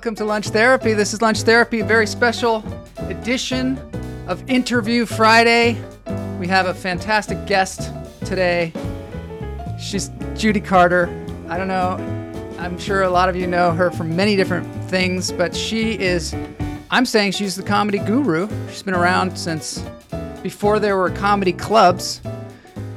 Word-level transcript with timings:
Welcome 0.00 0.14
to 0.14 0.24
Lunch 0.24 0.48
Therapy. 0.48 0.94
This 0.94 1.12
is 1.12 1.20
Lunch 1.20 1.42
Therapy, 1.42 1.80
a 1.80 1.84
very 1.84 2.06
special 2.06 2.64
edition 3.00 3.78
of 4.28 4.42
Interview 4.48 5.04
Friday. 5.04 5.76
We 6.38 6.46
have 6.46 6.64
a 6.64 6.72
fantastic 6.72 7.46
guest 7.46 7.92
today. 8.24 8.72
She's 9.78 10.10
Judy 10.34 10.62
Carter. 10.62 11.04
I 11.50 11.58
don't 11.58 11.68
know, 11.68 11.98
I'm 12.58 12.78
sure 12.78 13.02
a 13.02 13.10
lot 13.10 13.28
of 13.28 13.36
you 13.36 13.46
know 13.46 13.72
her 13.72 13.90
from 13.90 14.16
many 14.16 14.36
different 14.36 14.66
things, 14.88 15.30
but 15.32 15.54
she 15.54 15.98
is, 15.98 16.34
I'm 16.90 17.04
saying 17.04 17.32
she's 17.32 17.54
the 17.54 17.62
comedy 17.62 17.98
guru. 17.98 18.48
She's 18.70 18.82
been 18.82 18.94
around 18.94 19.36
since 19.36 19.84
before 20.42 20.80
there 20.80 20.96
were 20.96 21.10
comedy 21.10 21.52
clubs. 21.52 22.22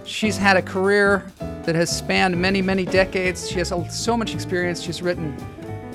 She's 0.05 0.38
had 0.38 0.55
a 0.55 0.62
career 0.62 1.29
that 1.63 1.76
has 1.76 1.93
spanned 1.93 2.40
many, 2.40 2.62
many 2.62 2.85
decades. 2.85 3.49
She 3.49 3.59
has 3.59 3.73
so 3.90 4.15
much 4.15 4.34
experience. 4.34 4.81
She's 4.81 5.01
written 5.01 5.35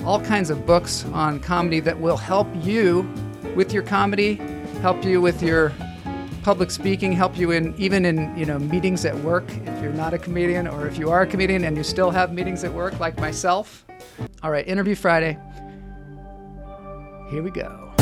all 0.05 0.21
kinds 0.21 0.49
of 0.49 0.65
books 0.65 1.05
on 1.13 1.39
comedy 1.39 1.79
that 1.81 1.99
will 1.99 2.17
help 2.17 2.47
you 2.55 3.01
with 3.55 3.73
your 3.73 3.83
comedy, 3.83 4.35
help 4.81 5.03
you 5.03 5.21
with 5.21 5.41
your 5.41 5.73
public 6.43 6.71
speaking, 6.71 7.11
help 7.11 7.37
you 7.37 7.51
in 7.51 7.75
even 7.77 8.05
in 8.05 8.35
you 8.37 8.45
know 8.45 8.57
meetings 8.57 9.05
at 9.05 9.15
work 9.17 9.45
if 9.65 9.81
you're 9.83 9.93
not 9.93 10.13
a 10.13 10.17
comedian 10.17 10.67
or 10.67 10.87
if 10.87 10.97
you 10.97 11.09
are 11.11 11.21
a 11.21 11.27
comedian 11.27 11.63
and 11.63 11.77
you 11.77 11.83
still 11.83 12.11
have 12.11 12.33
meetings 12.33 12.63
at 12.63 12.73
work 12.73 12.99
like 12.99 13.17
myself. 13.19 13.85
All 14.41 14.51
right, 14.51 14.67
interview 14.67 14.95
Friday. 14.95 15.37
Here 17.29 17.43
we 17.43 17.51
go. 17.51 17.93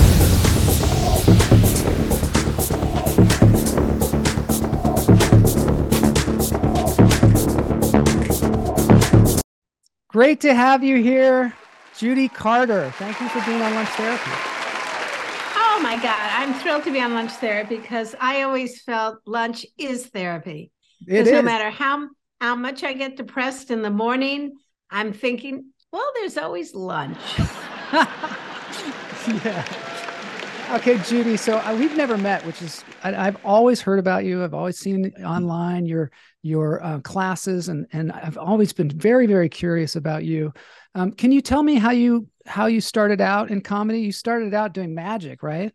Great 10.09 10.39
to 10.41 10.53
have 10.53 10.83
you 10.83 10.95
here, 10.95 11.53
Judy 11.97 12.27
Carter. 12.27 12.91
Thank 12.97 13.19
you 13.19 13.27
for 13.29 13.43
being 13.43 13.59
on 13.61 13.73
Lunch 13.73 13.89
Therapy. 13.89 14.31
Oh 15.55 15.79
my 15.81 15.95
God, 15.95 16.29
I'm 16.31 16.53
thrilled 16.53 16.83
to 16.83 16.91
be 16.91 17.01
on 17.01 17.15
Lunch 17.15 17.31
Therapy 17.31 17.77
because 17.77 18.15
I 18.19 18.43
always 18.43 18.81
felt 18.81 19.17
lunch 19.25 19.65
is 19.79 20.05
therapy. 20.05 20.71
It 21.07 21.25
is. 21.25 21.33
No 21.33 21.41
matter 21.41 21.71
how 21.71 22.07
how 22.39 22.55
much 22.55 22.83
I 22.83 22.93
get 22.93 23.17
depressed 23.17 23.71
in 23.71 23.81
the 23.81 23.89
morning, 23.89 24.57
I'm 24.91 25.11
thinking, 25.11 25.71
well, 25.91 26.09
there's 26.15 26.37
always 26.37 26.75
lunch. 26.75 27.17
yeah. 29.43 29.86
Okay, 30.69 30.97
Judy. 31.03 31.37
So 31.37 31.59
uh, 31.59 31.73
we've 31.79 31.95
never 31.95 32.17
met, 32.17 32.45
which 32.45 32.61
is 32.61 32.83
I, 33.01 33.11
have 33.11 33.37
always 33.45 33.79
heard 33.79 33.99
about 33.99 34.25
you. 34.25 34.43
I've 34.43 34.53
always 34.53 34.77
seen 34.77 35.13
online 35.23 35.85
your 35.85 36.11
your 36.41 36.83
uh, 36.83 36.99
classes, 36.99 37.69
and 37.69 37.87
and 37.93 38.11
I've 38.11 38.37
always 38.37 38.73
been 38.73 38.89
very 38.89 39.27
very 39.27 39.47
curious 39.47 39.95
about 39.95 40.25
you. 40.25 40.53
Um, 40.93 41.13
can 41.13 41.31
you 41.31 41.41
tell 41.41 41.63
me 41.63 41.75
how 41.75 41.91
you 41.91 42.27
how 42.45 42.65
you 42.65 42.81
started 42.81 43.21
out 43.21 43.49
in 43.49 43.61
comedy? 43.61 44.01
You 44.01 44.11
started 44.11 44.53
out 44.53 44.73
doing 44.73 44.93
magic, 44.93 45.41
right? 45.41 45.73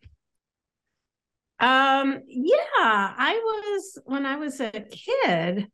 Um. 1.59 2.21
Yeah, 2.27 2.59
I 2.79 3.41
was 3.43 3.99
when 4.05 4.27
I 4.27 4.37
was 4.37 4.61
a 4.61 4.71
kid. 4.71 5.69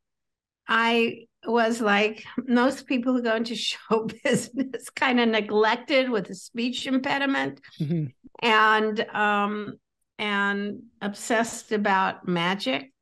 I 0.68 1.27
was 1.47 1.81
like 1.81 2.25
most 2.47 2.87
people 2.87 3.12
who 3.12 3.22
go 3.22 3.37
into 3.37 3.54
show 3.56 4.09
business, 4.25 4.91
kind 4.91 5.21
of 5.21 5.28
neglected 5.28 6.10
with 6.10 6.28
a 6.31 6.34
speech 6.34 6.87
impediment. 6.87 7.60
Mm-hmm 7.81 8.06
and 8.41 9.00
um, 9.15 9.78
and 10.19 10.82
obsessed 11.00 11.72
about 11.72 12.26
magic 12.26 12.93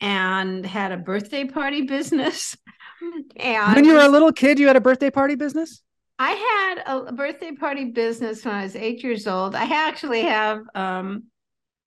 and 0.00 0.64
had 0.64 0.92
a 0.92 0.96
birthday 0.96 1.44
party 1.44 1.82
business. 1.82 2.56
and 3.36 3.74
when 3.74 3.84
you 3.84 3.94
were 3.94 4.00
a 4.00 4.08
little 4.08 4.32
kid, 4.32 4.58
you 4.58 4.66
had 4.66 4.76
a 4.76 4.80
birthday 4.80 5.10
party 5.10 5.34
business? 5.34 5.82
I 6.18 6.30
had 6.30 6.82
a 6.86 7.12
birthday 7.12 7.52
party 7.52 7.86
business 7.86 8.44
when 8.44 8.54
I 8.54 8.62
was 8.62 8.76
eight 8.76 9.02
years 9.02 9.26
old. 9.26 9.54
I 9.54 9.64
actually 9.64 10.22
have 10.22 10.60
um, 10.74 11.24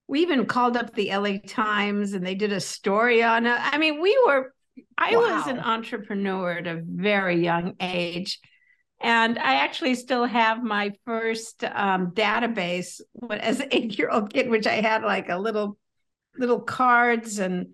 we 0.08 0.22
even 0.22 0.46
called 0.46 0.78
up 0.78 0.94
the 0.94 1.16
LA 1.16 1.38
Times 1.48 2.14
and 2.14 2.26
they 2.26 2.36
did 2.36 2.52
a 2.52 2.60
story 2.60 3.24
on 3.24 3.48
it. 3.48 3.58
I 3.60 3.78
mean, 3.78 4.02
we 4.02 4.18
were 4.26 4.54
I 5.00 5.16
wow. 5.16 5.22
was 5.22 5.48
an 5.48 5.60
entrepreneur 5.60 6.58
at 6.58 6.68
a 6.68 6.82
very 6.84 7.42
young 7.42 7.76
age. 7.80 8.40
And 9.02 9.40
I 9.40 9.56
actually 9.56 9.96
still 9.96 10.26
have 10.26 10.62
my 10.62 10.92
first 11.06 11.64
um, 11.64 12.12
database 12.12 13.00
as 13.32 13.62
an 13.62 13.70
eight-year-old 13.72 14.34
kid, 14.34 14.50
which 14.50 14.68
I 14.68 14.82
had 14.82 15.04
like 15.04 15.30
a 15.30 15.38
little 15.38 15.78
little 16.38 16.60
cards 16.60 17.40
and 17.40 17.70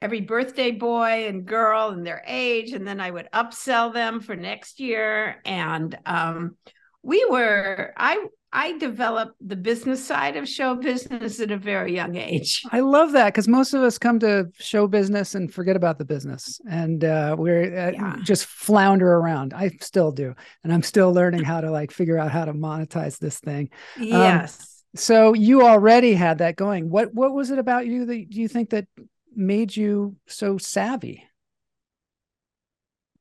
every 0.00 0.20
birthday 0.20 0.70
boy 0.70 1.26
and 1.26 1.46
girl 1.46 1.88
and 1.88 2.06
their 2.06 2.22
age, 2.26 2.72
and 2.72 2.86
then 2.86 3.00
I 3.00 3.10
would 3.10 3.28
upsell 3.32 3.92
them 3.92 4.20
for 4.20 4.36
next 4.36 4.78
year. 4.78 5.40
And 5.44 5.98
um, 6.06 6.56
we 7.02 7.24
were 7.24 7.92
I 7.96 8.24
I 8.52 8.78
developed 8.78 9.34
the 9.46 9.56
business 9.56 10.04
side 10.04 10.36
of 10.36 10.48
show 10.48 10.74
business 10.74 11.38
at 11.40 11.50
a 11.50 11.56
very 11.58 11.94
young 11.94 12.16
age. 12.16 12.62
I 12.72 12.80
love 12.80 13.12
that 13.12 13.26
because 13.26 13.46
most 13.46 13.74
of 13.74 13.82
us 13.82 13.98
come 13.98 14.18
to 14.20 14.48
show 14.58 14.86
business 14.86 15.34
and 15.34 15.52
forget 15.52 15.76
about 15.76 15.98
the 15.98 16.04
business, 16.04 16.60
and 16.68 17.04
uh, 17.04 17.36
we're 17.38 17.64
uh, 17.64 17.92
yeah. 17.92 18.16
just 18.22 18.46
flounder 18.46 19.10
around. 19.10 19.52
I 19.52 19.70
still 19.80 20.12
do, 20.12 20.34
and 20.64 20.72
I'm 20.72 20.82
still 20.82 21.12
learning 21.12 21.44
how 21.44 21.60
to 21.60 21.70
like 21.70 21.90
figure 21.90 22.18
out 22.18 22.30
how 22.30 22.46
to 22.46 22.54
monetize 22.54 23.18
this 23.18 23.38
thing. 23.38 23.70
Um, 23.98 24.04
yes. 24.04 24.58
Um, 24.60 24.66
so 24.98 25.34
you 25.34 25.62
already 25.62 26.14
had 26.14 26.38
that 26.38 26.56
going. 26.56 26.88
What 26.88 27.12
what 27.12 27.34
was 27.34 27.50
it 27.50 27.58
about 27.58 27.86
you 27.86 28.06
that 28.06 28.32
you 28.32 28.48
think 28.48 28.70
that 28.70 28.86
made 29.34 29.76
you 29.76 30.16
so 30.26 30.56
savvy? 30.56 31.27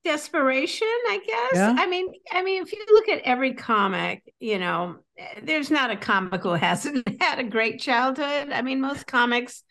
Desperation 0.07 0.87
i 1.09 1.19
guess 1.25 1.55
yeah. 1.55 1.75
i 1.77 1.85
mean 1.85 2.07
i 2.31 2.41
mean 2.41 2.63
if 2.63 2.71
you 2.71 2.85
look 2.91 3.09
at 3.09 3.19
every 3.23 3.53
comic 3.53 4.23
you 4.39 4.57
know 4.57 4.95
there's 5.43 5.69
not 5.69 5.91
a 5.91 5.97
comic 5.97 6.41
who 6.41 6.53
hasn't 6.69 7.05
had 7.21 7.39
a 7.39 7.43
great 7.43 7.77
childhood 7.81 8.49
i 8.53 8.61
mean 8.61 8.79
most 8.79 9.05
comics 9.05 9.63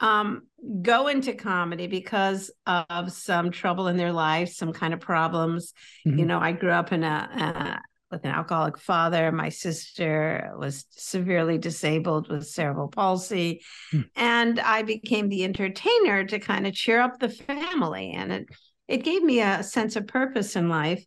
um, 0.00 0.48
go 0.82 1.06
into 1.06 1.32
comedy 1.32 1.86
because 1.86 2.50
of 2.66 3.12
some 3.12 3.52
trouble 3.52 3.86
in 3.86 3.96
their 3.96 4.10
life 4.10 4.52
some 4.52 4.72
kind 4.72 4.92
of 4.92 4.98
problems 4.98 5.74
mm-hmm. 6.04 6.18
you 6.18 6.26
know 6.26 6.40
i 6.40 6.50
grew 6.50 6.72
up 6.72 6.92
in 6.92 7.04
a, 7.04 7.80
with 8.10 8.24
an 8.24 8.32
alcoholic 8.32 8.78
father 8.78 9.30
my 9.30 9.48
sister 9.48 10.50
was 10.58 10.86
severely 10.90 11.56
disabled 11.56 12.28
with 12.28 12.48
cerebral 12.48 12.88
palsy 12.88 13.62
mm. 13.92 14.04
and 14.16 14.58
i 14.58 14.82
became 14.82 15.28
the 15.28 15.44
entertainer 15.44 16.24
to 16.24 16.40
kind 16.40 16.66
of 16.66 16.74
cheer 16.74 17.00
up 17.00 17.20
the 17.20 17.28
family 17.28 18.10
and 18.10 18.32
it 18.32 18.46
it 18.88 19.04
gave 19.04 19.22
me 19.22 19.40
a 19.40 19.62
sense 19.62 19.96
of 19.96 20.06
purpose 20.06 20.56
in 20.56 20.68
life 20.68 21.04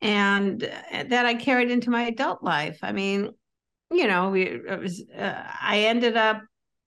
and 0.00 0.60
that 0.60 1.26
I 1.26 1.34
carried 1.34 1.70
into 1.70 1.90
my 1.90 2.02
adult 2.02 2.42
life. 2.42 2.78
I 2.82 2.92
mean, 2.92 3.30
you 3.90 4.06
know, 4.06 4.30
we 4.30 4.42
it 4.42 4.80
was 4.80 5.02
uh, 5.16 5.42
I 5.62 5.80
ended 5.80 6.16
up, 6.16 6.42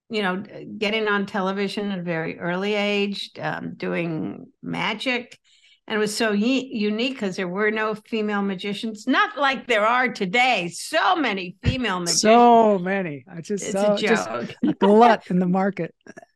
you 0.09 0.21
know, 0.21 0.43
getting 0.77 1.07
on 1.07 1.25
television 1.25 1.91
at 1.91 1.99
a 1.99 2.03
very 2.03 2.39
early 2.39 2.73
age, 2.73 3.31
um, 3.39 3.75
doing 3.75 4.47
magic, 4.61 5.39
and 5.87 5.95
it 5.95 5.99
was 5.99 6.15
so 6.15 6.31
y- 6.31 6.37
unique 6.37 7.13
because 7.13 7.35
there 7.35 7.47
were 7.47 7.71
no 7.71 7.95
female 7.95 8.41
magicians, 8.41 9.07
not 9.07 9.37
like 9.37 9.67
there 9.67 9.85
are 9.85 10.09
today. 10.09 10.69
So 10.73 11.15
many 11.15 11.55
female 11.63 11.99
magicians. 12.01 12.21
So 12.21 12.79
many. 12.79 13.23
I 13.31 13.41
just 13.41 13.65
it's 13.65 13.71
so, 13.71 13.93
a 13.93 13.95
joke. 13.95 14.07
Just 14.07 14.29
a 14.63 14.73
glut 14.73 15.23
in 15.29 15.39
the 15.39 15.47
market. 15.47 15.93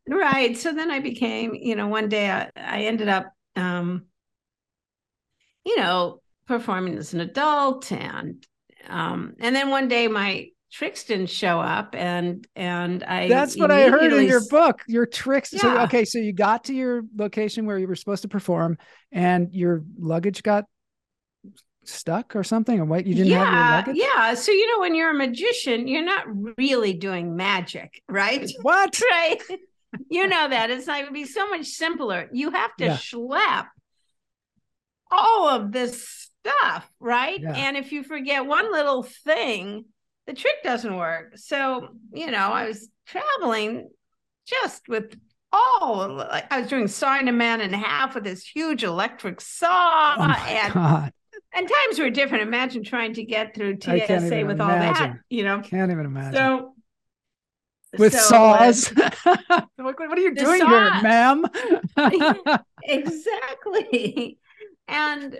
Right. 0.08 0.56
So 0.56 0.72
then 0.72 0.90
I 0.90 1.00
became, 1.00 1.54
you 1.54 1.76
know, 1.76 1.88
one 1.88 2.08
day 2.08 2.30
I, 2.30 2.50
I 2.56 2.82
ended 2.84 3.08
up 3.08 3.32
um, 3.56 4.06
you 5.64 5.76
know, 5.76 6.20
performing 6.46 6.96
as 6.96 7.14
an 7.14 7.20
adult 7.20 7.92
and 7.92 8.46
um, 8.88 9.34
and 9.38 9.54
then 9.54 9.70
one 9.70 9.88
day 9.88 10.08
my 10.08 10.48
tricks 10.72 11.04
didn't 11.04 11.28
show 11.28 11.60
up 11.60 11.94
and 11.96 12.46
and 12.56 13.02
I 13.04 13.28
That's 13.28 13.56
what 13.56 13.70
I 13.70 13.88
heard 13.88 14.12
in 14.12 14.26
your 14.26 14.42
book. 14.48 14.82
Your 14.86 15.06
tricks. 15.06 15.52
Yeah. 15.52 15.60
So 15.60 15.78
okay, 15.82 16.04
so 16.04 16.18
you 16.18 16.32
got 16.32 16.64
to 16.64 16.74
your 16.74 17.02
location 17.16 17.66
where 17.66 17.78
you 17.78 17.86
were 17.86 17.96
supposed 17.96 18.22
to 18.22 18.28
perform 18.28 18.78
and 19.12 19.52
your 19.52 19.82
luggage 19.98 20.42
got 20.42 20.64
stuck 21.84 22.36
or 22.36 22.44
something 22.44 22.78
or 22.78 22.84
what 22.84 23.06
you 23.06 23.14
didn't 23.14 23.30
yeah, 23.30 23.44
have 23.44 23.54
your 23.54 23.94
luggage? 23.94 23.96
Yeah. 23.96 24.34
So 24.34 24.52
you 24.52 24.66
know 24.72 24.80
when 24.80 24.94
you're 24.94 25.10
a 25.10 25.14
magician, 25.14 25.88
you're 25.88 26.04
not 26.04 26.24
really 26.56 26.94
doing 26.94 27.36
magic, 27.36 28.02
right? 28.08 28.50
What? 28.62 29.00
right 29.10 29.40
you 30.10 30.26
know 30.26 30.48
that 30.48 30.70
it's 30.70 30.86
like 30.86 31.02
it 31.02 31.04
would 31.06 31.14
be 31.14 31.24
so 31.24 31.48
much 31.48 31.66
simpler. 31.66 32.28
You 32.32 32.50
have 32.50 32.74
to 32.76 32.86
yeah. 32.86 32.96
schlep 32.96 33.66
all 35.10 35.48
of 35.48 35.72
this 35.72 36.30
stuff, 36.40 36.90
right? 37.00 37.40
Yeah. 37.40 37.52
And 37.52 37.76
if 37.76 37.92
you 37.92 38.02
forget 38.02 38.46
one 38.46 38.70
little 38.70 39.02
thing, 39.02 39.84
the 40.26 40.34
trick 40.34 40.62
doesn't 40.62 40.96
work. 40.96 41.36
So, 41.36 41.88
you 42.12 42.30
know, 42.30 42.38
I 42.38 42.66
was 42.66 42.88
traveling 43.06 43.90
just 44.46 44.88
with 44.88 45.16
all 45.52 46.08
like 46.14 46.46
I 46.52 46.60
was 46.60 46.68
doing 46.68 46.86
sawing 46.86 47.28
a 47.28 47.32
man 47.32 47.60
in 47.60 47.72
half 47.72 48.14
with 48.14 48.22
this 48.22 48.44
huge 48.44 48.84
electric 48.84 49.40
saw 49.40 50.14
oh 50.16 50.44
and 50.46 50.72
God. 50.72 51.12
and 51.52 51.68
times 51.68 51.98
were 51.98 52.10
different. 52.10 52.42
Imagine 52.44 52.84
trying 52.84 53.14
to 53.14 53.24
get 53.24 53.54
through 53.54 53.80
TSA 53.80 54.44
with 54.46 54.60
imagine. 54.60 54.60
all 54.60 54.68
that, 54.68 55.14
you 55.28 55.42
know. 55.42 55.60
Can't 55.60 55.90
even 55.90 56.06
imagine. 56.06 56.34
So 56.34 56.74
with 57.98 58.12
so, 58.12 58.20
saws. 58.20 58.92
Uh, 59.50 59.62
what 59.78 59.98
are 60.00 60.20
you 60.20 60.34
doing 60.34 60.64
here, 60.64 61.02
ma'am? 61.02 61.44
exactly. 62.84 64.38
And 64.86 65.38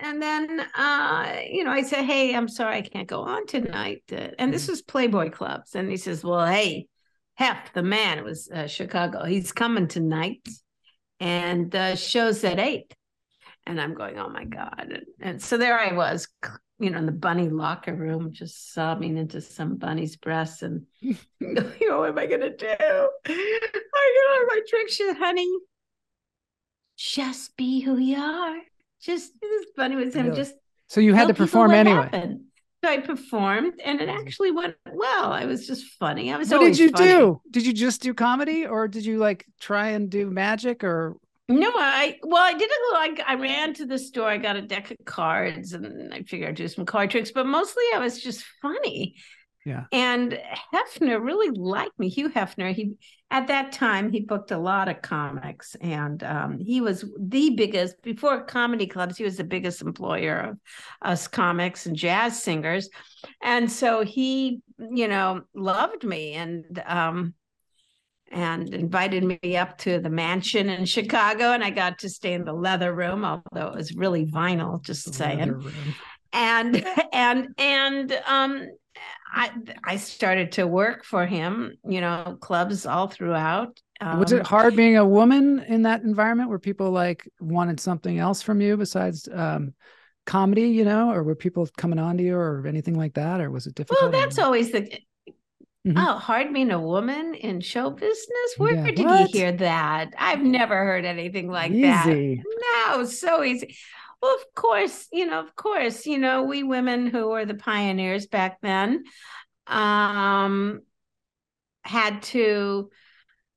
and 0.00 0.22
then 0.22 0.60
uh, 0.76 1.36
you 1.50 1.64
know, 1.64 1.70
I 1.70 1.82
said, 1.82 2.04
"Hey, 2.04 2.34
I'm 2.34 2.48
sorry, 2.48 2.76
I 2.76 2.82
can't 2.82 3.08
go 3.08 3.22
on 3.22 3.46
tonight." 3.46 4.02
Uh, 4.10 4.28
and 4.38 4.52
this 4.52 4.68
was 4.68 4.82
Playboy 4.82 5.30
Clubs, 5.30 5.74
and 5.74 5.90
he 5.90 5.96
says, 5.96 6.24
"Well, 6.24 6.46
hey, 6.46 6.88
Hef, 7.34 7.72
the 7.72 7.82
man, 7.82 8.18
it 8.18 8.24
was 8.24 8.50
uh, 8.50 8.66
Chicago. 8.66 9.24
He's 9.24 9.52
coming 9.52 9.88
tonight, 9.88 10.46
and 11.20 11.70
the 11.70 11.96
show's 11.96 12.44
at 12.44 12.58
eight. 12.58 12.94
And 13.64 13.80
I'm 13.80 13.94
going, 13.94 14.18
oh 14.18 14.28
my 14.28 14.44
god! 14.44 14.88
And, 14.90 15.04
and 15.20 15.42
so 15.42 15.56
there 15.56 15.78
I 15.78 15.92
was, 15.92 16.26
you 16.82 16.90
know, 16.90 16.98
in 16.98 17.06
the 17.06 17.12
bunny 17.12 17.48
locker 17.48 17.94
room, 17.94 18.32
just 18.32 18.72
sobbing 18.72 19.16
into 19.16 19.40
some 19.40 19.76
bunny's 19.76 20.16
breast, 20.16 20.62
and 20.62 20.86
you 21.00 21.16
know, 21.40 22.00
what 22.00 22.10
am 22.10 22.18
I 22.18 22.26
gonna 22.26 22.56
do? 22.56 22.66
I 22.68 24.38
got 24.38 24.48
my 24.48 24.60
trick 24.68 24.90
shit, 24.90 25.16
honey. 25.16 25.48
Just 26.96 27.56
be 27.56 27.80
who 27.80 27.96
you 27.98 28.18
are. 28.18 28.58
Just 29.00 29.32
this 29.40 29.66
bunny 29.76 29.96
was 29.96 30.14
him. 30.14 30.26
Really? 30.26 30.36
Just 30.36 30.54
so 30.88 31.00
you 31.00 31.14
had 31.14 31.28
to 31.28 31.34
perform 31.34 31.72
anyway. 31.72 32.02
Happened. 32.02 32.40
So 32.84 32.90
I 32.90 32.98
performed 32.98 33.80
and 33.84 34.00
it 34.00 34.08
mm-hmm. 34.08 34.18
actually 34.18 34.50
went 34.50 34.74
well. 34.92 35.32
I 35.32 35.44
was 35.44 35.66
just 35.68 35.84
funny. 36.00 36.32
I 36.32 36.36
was 36.36 36.50
What 36.50 36.60
did 36.60 36.78
you 36.78 36.90
funny. 36.90 37.06
do? 37.06 37.40
Did 37.50 37.64
you 37.64 37.72
just 37.72 38.02
do 38.02 38.12
comedy 38.12 38.66
or 38.66 38.88
did 38.88 39.04
you 39.04 39.18
like 39.18 39.46
try 39.60 39.90
and 39.90 40.10
do 40.10 40.28
magic 40.30 40.82
or 40.82 41.16
no, 41.48 41.70
I 41.74 42.18
well, 42.22 42.42
I 42.42 42.52
did 42.52 42.70
a 42.70 43.00
little. 43.00 43.24
I, 43.26 43.32
I 43.32 43.34
ran 43.34 43.74
to 43.74 43.86
the 43.86 43.98
store. 43.98 44.28
I 44.28 44.38
got 44.38 44.56
a 44.56 44.62
deck 44.62 44.90
of 44.90 44.96
cards, 45.04 45.72
and 45.72 46.14
I 46.14 46.22
figured 46.22 46.50
I'd 46.50 46.54
do 46.56 46.68
some 46.68 46.86
card 46.86 47.10
tricks. 47.10 47.32
But 47.32 47.46
mostly, 47.46 47.84
I 47.94 47.98
was 47.98 48.20
just 48.20 48.44
funny. 48.60 49.16
Yeah. 49.64 49.84
And 49.92 50.38
Hefner 50.74 51.22
really 51.22 51.50
liked 51.50 51.98
me. 51.98 52.08
Hugh 52.08 52.30
Hefner, 52.30 52.74
he 52.74 52.94
at 53.30 53.46
that 53.46 53.72
time 53.72 54.10
he 54.10 54.20
booked 54.20 54.50
a 54.50 54.58
lot 54.58 54.88
of 54.88 55.02
comics, 55.02 55.76
and 55.80 56.22
um, 56.22 56.58
he 56.58 56.80
was 56.80 57.04
the 57.18 57.50
biggest 57.50 58.02
before 58.02 58.44
comedy 58.44 58.86
clubs. 58.86 59.16
He 59.16 59.24
was 59.24 59.36
the 59.36 59.44
biggest 59.44 59.82
employer 59.82 60.38
of 60.38 60.58
us 61.00 61.28
comics 61.28 61.86
and 61.86 61.96
jazz 61.96 62.42
singers, 62.42 62.88
and 63.40 63.70
so 63.70 64.04
he, 64.04 64.60
you 64.78 65.08
know, 65.08 65.42
loved 65.54 66.04
me 66.04 66.34
and 66.34 66.82
um, 66.86 67.34
and 68.32 68.72
invited 68.74 69.24
me 69.24 69.56
up 69.56 69.78
to 69.78 70.00
the 70.00 70.10
mansion 70.10 70.68
in 70.68 70.84
Chicago, 70.86 71.52
and 71.52 71.62
I 71.62 71.70
got 71.70 71.98
to 72.00 72.08
stay 72.08 72.32
in 72.32 72.44
the 72.44 72.52
leather 72.52 72.94
room, 72.94 73.24
although 73.24 73.68
it 73.68 73.74
was 73.74 73.94
really 73.94 74.26
vinyl. 74.26 74.82
Just 74.82 75.06
the 75.06 75.12
saying. 75.12 75.72
And 76.32 76.84
and 77.12 77.48
and 77.58 78.20
um 78.26 78.66
I 79.32 79.50
I 79.84 79.96
started 79.96 80.52
to 80.52 80.66
work 80.66 81.04
for 81.04 81.26
him, 81.26 81.74
you 81.86 82.00
know, 82.00 82.38
clubs 82.40 82.86
all 82.86 83.08
throughout. 83.08 83.80
Um, 84.00 84.18
was 84.18 84.32
it 84.32 84.40
um, 84.40 84.44
hard 84.44 84.76
being 84.76 84.96
a 84.96 85.06
woman 85.06 85.60
in 85.60 85.82
that 85.82 86.02
environment 86.02 86.48
where 86.48 86.58
people 86.58 86.90
like 86.90 87.28
wanted 87.40 87.80
something 87.80 88.18
else 88.18 88.42
from 88.42 88.60
you 88.60 88.76
besides 88.76 89.28
um, 89.32 89.74
comedy, 90.26 90.68
you 90.68 90.84
know, 90.84 91.12
or 91.12 91.22
were 91.22 91.34
people 91.34 91.68
coming 91.76 91.98
on 91.98 92.16
to 92.18 92.22
you 92.22 92.36
or 92.36 92.66
anything 92.66 92.96
like 92.96 93.14
that, 93.14 93.40
or 93.40 93.50
was 93.50 93.66
it 93.66 93.74
difficult? 93.74 94.02
Well, 94.02 94.10
that's 94.10 94.38
always 94.38 94.72
the 94.72 94.98
mm-hmm. 95.86 95.98
oh 95.98 96.18
hard 96.18 96.52
being 96.52 96.70
a 96.70 96.80
woman 96.80 97.34
in 97.34 97.60
show 97.60 97.90
business. 97.90 98.54
Where 98.56 98.74
yeah. 98.74 98.84
did 98.84 98.98
what? 99.04 99.20
you 99.32 99.40
hear 99.40 99.52
that? 99.52 100.14
I've 100.18 100.42
never 100.42 100.76
heard 100.76 101.04
anything 101.04 101.48
like 101.48 101.72
easy. 101.72 101.82
that. 101.82 102.44
No, 102.88 103.04
so 103.04 103.42
easy. 103.42 103.76
Well, 104.20 104.36
of 104.36 104.54
course, 104.54 105.08
you 105.12 105.26
know, 105.26 105.40
of 105.40 105.56
course, 105.56 106.06
you 106.06 106.18
know, 106.18 106.44
we 106.44 106.62
women 106.62 107.08
who 107.08 107.28
were 107.28 107.44
the 107.44 107.54
pioneers 107.54 108.26
back 108.26 108.60
then 108.60 109.04
um 109.66 110.82
had 111.84 112.22
to 112.22 112.90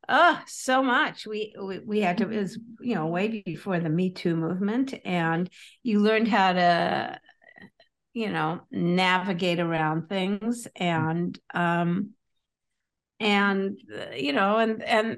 oh 0.08 0.42
so 0.46 0.84
much 0.84 1.26
we, 1.26 1.56
we 1.60 1.80
we 1.80 2.02
had 2.02 2.20
to 2.20 2.30
it 2.30 2.40
was 2.40 2.60
you 2.80 2.96
know 2.96 3.08
way 3.08 3.42
before 3.46 3.80
the 3.80 3.90
me 3.90 4.12
too 4.12 4.36
movement 4.36 4.94
and 5.04 5.50
you 5.84 6.00
learned 6.00 6.28
how 6.28 6.54
to 6.54 7.20
you 8.16 8.30
know 8.30 8.62
navigate 8.72 9.60
around 9.60 10.10
things 10.10 10.68
mm. 10.68 10.82
and 10.82 11.40
um 11.54 12.12
and 13.20 13.78
uh, 13.96 14.16
you 14.16 14.34
know 14.34 14.58
and 14.58 14.82
and 14.82 15.18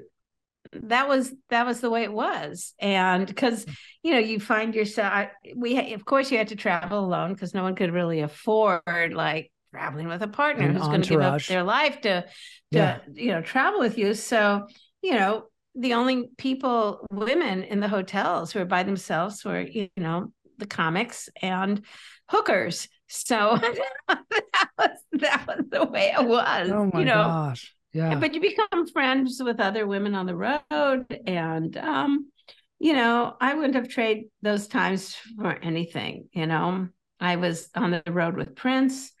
that 0.72 1.08
was 1.08 1.32
that 1.50 1.66
was 1.66 1.80
the 1.80 1.90
way 1.90 2.02
it 2.02 2.12
was. 2.12 2.74
And 2.78 3.26
because 3.26 3.64
mm. 3.64 3.76
you 4.02 4.12
know 4.12 4.18
you 4.18 4.40
find 4.40 4.74
yourself 4.74 5.28
we 5.56 5.94
of 5.94 6.04
course 6.04 6.30
you 6.30 6.38
had 6.38 6.48
to 6.48 6.56
travel 6.56 6.98
alone 6.98 7.32
because 7.32 7.54
no 7.54 7.62
one 7.62 7.74
could 7.74 7.92
really 7.92 8.20
afford 8.20 9.14
like 9.14 9.50
traveling 9.70 10.08
with 10.08 10.22
a 10.22 10.28
partner 10.28 10.66
An 10.66 10.74
who's 10.76 10.86
going 10.86 11.02
to 11.02 11.08
give 11.08 11.20
up 11.20 11.42
their 11.44 11.62
life 11.62 12.00
to 12.02 12.22
to 12.22 12.26
yeah. 12.70 12.98
you 13.12 13.30
know 13.30 13.42
travel 13.42 13.80
with 13.80 13.96
you. 13.96 14.14
So 14.14 14.66
you 15.02 15.12
know 15.12 15.44
the 15.74 15.94
only 15.94 16.28
people 16.36 17.06
women 17.10 17.62
in 17.62 17.80
the 17.80 17.88
hotels 17.88 18.52
who 18.52 18.58
were 18.58 18.64
by 18.64 18.82
themselves 18.82 19.44
were 19.44 19.60
you 19.60 19.88
know 19.96 20.32
the 20.58 20.66
comics 20.66 21.28
and 21.40 21.84
hookers 22.28 22.88
so 23.08 23.58
that 24.08 24.68
was 24.78 24.98
that 25.12 25.46
was 25.46 25.64
the 25.70 25.84
way 25.86 26.14
it 26.18 26.26
was 26.26 26.70
oh 26.70 26.90
my 26.92 27.00
you 27.00 27.04
know 27.04 27.24
gosh 27.24 27.74
yeah 27.92 28.14
but 28.14 28.34
you 28.34 28.40
become 28.40 28.86
friends 28.88 29.40
with 29.42 29.60
other 29.60 29.86
women 29.86 30.14
on 30.14 30.26
the 30.26 30.36
road 30.36 31.06
and 31.26 31.76
um 31.76 32.30
you 32.78 32.92
know 32.92 33.34
i 33.40 33.54
wouldn't 33.54 33.74
have 33.74 33.88
traded 33.88 34.24
those 34.42 34.68
times 34.68 35.16
for 35.36 35.52
anything 35.62 36.28
you 36.32 36.46
know 36.46 36.86
i 37.18 37.36
was 37.36 37.70
on 37.74 37.90
the 37.90 38.02
road 38.12 38.36
with 38.36 38.54
prince 38.54 39.12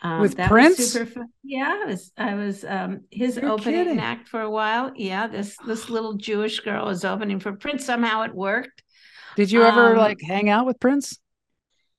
um, 0.00 0.20
with 0.20 0.36
Prince, 0.36 0.96
yeah, 1.42 1.80
I 1.82 1.86
was, 1.86 2.12
I 2.16 2.34
was 2.34 2.64
um, 2.64 3.00
his 3.10 3.36
You're 3.36 3.50
opening 3.50 3.84
kidding. 3.84 3.98
act 3.98 4.28
for 4.28 4.40
a 4.40 4.50
while. 4.50 4.92
Yeah, 4.94 5.26
this 5.26 5.56
this 5.66 5.90
little 5.90 6.14
Jewish 6.14 6.60
girl 6.60 6.86
was 6.86 7.04
opening 7.04 7.40
for 7.40 7.52
Prince. 7.52 7.84
Somehow 7.84 8.22
it 8.22 8.32
worked. 8.32 8.82
Did 9.34 9.50
you 9.50 9.64
ever 9.64 9.92
um, 9.92 9.96
like 9.96 10.20
hang 10.22 10.50
out 10.50 10.66
with 10.66 10.78
Prince? 10.78 11.18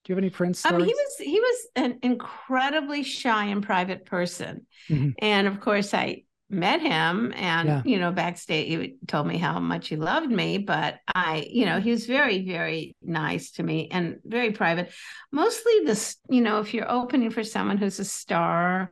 You 0.10 0.16
have 0.16 0.24
any 0.24 0.32
Prince 0.32 0.60
stories? 0.60 0.82
Um, 0.82 0.88
he 0.88 0.94
was 0.94 1.16
he 1.20 1.40
was 1.40 1.68
an 1.76 2.00
incredibly 2.02 3.04
shy 3.04 3.46
and 3.46 3.62
private 3.62 4.06
person, 4.06 4.66
mm-hmm. 4.90 5.12
and 5.20 5.48
of 5.48 5.60
course 5.62 5.94
I 5.94 6.24
met 6.50 6.82
him 6.82 7.32
and 7.36 7.68
yeah. 7.68 7.82
you 7.86 8.00
know 8.00 8.12
backstage 8.12 8.68
he 8.68 8.96
told 9.06 9.28
me 9.28 9.38
how 9.38 9.60
much 9.60 9.88
he 9.88 9.96
loved 9.96 10.32
me 10.32 10.58
but 10.58 10.96
i 11.14 11.48
you 11.48 11.64
know 11.64 11.80
he 11.80 11.92
was 11.92 12.08
very 12.08 12.44
very 12.44 12.96
nice 13.04 13.52
to 13.52 13.62
me 13.62 13.88
and 13.92 14.18
very 14.26 14.52
private 14.52 14.92
mostly 15.32 15.72
this 15.86 16.18
you 16.28 16.42
know 16.42 16.60
if 16.60 16.74
you're 16.74 16.90
opening 16.90 17.30
for 17.30 17.44
someone 17.44 17.78
who's 17.78 18.00
a 18.00 18.04
star 18.04 18.90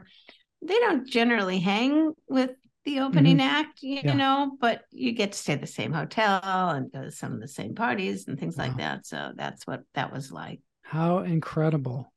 they 0.61 0.77
don't 0.77 1.07
generally 1.07 1.57
hang 1.57 2.13
with 2.27 2.51
the 2.85 2.99
opening 2.99 3.39
mm-hmm. 3.39 3.49
act 3.49 3.81
you 3.81 4.01
yeah. 4.03 4.13
know 4.13 4.51
but 4.61 4.83
you 4.91 5.11
get 5.11 5.31
to 5.31 5.37
stay 5.39 5.53
at 5.53 5.61
the 5.61 5.65
same 5.65 5.91
hotel 5.91 6.39
and 6.43 6.91
go 6.91 7.01
to 7.01 7.11
some 7.11 7.33
of 7.33 7.41
the 7.41 7.47
same 7.47 7.73
parties 7.73 8.27
and 8.27 8.39
things 8.39 8.55
wow. 8.55 8.65
like 8.65 8.77
that 8.77 9.03
so 9.03 9.31
that's 9.35 9.65
what 9.65 9.81
that 9.95 10.13
was 10.13 10.31
like 10.31 10.61
how 10.87 11.19
incredible 11.19 12.11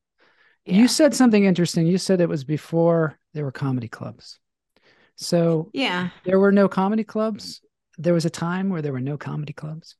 yeah. 0.64 0.76
you 0.76 0.88
said 0.88 1.14
something 1.14 1.44
interesting 1.44 1.86
you 1.86 1.98
said 1.98 2.20
it 2.20 2.28
was 2.28 2.44
before 2.44 3.18
there 3.34 3.44
were 3.44 3.52
comedy 3.52 3.88
clubs 3.88 4.40
so 5.20 5.68
yeah, 5.74 6.08
there 6.24 6.40
were 6.40 6.50
no 6.50 6.66
comedy 6.66 7.04
clubs. 7.04 7.60
There 7.98 8.14
was 8.14 8.24
a 8.24 8.30
time 8.30 8.70
where 8.70 8.80
there 8.80 8.92
were 8.92 9.00
no 9.00 9.18
comedy 9.18 9.52
clubs. 9.52 9.96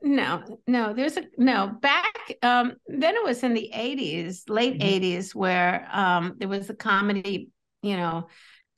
No, 0.00 0.60
no, 0.68 0.92
there's 0.92 1.16
a 1.16 1.24
no 1.36 1.66
back. 1.66 2.14
Um, 2.40 2.74
then 2.86 3.16
it 3.16 3.24
was 3.24 3.42
in 3.42 3.52
the 3.52 3.72
80s, 3.74 4.48
late 4.48 4.78
mm-hmm. 4.78 5.04
80s, 5.04 5.34
where 5.34 5.88
um, 5.92 6.36
there 6.38 6.48
was 6.48 6.68
the 6.68 6.74
comedy, 6.74 7.50
you 7.82 7.96
know, 7.96 8.28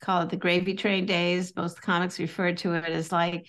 call 0.01 0.23
it 0.23 0.31
the 0.31 0.35
gravy 0.35 0.73
train 0.73 1.05
days. 1.05 1.55
Most 1.55 1.79
comics 1.79 2.17
referred 2.17 2.57
to 2.59 2.73
it 2.73 2.85
as 2.85 3.11
like 3.11 3.45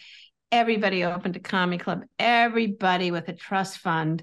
everybody 0.52 1.02
opened 1.02 1.35
a 1.35 1.40
comedy 1.40 1.78
club. 1.78 2.04
Everybody 2.18 3.11
with 3.11 3.28
a 3.28 3.32
trust 3.32 3.78
fund 3.78 4.23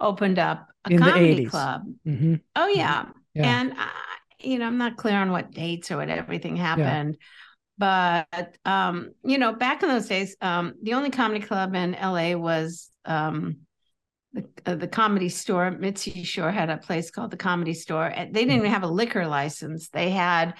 opened 0.00 0.38
up 0.38 0.68
a 0.84 0.92
in 0.92 0.98
comedy 1.00 1.44
club. 1.44 1.82
Mm-hmm. 2.06 2.36
Oh 2.56 2.68
yeah, 2.68 3.06
yeah. 3.34 3.60
and 3.60 3.74
I, 3.76 3.90
you 4.38 4.58
know, 4.58 4.66
I'm 4.66 4.78
not 4.78 4.96
clear 4.96 5.16
on 5.16 5.32
what 5.32 5.50
dates 5.50 5.90
or 5.90 5.98
what 5.98 6.08
everything 6.08 6.56
happened. 6.56 7.18
Yeah. 7.20 7.26
But 7.76 8.56
um, 8.64 9.10
you 9.24 9.36
know, 9.36 9.52
back 9.52 9.82
in 9.82 9.88
those 9.88 10.06
days, 10.06 10.36
um, 10.40 10.74
the 10.82 10.94
only 10.94 11.10
comedy 11.10 11.44
club 11.44 11.74
in 11.74 11.92
LA 11.92 12.34
was 12.34 12.88
um 13.04 13.56
the, 14.32 14.46
uh, 14.66 14.74
the 14.76 14.88
comedy 14.88 15.28
store. 15.28 15.70
Mitzi 15.70 16.22
Shore 16.22 16.50
had 16.50 16.70
a 16.70 16.76
place 16.76 17.10
called 17.10 17.30
the 17.30 17.36
Comedy 17.36 17.74
Store. 17.74 18.12
They 18.16 18.26
didn't 18.26 18.56
even 18.56 18.70
have 18.70 18.82
a 18.82 18.88
liquor 18.88 19.26
license. 19.26 19.88
They 19.88 20.10
had 20.10 20.54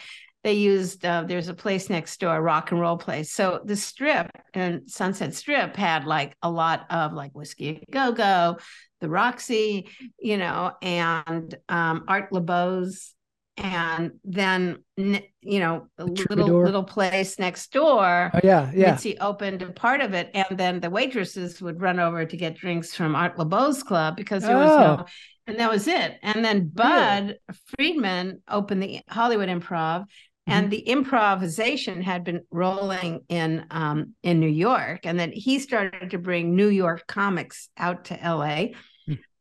they 0.44 0.52
used 0.52 1.04
uh, 1.04 1.24
there's 1.26 1.48
a 1.48 1.54
place 1.54 1.88
next 1.90 2.20
door, 2.20 2.36
a 2.36 2.40
rock 2.40 2.70
and 2.70 2.80
roll 2.80 2.98
place. 2.98 3.32
So 3.32 3.62
the 3.64 3.74
strip 3.74 4.30
and 4.52 4.82
Sunset 4.88 5.34
Strip 5.34 5.74
had 5.74 6.04
like 6.04 6.36
a 6.42 6.50
lot 6.50 6.84
of 6.90 7.14
like 7.14 7.32
whiskey 7.32 7.82
go 7.90 8.12
go, 8.12 8.58
the 9.00 9.08
Roxy, 9.08 9.88
you 10.18 10.36
know, 10.36 10.72
and 10.82 11.54
um, 11.68 12.04
Art 12.06 12.30
Laboe's 12.30 13.14
and 13.56 14.12
then 14.24 14.78
you 14.96 15.60
know 15.60 15.86
a 15.98 16.04
little 16.04 16.62
little 16.62 16.82
place 16.82 17.38
next 17.38 17.72
door 17.72 18.30
oh 18.34 18.40
yeah 18.42 18.70
yeah 18.74 18.90
Mitzi 18.90 19.16
opened 19.18 19.62
a 19.62 19.70
part 19.70 20.00
of 20.00 20.12
it 20.12 20.28
and 20.34 20.58
then 20.58 20.80
the 20.80 20.90
waitresses 20.90 21.62
would 21.62 21.80
run 21.80 22.00
over 22.00 22.24
to 22.24 22.36
get 22.36 22.56
drinks 22.56 22.94
from 22.94 23.14
art 23.14 23.38
laboe's 23.38 23.84
club 23.84 24.16
because 24.16 24.42
there 24.42 24.56
was 24.56 24.70
oh. 24.70 24.96
no 24.96 25.06
and 25.46 25.60
that 25.60 25.70
was 25.70 25.86
it 25.86 26.18
and 26.24 26.44
then 26.44 26.66
Budd 26.66 27.38
Friedman 27.76 28.42
opened 28.48 28.82
the 28.82 29.02
hollywood 29.08 29.48
improv. 29.48 30.06
And 30.46 30.70
the 30.70 30.80
improvisation 30.80 32.02
had 32.02 32.22
been 32.22 32.42
rolling 32.50 33.20
in 33.28 33.64
um, 33.70 34.14
in 34.22 34.40
new 34.40 34.46
york 34.48 35.00
and 35.04 35.18
then 35.18 35.32
he 35.32 35.58
started 35.58 36.10
to 36.10 36.18
bring 36.18 36.54
new 36.54 36.68
york 36.68 37.06
comics 37.06 37.68
out 37.76 38.04
to 38.06 38.18
la 38.22 38.66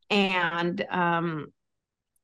and 0.09 0.85
um 0.89 1.47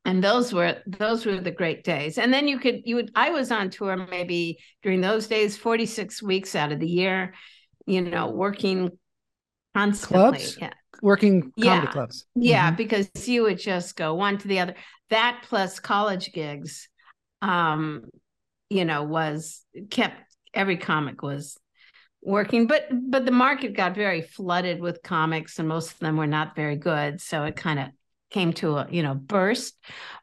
and 0.05 0.24
those 0.24 0.53
were 0.53 0.77
those 0.88 1.25
were 1.25 1.39
the 1.39 1.51
great 1.51 1.83
days 1.83 2.17
and 2.17 2.33
then 2.33 2.48
you 2.48 2.59
could 2.59 2.81
you 2.86 2.95
would 2.95 3.12
i 3.15 3.31
was 3.31 3.51
on 3.51 3.69
tour 3.69 3.95
maybe 4.09 4.57
during 4.81 5.01
those 5.01 5.27
days 5.27 5.57
46 5.57 6.21
weeks 6.24 6.55
out 6.55 6.71
of 6.71 6.79
the 6.79 6.88
year 6.88 7.33
you 7.86 8.01
know 8.01 8.29
working 8.29 8.89
constantly 9.75 10.39
clubs? 10.39 10.57
Yeah. 10.59 10.74
working 11.01 11.41
comedy 11.41 11.86
yeah. 11.86 11.86
clubs 11.91 12.25
yeah 12.36 12.67
mm-hmm. 12.67 12.77
because 12.77 13.09
you 13.27 13.43
would 13.43 13.59
just 13.59 13.95
go 13.95 14.15
one 14.15 14.38
to 14.38 14.48
the 14.48 14.59
other 14.59 14.75
that 15.09 15.43
plus 15.48 15.79
college 15.79 16.31
gigs 16.33 16.88
um 17.41 18.03
you 18.70 18.86
know 18.86 19.04
was 19.04 19.64
kept 19.90 20.16
every 20.54 20.78
comic 20.78 21.22
was 21.22 21.58
working. 22.22 22.68
But 22.68 22.88
but 22.92 23.26
the 23.26 23.32
market 23.32 23.76
got 23.76 23.96
very 23.96 24.22
flooded 24.22 24.80
with 24.80 25.02
comics 25.04 25.60
and 25.60 25.68
most 25.68 25.94
of 25.94 26.00
them 26.00 26.18
were 26.18 26.28
not 26.28 26.56
very 26.56 26.76
good. 26.76 27.22
So 27.22 27.44
it 27.44 27.56
kind 27.56 27.80
of 27.80 27.88
came 28.30 28.54
to 28.54 28.78
a 28.78 28.88
you 28.90 29.04
know 29.04 29.16
burst. 29.16 29.76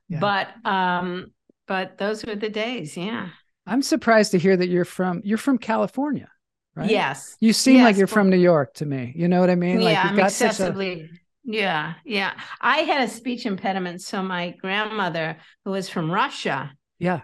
Yeah. 0.09 0.21
but 0.21 0.49
um 0.65 1.33
but 1.67 1.99
those 1.99 2.25
were 2.25 2.37
the 2.37 2.49
days 2.49 2.97
yeah. 2.97 3.31
I'm 3.67 3.83
surprised 3.83 4.31
to 4.33 4.39
hear 4.39 4.57
that 4.57 4.69
you're 4.69 4.85
from 4.85 5.21
you're 5.25 5.39
from 5.39 5.59
california 5.59 6.29
right? 6.77 6.91
Yes. 6.91 7.37
You 7.41 7.53
seem 7.53 7.77
yes, 7.77 7.85
like 7.85 7.97
you're 7.97 8.07
from 8.07 8.31
new 8.31 8.37
york 8.37 8.75
to 8.75 8.87
me. 8.87 9.13
You 9.17 9.27
know 9.27 9.41
what 9.41 9.51
i 9.51 9.57
mean? 9.57 9.81
Yeah 9.81 9.89
like 9.89 10.05
i'm 10.05 10.21
excessively 10.21 10.93
a... 10.93 11.09
yeah 11.43 11.95
yeah. 12.05 12.35
I 12.61 12.79
had 12.79 13.03
a 13.03 13.11
speech 13.11 13.47
impediment 13.47 14.01
so 14.01 14.23
my 14.23 14.51
grandmother 14.51 15.39
who 15.65 15.73
was 15.73 15.89
from 15.89 16.09
russia 16.09 16.73
yeah 17.01 17.23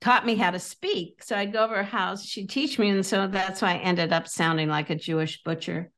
taught 0.00 0.26
me 0.26 0.34
how 0.36 0.50
to 0.50 0.58
speak. 0.58 1.22
So 1.22 1.36
I'd 1.36 1.52
go 1.52 1.64
over 1.64 1.76
her 1.76 1.82
house, 1.82 2.24
she'd 2.24 2.50
teach 2.50 2.78
me. 2.78 2.90
And 2.90 3.04
so 3.04 3.26
that's 3.26 3.62
why 3.62 3.74
I 3.74 3.78
ended 3.78 4.12
up 4.12 4.28
sounding 4.28 4.68
like 4.68 4.90
a 4.90 4.94
Jewish 4.94 5.42
butcher. 5.42 5.90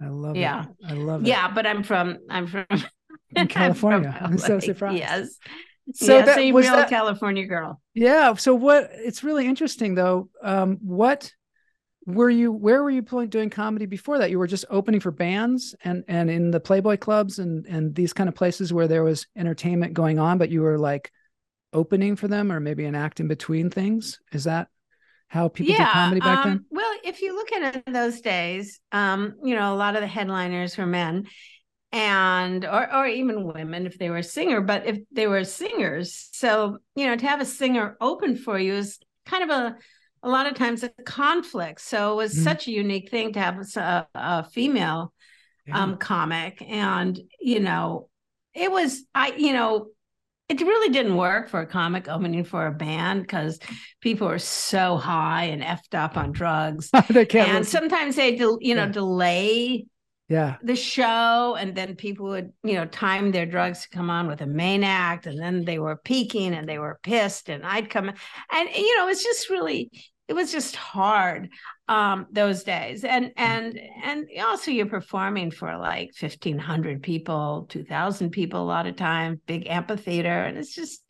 I 0.00 0.08
love 0.08 0.36
yeah. 0.36 0.64
it. 0.64 0.68
I 0.88 0.92
love 0.94 1.22
it. 1.22 1.28
Yeah, 1.28 1.52
but 1.52 1.66
I'm 1.66 1.82
from 1.82 2.18
I'm 2.28 2.46
from 2.46 2.66
In 3.36 3.46
California. 3.48 4.16
I'm, 4.20 4.32
I'm 4.32 4.38
so 4.38 4.58
surprised. 4.58 4.98
Yes. 4.98 5.38
So 5.94 6.16
yes, 6.16 6.26
that 6.26 6.38
a 6.38 6.52
was 6.52 6.66
real 6.66 6.76
that, 6.76 6.88
California 6.88 7.46
girl. 7.46 7.80
Yeah. 7.94 8.34
So 8.34 8.54
what 8.54 8.90
it's 8.92 9.22
really 9.22 9.46
interesting 9.46 9.94
though. 9.94 10.28
Um, 10.42 10.78
what 10.82 11.32
were 12.06 12.30
you 12.30 12.50
where 12.50 12.82
were 12.82 12.90
you 12.90 13.02
doing 13.28 13.50
comedy 13.50 13.86
before 13.86 14.18
that? 14.18 14.30
You 14.30 14.38
were 14.38 14.46
just 14.46 14.64
opening 14.70 15.00
for 15.00 15.10
bands 15.10 15.74
and 15.84 16.04
and 16.08 16.30
in 16.30 16.50
the 16.50 16.60
Playboy 16.60 16.96
clubs 16.96 17.38
and 17.38 17.66
and 17.66 17.94
these 17.94 18.12
kind 18.12 18.28
of 18.28 18.34
places 18.34 18.72
where 18.72 18.88
there 18.88 19.04
was 19.04 19.26
entertainment 19.36 19.94
going 19.94 20.18
on, 20.18 20.38
but 20.38 20.50
you 20.50 20.62
were 20.62 20.78
like 20.78 21.12
opening 21.72 22.16
for 22.16 22.28
them 22.28 22.52
or 22.52 22.60
maybe 22.60 22.84
an 22.84 22.94
act 22.94 23.20
in 23.20 23.28
between 23.28 23.70
things? 23.70 24.20
Is 24.32 24.44
that 24.44 24.68
how 25.28 25.48
people 25.48 25.72
yeah, 25.72 25.86
did 25.86 25.92
comedy 25.92 26.20
back 26.20 26.44
um, 26.44 26.48
then? 26.48 26.64
Well, 26.70 26.94
if 27.04 27.22
you 27.22 27.34
look 27.34 27.52
at 27.52 27.76
it 27.76 27.82
in 27.86 27.92
those 27.92 28.20
days, 28.20 28.80
um, 28.92 29.34
you 29.42 29.54
know, 29.54 29.72
a 29.72 29.76
lot 29.76 29.94
of 29.94 30.02
the 30.02 30.06
headliners 30.06 30.76
were 30.76 30.86
men 30.86 31.26
and 31.92 32.64
or 32.64 32.94
or 32.94 33.06
even 33.06 33.44
women 33.44 33.86
if 33.86 33.98
they 33.98 34.10
were 34.10 34.18
a 34.18 34.22
singer, 34.22 34.60
but 34.60 34.86
if 34.86 34.98
they 35.12 35.26
were 35.26 35.44
singers, 35.44 36.28
so 36.32 36.78
you 36.94 37.06
know, 37.06 37.16
to 37.16 37.26
have 37.26 37.40
a 37.40 37.46
singer 37.46 37.96
open 38.00 38.36
for 38.36 38.58
you 38.58 38.74
is 38.74 38.98
kind 39.26 39.44
of 39.44 39.50
a 39.50 39.76
a 40.22 40.28
lot 40.28 40.46
of 40.46 40.54
times 40.54 40.82
a 40.82 40.90
conflict. 41.04 41.80
So 41.80 42.12
it 42.12 42.16
was 42.16 42.34
mm-hmm. 42.34 42.44
such 42.44 42.66
a 42.66 42.72
unique 42.72 43.10
thing 43.10 43.32
to 43.32 43.40
have 43.40 43.56
a, 43.76 44.06
a 44.14 44.44
female 44.44 45.12
yeah. 45.66 45.82
um, 45.82 45.96
comic, 45.96 46.62
and 46.62 47.18
you 47.40 47.60
know, 47.60 48.08
it 48.54 48.70
was 48.70 49.04
I 49.14 49.32
you 49.36 49.52
know 49.52 49.88
it 50.60 50.66
really 50.66 50.92
didn't 50.92 51.16
work 51.16 51.48
for 51.48 51.60
a 51.60 51.66
comic 51.66 52.08
opening 52.08 52.44
for 52.44 52.66
a 52.66 52.72
band 52.72 53.22
because 53.22 53.58
people 54.00 54.28
are 54.28 54.38
so 54.38 54.96
high 54.96 55.44
and 55.44 55.62
effed 55.62 55.94
up 55.94 56.16
on 56.16 56.32
drugs. 56.32 56.90
they 57.08 57.24
can't 57.24 57.48
and 57.48 57.58
listen. 57.60 57.80
sometimes 57.80 58.16
they, 58.16 58.36
de- 58.36 58.58
you 58.60 58.74
know, 58.74 58.84
yeah. 58.84 58.92
delay 58.92 59.86
yeah 60.28 60.56
the 60.62 60.76
show 60.76 61.56
and 61.58 61.74
then 61.74 61.96
people 61.96 62.26
would 62.26 62.52
you 62.62 62.74
know 62.74 62.86
time 62.86 63.32
their 63.32 63.44
drugs 63.44 63.82
to 63.82 63.88
come 63.90 64.08
on 64.08 64.28
with 64.28 64.40
a 64.40 64.46
main 64.46 64.84
act 64.84 65.26
and 65.26 65.38
then 65.38 65.64
they 65.64 65.80
were 65.80 65.96
peaking 65.96 66.54
and 66.54 66.68
they 66.68 66.78
were 66.78 67.00
pissed 67.02 67.48
and 67.48 67.66
i'd 67.66 67.90
come 67.90 68.08
and 68.08 68.68
you 68.70 68.96
know 68.96 69.08
it's 69.08 69.24
just 69.24 69.50
really 69.50 69.90
it 70.28 70.34
was 70.34 70.52
just 70.52 70.76
hard 70.76 71.50
um, 71.88 72.26
those 72.30 72.64
days. 72.64 73.04
And 73.04 73.26
mm. 73.26 73.32
and 73.36 73.80
and 74.02 74.26
also 74.44 74.70
you're 74.70 74.86
performing 74.86 75.50
for 75.50 75.76
like 75.76 76.10
1500 76.18 77.02
people 77.02 77.66
2000 77.68 78.30
people 78.30 78.62
a 78.62 78.64
lot 78.64 78.86
of 78.86 78.96
time 78.96 79.40
big 79.46 79.66
amphitheater. 79.66 80.28
And 80.28 80.56
it's 80.56 80.74
just 80.74 81.02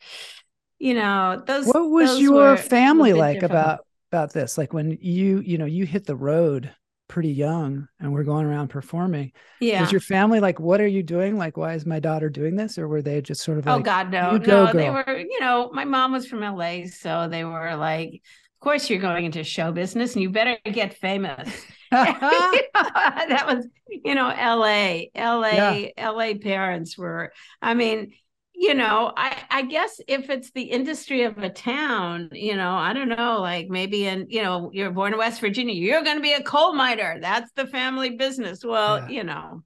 you 0.79 0.93
know 0.93 1.41
those 1.45 1.65
what 1.67 1.89
was 1.89 2.09
those 2.09 2.21
your 2.21 2.57
family 2.57 3.13
like 3.13 3.39
difficult. 3.39 3.51
about 3.51 3.79
about 4.11 4.33
this? 4.33 4.57
Like 4.57 4.73
when 4.73 4.97
you 5.01 5.39
you 5.39 5.57
know 5.57 5.65
you 5.65 5.85
hit 5.85 6.05
the 6.05 6.15
road 6.15 6.73
pretty 7.09 7.29
young 7.29 7.87
and 7.99 8.11
we're 8.11 8.23
going 8.23 8.43
around 8.43 8.69
performing 8.69 9.31
yeah. 9.59 9.81
was 9.81 9.91
your 9.91 10.01
family 10.01 10.39
like 10.39 10.59
what 10.59 10.81
are 10.81 10.87
you 10.87 11.03
doing? 11.03 11.37
Like 11.37 11.57
why 11.57 11.75
is 11.75 11.85
my 11.85 11.99
daughter 11.99 12.29
doing 12.29 12.55
this? 12.55 12.77
Or 12.79 12.87
were 12.87 13.03
they 13.03 13.21
just 13.21 13.43
sort 13.43 13.59
of 13.59 13.67
oh, 13.67 13.73
like 13.73 13.81
oh 13.81 13.83
god 13.83 14.11
no 14.11 14.37
no 14.37 14.73
they 14.73 14.89
were 14.89 15.17
you 15.19 15.39
know 15.39 15.69
my 15.73 15.85
mom 15.85 16.11
was 16.11 16.25
from 16.25 16.41
la 16.41 16.85
so 16.87 17.27
they 17.29 17.43
were 17.43 17.75
like 17.75 18.21
course 18.63 18.89
you're 18.89 18.99
going 18.99 19.25
into 19.25 19.43
show 19.43 19.71
business 19.71 20.13
and 20.13 20.23
you 20.23 20.29
better 20.29 20.57
get 20.65 20.95
famous. 20.95 21.49
that 21.91 23.43
was, 23.45 23.67
you 23.87 24.15
know, 24.15 24.27
LA, 24.27 25.03
LA, 25.15 25.89
yeah. 25.95 26.09
LA 26.09 26.33
parents 26.41 26.97
were, 26.97 27.31
I 27.61 27.75
mean, 27.75 28.13
you 28.55 28.73
know, 28.73 29.11
I, 29.15 29.37
I 29.51 29.61
guess 29.63 29.99
if 30.07 30.29
it's 30.29 30.51
the 30.51 30.63
industry 30.63 31.23
of 31.23 31.37
a 31.37 31.49
town, 31.49 32.29
you 32.31 32.55
know, 32.55 32.71
I 32.71 32.93
don't 32.93 33.09
know, 33.09 33.41
like 33.41 33.67
maybe 33.67 34.07
in, 34.07 34.27
you 34.29 34.41
know, 34.41 34.71
you're 34.73 34.89
born 34.89 35.13
in 35.13 35.19
West 35.19 35.39
Virginia, 35.39 35.75
you're 35.75 36.03
going 36.03 36.17
to 36.17 36.23
be 36.23 36.33
a 36.33 36.41
coal 36.41 36.73
miner. 36.73 37.19
That's 37.19 37.51
the 37.51 37.67
family 37.67 38.11
business. 38.11 38.63
Well, 38.65 38.99
yeah. 38.99 39.09
you 39.09 39.23
know, 39.23 39.63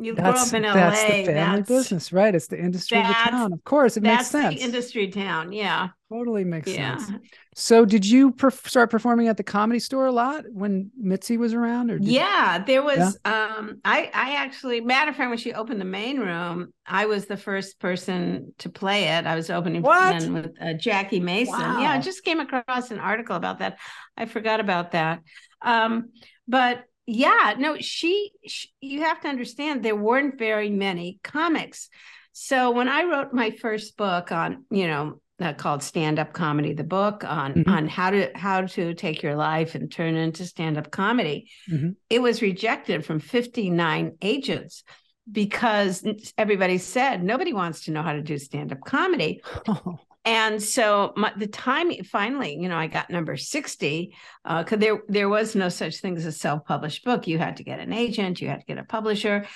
you 0.00 0.14
that's, 0.14 0.50
grew 0.50 0.58
up 0.60 0.64
in 0.64 0.68
LA. 0.68 0.74
That's 0.74 1.02
the 1.02 1.24
family 1.24 1.56
that's, 1.58 1.68
business, 1.68 2.12
right? 2.12 2.34
It's 2.34 2.46
the 2.46 2.58
industry 2.58 3.00
of 3.00 3.08
the 3.08 3.12
town. 3.12 3.52
Of 3.52 3.64
course, 3.64 3.96
it 3.96 4.02
makes 4.02 4.28
sense. 4.28 4.54
The 4.54 4.64
industry 4.64 5.08
town, 5.08 5.52
yeah. 5.52 5.88
Totally 6.10 6.44
makes 6.44 6.70
yeah. 6.70 6.96
sense. 6.96 7.26
So, 7.54 7.84
did 7.84 8.06
you 8.06 8.32
perf- 8.32 8.66
start 8.66 8.90
performing 8.90 9.28
at 9.28 9.36
the 9.36 9.42
comedy 9.42 9.80
store 9.80 10.06
a 10.06 10.12
lot 10.12 10.44
when 10.50 10.90
Mitzi 10.96 11.36
was 11.36 11.52
around? 11.52 11.90
Or 11.90 11.98
yeah, 12.00 12.58
you... 12.58 12.64
there 12.64 12.82
was. 12.82 13.18
Yeah? 13.26 13.56
Um, 13.58 13.80
I 13.84 14.10
I 14.14 14.36
actually, 14.36 14.80
matter 14.80 15.10
of 15.10 15.16
fact, 15.16 15.28
when 15.28 15.38
she 15.38 15.52
opened 15.52 15.80
the 15.80 15.84
main 15.86 16.18
room, 16.20 16.72
I 16.86 17.06
was 17.06 17.26
the 17.26 17.36
first 17.36 17.78
person 17.78 18.54
to 18.58 18.70
play 18.70 19.04
it. 19.04 19.26
I 19.26 19.34
was 19.34 19.50
opening 19.50 19.82
with 19.82 20.52
uh, 20.60 20.74
Jackie 20.74 21.20
Mason. 21.20 21.58
Wow. 21.58 21.80
Yeah, 21.80 21.92
I 21.92 22.00
just 22.00 22.24
came 22.24 22.40
across 22.40 22.90
an 22.90 23.00
article 23.00 23.36
about 23.36 23.58
that. 23.58 23.78
I 24.16 24.26
forgot 24.26 24.60
about 24.60 24.92
that. 24.92 25.20
Um, 25.60 26.10
but 26.46 26.84
yeah 27.08 27.54
no 27.58 27.76
she, 27.80 28.30
she, 28.46 28.68
you 28.82 29.00
have 29.00 29.18
to 29.18 29.28
understand 29.28 29.82
there 29.82 29.96
weren't 29.96 30.38
very 30.38 30.68
many 30.68 31.18
comics 31.24 31.88
so 32.32 32.70
when 32.70 32.86
i 32.86 33.02
wrote 33.04 33.32
my 33.32 33.50
first 33.50 33.96
book 33.96 34.30
on 34.30 34.64
you 34.70 34.86
know 34.86 35.18
uh, 35.40 35.54
called 35.54 35.82
stand 35.82 36.18
up 36.18 36.34
comedy 36.34 36.74
the 36.74 36.84
book 36.84 37.24
on 37.24 37.54
mm-hmm. 37.54 37.70
on 37.70 37.88
how 37.88 38.10
to 38.10 38.30
how 38.34 38.60
to 38.60 38.92
take 38.92 39.22
your 39.22 39.36
life 39.36 39.74
and 39.74 39.90
turn 39.90 40.16
it 40.16 40.20
into 40.20 40.44
stand 40.44 40.76
up 40.76 40.90
comedy 40.90 41.50
mm-hmm. 41.70 41.90
it 42.10 42.20
was 42.20 42.42
rejected 42.42 43.06
from 43.06 43.20
59 43.20 44.18
agents 44.20 44.84
because 45.30 46.04
everybody 46.36 46.76
said 46.76 47.22
nobody 47.22 47.54
wants 47.54 47.84
to 47.84 47.90
know 47.90 48.02
how 48.02 48.12
to 48.12 48.22
do 48.22 48.36
stand 48.36 48.70
up 48.70 48.80
comedy 48.84 49.40
oh. 49.68 49.98
And 50.28 50.62
so 50.62 51.14
my, 51.16 51.32
the 51.34 51.46
time 51.46 51.90
finally, 52.04 52.54
you 52.60 52.68
know, 52.68 52.76
I 52.76 52.86
got 52.86 53.08
number 53.08 53.38
60 53.38 54.14
because 54.44 54.72
uh, 54.72 54.76
there 54.76 55.00
there 55.08 55.28
was 55.30 55.54
no 55.54 55.70
such 55.70 56.00
thing 56.00 56.18
as 56.18 56.26
a 56.26 56.32
self-published 56.32 57.02
book. 57.02 57.26
You 57.26 57.38
had 57.38 57.56
to 57.56 57.64
get 57.64 57.80
an 57.80 57.94
agent, 57.94 58.42
you 58.42 58.48
had 58.48 58.60
to 58.60 58.66
get 58.66 58.76
a 58.76 58.84
publisher. 58.84 59.46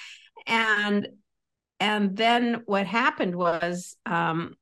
And 0.46 1.08
and 1.78 2.16
then 2.16 2.62
what 2.64 2.86
happened 2.86 3.36
was 3.36 3.96
um, 4.06 4.54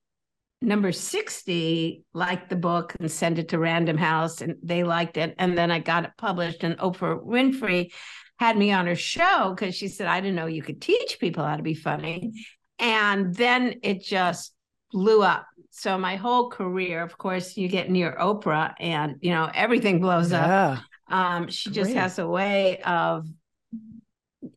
number 0.60 0.90
60 0.90 2.02
liked 2.12 2.50
the 2.50 2.56
book 2.56 2.96
and 2.98 3.08
sent 3.08 3.38
it 3.38 3.50
to 3.50 3.60
Random 3.60 3.96
House 3.96 4.40
and 4.40 4.56
they 4.64 4.82
liked 4.82 5.16
it. 5.16 5.36
And 5.38 5.56
then 5.56 5.70
I 5.70 5.78
got 5.78 6.06
it 6.06 6.10
published 6.18 6.64
and 6.64 6.76
Oprah 6.78 7.24
Winfrey 7.24 7.92
had 8.40 8.58
me 8.58 8.72
on 8.72 8.88
her 8.88 8.96
show 8.96 9.54
because 9.54 9.76
she 9.76 9.86
said, 9.86 10.08
I 10.08 10.20
didn't 10.20 10.34
know 10.34 10.46
you 10.46 10.62
could 10.62 10.82
teach 10.82 11.18
people 11.20 11.44
how 11.44 11.54
to 11.54 11.62
be 11.62 11.74
funny. 11.74 12.32
And 12.80 13.32
then 13.32 13.76
it 13.84 14.02
just 14.02 14.54
blew 14.92 15.22
up 15.22 15.46
so 15.70 15.96
my 15.96 16.16
whole 16.16 16.50
career, 16.50 17.02
of 17.02 17.16
course, 17.16 17.56
you 17.56 17.68
get 17.68 17.90
near 17.90 18.16
Oprah 18.20 18.74
and 18.78 19.16
you 19.20 19.30
know 19.30 19.48
everything 19.54 20.00
blows 20.00 20.32
yeah. 20.32 20.72
up. 20.72 20.84
Um, 21.12 21.48
she 21.48 21.70
just 21.70 21.92
has 21.92 22.18
a 22.18 22.26
way 22.26 22.80
of 22.82 23.26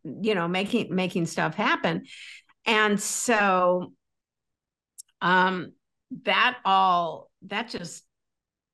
you 0.04 0.36
know 0.36 0.48
making 0.48 0.94
making 0.94 1.28
stuff 1.28 1.56
happen. 1.56 2.06
And 2.66 3.00
so 3.00 3.94
um 5.22 5.74
that 6.24 6.58
all 6.66 7.30
that 7.44 7.70
just 7.70 8.04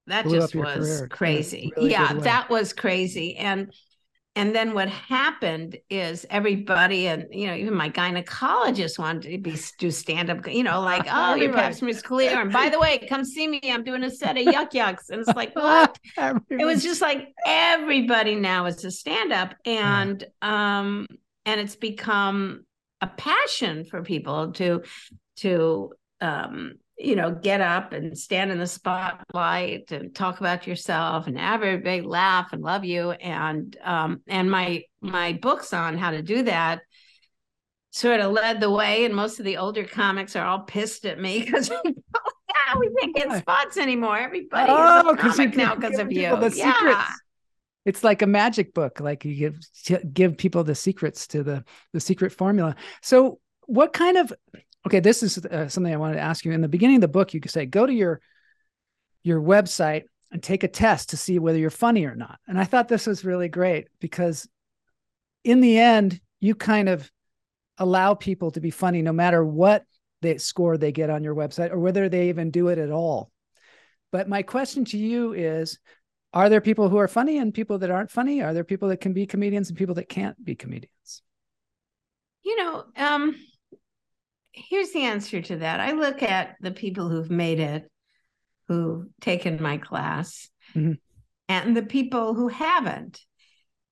that 0.08 0.24
Blew 0.24 0.40
just 0.40 0.56
was 0.56 0.88
career. 0.88 1.08
crazy. 1.10 1.74
Really 1.76 1.92
yeah, 1.92 2.14
that 2.14 2.50
was 2.50 2.74
crazy. 2.74 3.36
And 3.36 3.74
and 4.40 4.56
then 4.56 4.74
what 4.74 4.88
happened 4.88 5.78
is 5.90 6.26
everybody 6.30 7.08
and 7.08 7.26
you 7.30 7.46
know 7.46 7.54
even 7.54 7.74
my 7.74 7.90
gynecologist 7.90 8.98
wanted 8.98 9.30
to 9.30 9.38
be 9.38 9.54
do 9.78 9.92
stand 9.92 10.30
up 10.30 10.48
you 10.48 10.64
know 10.64 10.80
like 10.80 11.06
oh 11.12 11.36
your 11.36 11.52
pap 11.52 11.74
smear's 11.74 12.02
clear. 12.02 12.40
And 12.40 12.52
by 12.52 12.70
the 12.70 12.80
way 12.80 13.06
come 13.10 13.26
see 13.26 13.48
me. 13.50 13.60
I'm 13.66 13.84
doing 13.84 14.04
a 14.06 14.10
set 14.10 14.38
of 14.38 14.46
yuck 14.46 14.72
yucks. 14.72 15.10
And 15.10 15.20
it's 15.20 15.36
like 15.36 15.54
what? 15.56 15.98
It 16.50 16.66
was 16.66 16.84
just 16.84 17.02
like 17.02 17.34
everybody 17.46 18.36
now 18.36 18.66
is 18.66 18.84
a 18.86 18.92
stand 18.92 19.34
up 19.34 19.56
and 19.66 20.24
um 20.42 21.06
and 21.46 21.60
it's 21.60 21.76
become 21.76 22.66
a 23.02 23.08
passion 23.08 23.84
for 23.84 24.04
people 24.04 24.54
to 24.54 24.84
to 25.38 25.94
um, 26.22 26.76
you 27.00 27.16
know 27.16 27.32
get 27.32 27.62
up 27.62 27.94
and 27.94 28.18
stand 28.18 28.52
in 28.52 28.60
the 28.60 28.68
spotlight 28.68 29.92
and 29.92 30.14
talk 30.14 30.40
about 30.40 30.68
yourself 30.68 31.28
and 31.28 31.40
have 31.40 31.64
everybody 31.64 32.02
laugh 32.02 32.52
and 32.52 32.62
love 32.62 32.84
you. 32.84 33.12
And 33.12 33.76
um, 33.84 34.22
and 34.28 34.52
my 34.52 34.84
my 35.02 35.34
books 35.34 35.74
on 35.74 35.98
how 35.98 36.12
to 36.12 36.22
do 36.22 36.44
that 36.44 36.82
sort 37.92 38.20
of 38.20 38.34
led 38.34 38.60
the 38.60 38.70
way. 38.70 39.06
And 39.06 39.16
most 39.16 39.40
of 39.40 39.46
the 39.46 39.58
older 39.58 39.86
comics 39.86 40.36
are 40.36 40.46
all 40.46 40.60
pissed 40.60 41.06
at 41.06 41.20
me 41.20 41.40
because 41.46 41.70
yeah 41.70 42.78
we 42.78 42.90
can't 43.00 43.16
get 43.16 43.38
spots 43.40 43.78
anymore. 43.78 44.18
Everybody 44.18 44.72
oh, 44.72 45.10
is 45.12 45.14
a 45.14 45.18
comic 45.18 45.56
now 45.56 45.76
because 45.76 46.00
of 46.00 46.12
you. 46.12 46.36
the 46.36 46.54
yeah. 46.56 46.74
secrets. 46.74 47.22
It's 47.86 48.04
like 48.04 48.22
a 48.22 48.28
magic 48.28 48.74
book 48.74 49.00
like 49.00 49.24
you 49.24 49.36
give 49.36 50.14
give 50.14 50.38
people 50.38 50.66
the 50.66 50.76
secrets 50.76 51.28
to 51.28 51.44
the 51.44 51.64
the 51.94 52.02
secret 52.02 52.34
formula. 52.34 52.76
So 53.02 53.40
what 53.68 53.94
kind 53.94 54.18
of 54.18 54.34
okay 54.86 55.00
this 55.00 55.24
is 55.24 55.38
uh, 55.46 55.68
something 55.68 55.94
i 55.94 55.98
wanted 55.98 56.16
to 56.16 56.22
ask 56.22 56.46
you. 56.46 56.52
In 56.52 56.62
the 56.62 56.68
beginning 56.68 56.98
of 56.98 57.02
the 57.02 57.08
book 57.08 57.34
you 57.34 57.40
could 57.40 57.52
say 57.52 57.66
go 57.66 57.86
to 57.86 57.94
your 57.94 58.22
your 59.24 59.42
website 59.42 60.04
and 60.32 60.42
take 60.42 60.64
a 60.64 60.68
test 60.68 61.10
to 61.10 61.18
see 61.18 61.40
whether 61.40 61.58
you're 61.58 61.70
funny 61.70 62.06
or 62.06 62.16
not. 62.16 62.40
And 62.48 62.60
i 62.60 62.64
thought 62.64 62.88
this 62.88 63.08
was 63.08 63.26
really 63.26 63.50
great 63.50 63.88
because 64.00 64.48
in 65.44 65.62
the 65.62 65.78
end 65.78 66.20
you 66.40 66.56
kind 66.56 66.90
of 66.90 67.10
allow 67.78 68.14
people 68.14 68.52
to 68.52 68.60
be 68.60 68.72
funny 68.72 69.02
no 69.02 69.14
matter 69.14 69.44
what 69.44 69.84
the 70.22 70.38
score 70.38 70.78
they 70.78 70.92
get 70.92 71.10
on 71.10 71.24
your 71.24 71.36
website 71.36 71.72
or 71.72 71.80
whether 71.80 72.10
they 72.10 72.30
even 72.30 72.52
do 72.52 72.68
it 72.68 72.78
at 72.78 72.92
all. 72.92 73.32
But 74.12 74.28
my 74.28 74.42
question 74.42 74.86
to 74.86 74.98
you 74.98 75.34
is 75.34 75.80
are 76.34 76.50
there 76.50 76.62
people 76.62 76.90
who 76.90 76.98
are 76.98 77.08
funny 77.08 77.40
and 77.40 77.54
people 77.54 77.80
that 77.80 77.90
aren't 77.90 78.12
funny? 78.12 78.42
Are 78.44 78.54
there 78.54 78.64
people 78.64 78.90
that 78.90 79.02
can 79.02 79.14
be 79.14 79.26
comedians 79.26 79.70
and 79.70 79.78
people 79.78 79.96
that 79.96 80.10
can't 80.10 80.44
be 80.44 80.56
comedians? 80.56 81.22
You 82.44 82.58
know 82.58 82.86
um 82.98 83.36
here's 84.52 84.92
the 84.92 85.04
answer 85.04 85.42
to 85.42 85.58
that. 85.58 85.80
I 85.80 85.92
look 85.92 86.24
at 86.24 86.56
the 86.62 86.72
people 86.72 87.10
who've 87.10 87.30
made 87.30 87.60
it, 87.60 87.90
who've 88.68 89.06
taken 89.22 89.62
my 89.62 89.78
class, 89.78 90.50
mm-hmm. 90.76 90.94
and 91.48 91.76
the 91.76 91.84
people 91.84 92.34
who 92.34 92.48
haven't. 92.48 93.20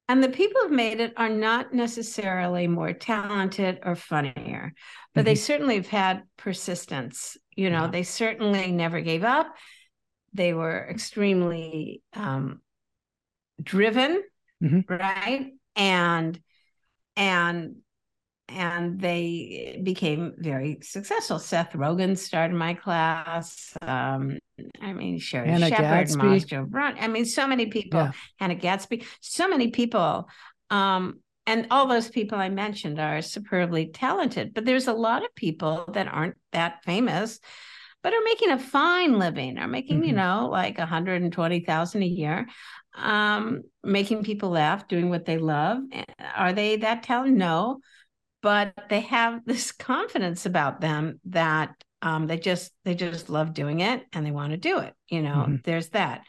And 0.09 0.23
the 0.23 0.29
people 0.29 0.61
who've 0.61 0.71
made 0.71 1.01
it 1.01 1.13
are 1.17 1.29
not 1.29 1.73
necessarily 1.73 2.65
more 2.65 2.93
talented 2.93 3.79
or 3.83 3.95
funnier, 3.95 4.73
but 5.13 5.21
mm-hmm. 5.21 5.25
they 5.25 5.35
certainly 5.35 5.75
have 5.75 5.87
had 5.87 6.23
persistence. 6.37 7.35
You 7.55 7.69
know, 7.69 7.83
yeah. 7.83 7.91
they 7.91 8.03
certainly 8.03 8.71
never 8.71 9.01
gave 9.01 9.23
up. 9.25 9.53
They 10.33 10.53
were 10.53 10.87
extremely 10.89 12.01
um, 12.13 12.61
driven, 13.61 14.23
mm-hmm. 14.63 14.93
right? 14.93 15.51
And 15.75 16.39
and 17.17 17.77
and 18.49 18.99
they 18.99 19.79
became 19.83 20.33
very 20.37 20.79
successful. 20.81 21.39
Seth 21.39 21.73
Rogen 21.73 22.17
started 22.17 22.55
my 22.55 22.73
class. 22.73 23.73
Um, 23.81 24.39
I 24.81 24.93
mean, 24.93 25.19
Sherri 25.19 25.49
Hannah 25.49 25.69
Shepherd, 25.69 26.47
Joe 26.47 26.67
I 26.73 27.07
mean, 27.07 27.25
so 27.25 27.45
many 27.45 27.65
people. 27.67 27.99
Yeah. 27.99 28.11
Hannah 28.39 28.55
Gadsby, 28.55 29.05
so 29.19 29.49
many 29.49 29.71
people. 29.71 30.29
Um, 30.69 31.19
and 31.45 31.67
all 31.71 31.87
those 31.87 32.09
people 32.09 32.37
I 32.37 32.49
mentioned 32.49 32.99
are 32.99 33.21
superbly 33.21 33.87
talented. 33.87 34.53
But 34.53 34.65
there's 34.65 34.87
a 34.87 34.93
lot 34.93 35.23
of 35.23 35.35
people 35.35 35.85
that 35.93 36.07
aren't 36.07 36.35
that 36.53 36.83
famous, 36.83 37.39
but 38.01 38.13
are 38.13 38.23
making 38.23 38.51
a 38.51 38.59
fine 38.59 39.19
living. 39.19 39.57
Are 39.57 39.67
making, 39.67 39.97
mm-hmm. 39.97 40.09
you 40.09 40.13
know, 40.13 40.47
like 40.49 40.77
120,000 40.77 42.01
a 42.01 42.05
year. 42.05 42.47
Um, 42.95 43.61
making 43.83 44.23
people 44.23 44.49
laugh, 44.49 44.87
doing 44.87 45.09
what 45.09 45.25
they 45.25 45.37
love. 45.37 45.79
Are 46.35 46.53
they 46.53 46.77
that 46.77 47.03
talented? 47.03 47.37
No 47.37 47.81
but 48.41 48.73
they 48.89 49.01
have 49.01 49.45
this 49.45 49.71
confidence 49.71 50.45
about 50.45 50.81
them 50.81 51.19
that 51.25 51.71
um, 52.01 52.27
they 52.27 52.37
just 52.37 52.71
they 52.85 52.93
just 52.93 53.29
love 53.29 53.53
doing 53.53 53.79
it 53.79 54.03
and 54.13 54.25
they 54.25 54.31
want 54.31 54.51
to 54.51 54.57
do 54.57 54.79
it 54.79 54.93
you 55.09 55.21
know 55.21 55.45
mm-hmm. 55.47 55.55
there's 55.63 55.89
that. 55.89 56.21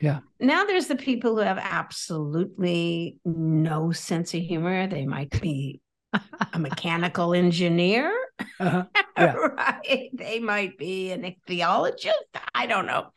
Yeah. 0.00 0.20
Now 0.38 0.64
there's 0.64 0.88
the 0.88 0.96
people 0.96 1.34
who 1.34 1.40
have 1.40 1.58
absolutely 1.58 3.16
no 3.24 3.92
sense 3.92 4.34
of 4.34 4.42
humor. 4.42 4.86
They 4.86 5.06
might 5.06 5.40
be 5.40 5.80
a 6.52 6.58
mechanical 6.58 7.32
engineer 7.32 8.12
uh-huh. 8.60 8.84
yeah. 9.18 9.32
right? 9.34 10.10
They 10.12 10.38
might 10.38 10.78
be 10.78 11.10
an 11.12 11.22
ichthyologist. 11.22 12.12
I 12.54 12.66
don't 12.66 12.86
know. 12.86 13.08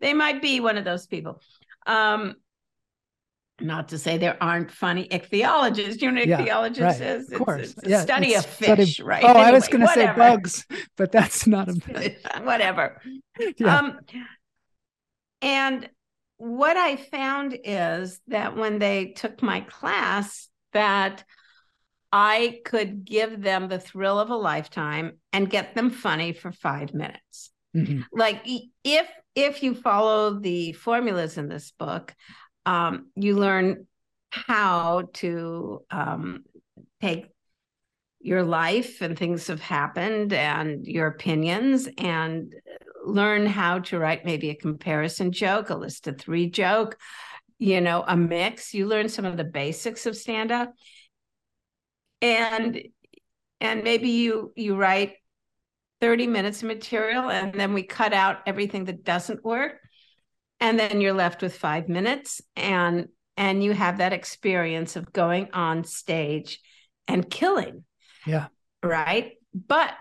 They 0.00 0.14
might 0.14 0.42
be 0.42 0.60
one 0.60 0.78
of 0.78 0.84
those 0.84 1.06
people. 1.06 1.40
Um 1.86 2.36
not 3.60 3.88
to 3.88 3.98
say 3.98 4.18
there 4.18 4.36
aren't 4.42 4.70
funny 4.70 5.08
ichthyologists. 5.08 6.02
You 6.02 6.10
know, 6.10 6.22
yeah, 6.22 6.40
ichthyologist 6.40 6.80
right. 6.80 7.00
is 7.00 7.30
of 7.30 7.38
course. 7.38 7.70
It's, 7.70 7.78
it's 7.78 7.88
yeah, 7.88 8.02
study 8.02 8.34
of 8.34 8.44
fish, 8.44 8.94
study... 8.94 9.08
right? 9.08 9.24
Oh, 9.24 9.28
anyway, 9.28 9.44
I 9.44 9.52
was 9.52 9.68
going 9.68 9.86
to 9.86 9.92
say 9.92 10.12
bugs, 10.16 10.66
but 10.96 11.12
that's 11.12 11.46
not 11.46 11.68
a 11.68 12.16
whatever. 12.42 13.00
Yeah. 13.58 13.78
Um, 13.78 13.98
and 15.42 15.90
what 16.36 16.76
I 16.76 16.94
found 16.94 17.58
is 17.64 18.20
that 18.28 18.56
when 18.56 18.78
they 18.78 19.06
took 19.06 19.42
my 19.42 19.60
class, 19.60 20.48
that 20.72 21.24
I 22.12 22.60
could 22.64 23.04
give 23.04 23.42
them 23.42 23.68
the 23.68 23.80
thrill 23.80 24.20
of 24.20 24.30
a 24.30 24.36
lifetime 24.36 25.18
and 25.32 25.50
get 25.50 25.74
them 25.74 25.90
funny 25.90 26.32
for 26.32 26.52
five 26.52 26.94
minutes. 26.94 27.50
Mm-hmm. 27.76 28.02
Like 28.12 28.46
if 28.84 29.08
if 29.34 29.62
you 29.64 29.74
follow 29.74 30.38
the 30.38 30.72
formulas 30.72 31.38
in 31.38 31.48
this 31.48 31.72
book, 31.76 32.14
um, 32.66 33.10
you 33.16 33.36
learn 33.36 33.86
how 34.30 35.08
to 35.14 35.82
um, 35.90 36.44
take 37.00 37.26
your 38.20 38.42
life 38.42 39.02
and 39.02 39.18
things 39.18 39.46
have 39.48 39.60
happened 39.60 40.32
and 40.32 40.86
your 40.86 41.08
opinions 41.08 41.88
and 41.98 42.54
learn 43.04 43.44
how 43.44 43.78
to 43.80 43.98
write 43.98 44.24
maybe 44.24 44.48
a 44.50 44.54
comparison 44.54 45.30
joke, 45.30 45.68
a 45.68 45.74
list 45.74 46.06
of 46.06 46.18
three 46.18 46.48
joke, 46.48 46.96
you 47.58 47.80
know, 47.80 48.02
a 48.06 48.16
mix. 48.16 48.72
You 48.72 48.86
learn 48.86 49.08
some 49.08 49.26
of 49.26 49.36
the 49.36 49.44
basics 49.44 50.06
of 50.06 50.16
stand 50.16 50.50
up. 50.50 50.72
And 52.22 52.82
and 53.60 53.84
maybe 53.84 54.08
you 54.08 54.52
you 54.56 54.74
write 54.76 55.14
30 56.00 56.26
minutes 56.26 56.62
of 56.62 56.68
material 56.68 57.30
and 57.30 57.54
then 57.54 57.72
we 57.72 57.82
cut 57.82 58.12
out 58.12 58.38
everything 58.46 58.84
that 58.86 59.04
doesn't 59.04 59.44
work 59.44 59.83
and 60.64 60.80
then 60.80 61.02
you're 61.02 61.12
left 61.12 61.42
with 61.42 61.54
five 61.54 61.90
minutes 61.90 62.40
and 62.56 63.08
and 63.36 63.62
you 63.62 63.72
have 63.72 63.98
that 63.98 64.14
experience 64.14 64.96
of 64.96 65.12
going 65.12 65.48
on 65.52 65.84
stage 65.84 66.60
and 67.06 67.28
killing. 67.28 67.84
Yeah. 68.26 68.46
Right? 68.82 69.32
But 69.52 69.92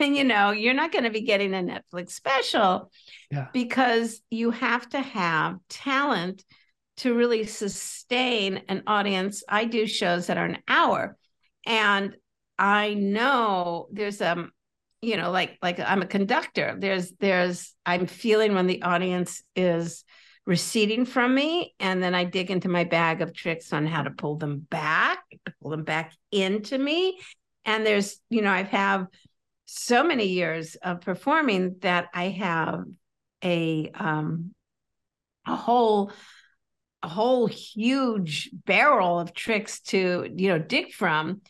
and 0.00 0.16
you 0.16 0.24
know 0.24 0.50
you're 0.50 0.74
not 0.74 0.90
going 0.90 1.04
to 1.04 1.10
be 1.10 1.20
getting 1.20 1.54
a 1.54 1.58
netflix 1.58 2.10
special 2.10 2.90
yeah. 3.30 3.46
because 3.52 4.20
you 4.28 4.50
have 4.50 4.88
to 4.88 5.00
have 5.00 5.58
talent 5.68 6.44
to 6.98 7.14
really 7.14 7.46
sustain 7.46 8.62
an 8.68 8.82
audience. 8.86 9.44
I 9.48 9.66
do 9.66 9.86
shows 9.86 10.26
that 10.26 10.38
are 10.38 10.46
an 10.46 10.58
hour 10.66 11.16
and 11.66 12.16
i 12.58 12.94
know 12.94 13.88
there's 13.92 14.22
um 14.22 14.50
you 15.02 15.16
know 15.16 15.30
like 15.30 15.58
like 15.62 15.78
i'm 15.80 16.02
a 16.02 16.06
conductor. 16.06 16.76
There's 16.78 17.12
there's 17.20 17.74
i'm 17.84 18.06
feeling 18.06 18.54
when 18.54 18.66
the 18.66 18.82
audience 18.82 19.42
is 19.54 20.04
receding 20.46 21.04
from 21.04 21.34
me 21.34 21.74
and 21.80 22.00
then 22.02 22.14
i 22.14 22.22
dig 22.22 22.50
into 22.50 22.68
my 22.68 22.84
bag 22.84 23.20
of 23.20 23.34
tricks 23.34 23.72
on 23.72 23.84
how 23.84 24.02
to 24.02 24.10
pull 24.10 24.36
them 24.36 24.58
back 24.70 25.18
pull 25.60 25.70
them 25.70 25.84
back 25.84 26.12
into 26.30 26.78
me. 26.78 27.18
And 27.64 27.84
there's 27.84 28.20
you 28.30 28.42
know 28.42 28.50
i've 28.50 28.68
have 28.68 29.06
so 29.66 30.04
many 30.04 30.26
years 30.26 30.76
of 30.76 31.00
performing 31.00 31.76
that 31.80 32.08
i 32.14 32.28
have 32.28 32.84
a 33.42 33.90
um 33.94 34.54
a 35.46 35.56
whole 35.56 36.12
a 37.02 37.08
whole 37.08 37.46
huge 37.46 38.50
barrel 38.64 39.18
of 39.18 39.34
tricks 39.34 39.80
to 39.80 40.28
you 40.36 40.48
know 40.48 40.58
dig 40.58 40.92
from 40.92 41.40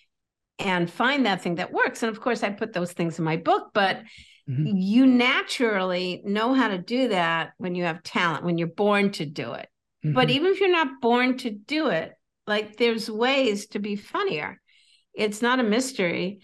and 0.59 0.91
find 0.91 1.27
that 1.27 1.43
thing 1.43 1.57
that 1.57 1.73
works. 1.73 2.03
And 2.03 2.11
of 2.11 2.21
course, 2.21 2.43
I 2.43 2.51
put 2.51 2.73
those 2.73 2.93
things 2.93 3.19
in 3.19 3.25
my 3.25 3.37
book, 3.37 3.71
but 3.75 4.03
mm-hmm. 4.49 4.77
you 4.77 5.07
naturally 5.07 6.23
know 6.25 6.55
how 6.55 6.69
to 6.69 6.79
do 6.79 7.09
that 7.09 7.53
when 7.59 7.75
you 7.75 7.85
have 7.85 8.03
talent, 8.03 8.45
when 8.45 8.59
you're 8.59 8.69
born 8.69 9.13
to 9.13 9.27
do 9.27 9.53
it. 9.53 9.69
Mm-hmm. 10.05 10.15
But 10.15 10.31
even 10.31 10.53
if 10.53 10.61
you're 10.61 10.71
not 10.71 11.01
born 11.01 11.37
to 11.39 11.51
do 11.51 11.89
it, 11.89 12.13
like 12.47 12.77
there's 12.77 13.11
ways 13.11 13.67
to 13.69 13.79
be 13.79 13.97
funnier. 13.97 14.61
It's 15.15 15.43
not 15.43 15.61
a 15.61 15.65
mystery. 15.65 16.41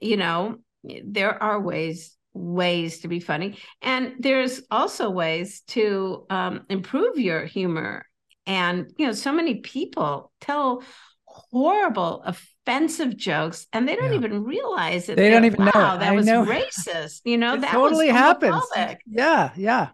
You 0.00 0.16
know, 0.16 0.56
there 0.82 1.40
are 1.42 1.60
ways 1.60 2.14
ways 2.34 3.00
to 3.00 3.08
be 3.08 3.18
funny 3.18 3.58
and 3.82 4.14
there's 4.20 4.60
also 4.70 5.10
ways 5.10 5.62
to 5.66 6.24
um, 6.30 6.64
improve 6.68 7.18
your 7.18 7.44
humor 7.44 8.04
and 8.46 8.92
you 8.96 9.06
know 9.06 9.12
so 9.12 9.32
many 9.32 9.56
people 9.56 10.30
tell 10.40 10.82
horrible 11.24 12.22
offensive 12.68 13.16
jokes 13.16 13.66
and 13.72 13.88
they 13.88 13.96
don't 13.96 14.10
yeah. 14.10 14.18
even 14.18 14.44
realize 14.44 15.08
it. 15.08 15.16
They 15.16 15.30
don't 15.30 15.44
even 15.44 15.64
wow, 15.64 15.72
know. 15.74 15.98
That 15.98 16.12
I 16.12 16.12
was 16.12 16.26
know. 16.26 16.44
racist. 16.46 17.22
You 17.24 17.38
know, 17.38 17.54
it 17.54 17.62
that 17.62 17.72
totally 17.72 18.08
happens. 18.08 18.62
Yeah, 19.06 19.50
yeah. 19.56 19.88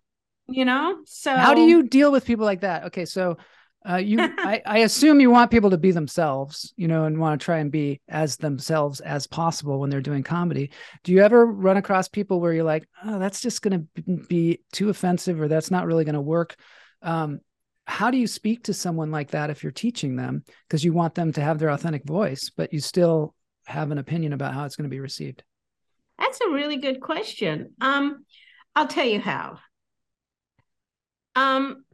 You 0.48 0.64
know, 0.64 0.98
so 1.06 1.34
how 1.34 1.54
do 1.54 1.62
you 1.62 1.84
deal 1.84 2.12
with 2.12 2.26
people 2.26 2.44
like 2.44 2.60
that? 2.60 2.84
Okay, 2.84 3.04
so 3.04 3.36
Uh, 3.86 3.96
you, 3.96 4.18
I, 4.38 4.62
I 4.64 4.78
assume 4.78 5.20
you 5.20 5.30
want 5.30 5.50
people 5.50 5.70
to 5.70 5.78
be 5.78 5.90
themselves, 5.90 6.72
you 6.76 6.88
know, 6.88 7.04
and 7.04 7.18
want 7.18 7.38
to 7.38 7.44
try 7.44 7.58
and 7.58 7.70
be 7.70 8.00
as 8.08 8.36
themselves 8.36 9.00
as 9.00 9.26
possible 9.26 9.78
when 9.78 9.90
they're 9.90 10.00
doing 10.00 10.22
comedy. 10.22 10.70
Do 11.02 11.12
you 11.12 11.20
ever 11.22 11.44
run 11.44 11.76
across 11.76 12.08
people 12.08 12.40
where 12.40 12.52
you're 12.52 12.64
like, 12.64 12.88
oh, 13.04 13.18
that's 13.18 13.42
just 13.42 13.62
going 13.62 13.88
to 13.96 14.26
be 14.28 14.60
too 14.72 14.88
offensive, 14.88 15.40
or 15.40 15.48
that's 15.48 15.70
not 15.70 15.86
really 15.86 16.04
going 16.04 16.14
to 16.14 16.20
work? 16.20 16.56
Um, 17.02 17.40
how 17.86 18.10
do 18.10 18.18
you 18.18 18.26
speak 18.26 18.64
to 18.64 18.74
someone 18.74 19.10
like 19.10 19.32
that 19.32 19.50
if 19.50 19.62
you're 19.62 19.72
teaching 19.72 20.16
them 20.16 20.42
because 20.66 20.84
you 20.84 20.92
want 20.92 21.14
them 21.14 21.32
to 21.32 21.40
have 21.42 21.58
their 21.58 21.70
authentic 21.70 22.04
voice, 22.04 22.50
but 22.56 22.72
you 22.72 22.80
still 22.80 23.34
have 23.66 23.90
an 23.90 23.98
opinion 23.98 24.32
about 24.32 24.54
how 24.54 24.64
it's 24.64 24.76
going 24.76 24.88
to 24.88 24.94
be 24.94 25.00
received? 25.00 25.42
That's 26.18 26.40
a 26.40 26.50
really 26.50 26.76
good 26.76 27.00
question. 27.00 27.74
Um, 27.80 28.24
I'll 28.74 28.88
tell 28.88 29.06
you 29.06 29.20
how. 29.20 29.58
Um, 31.36 31.84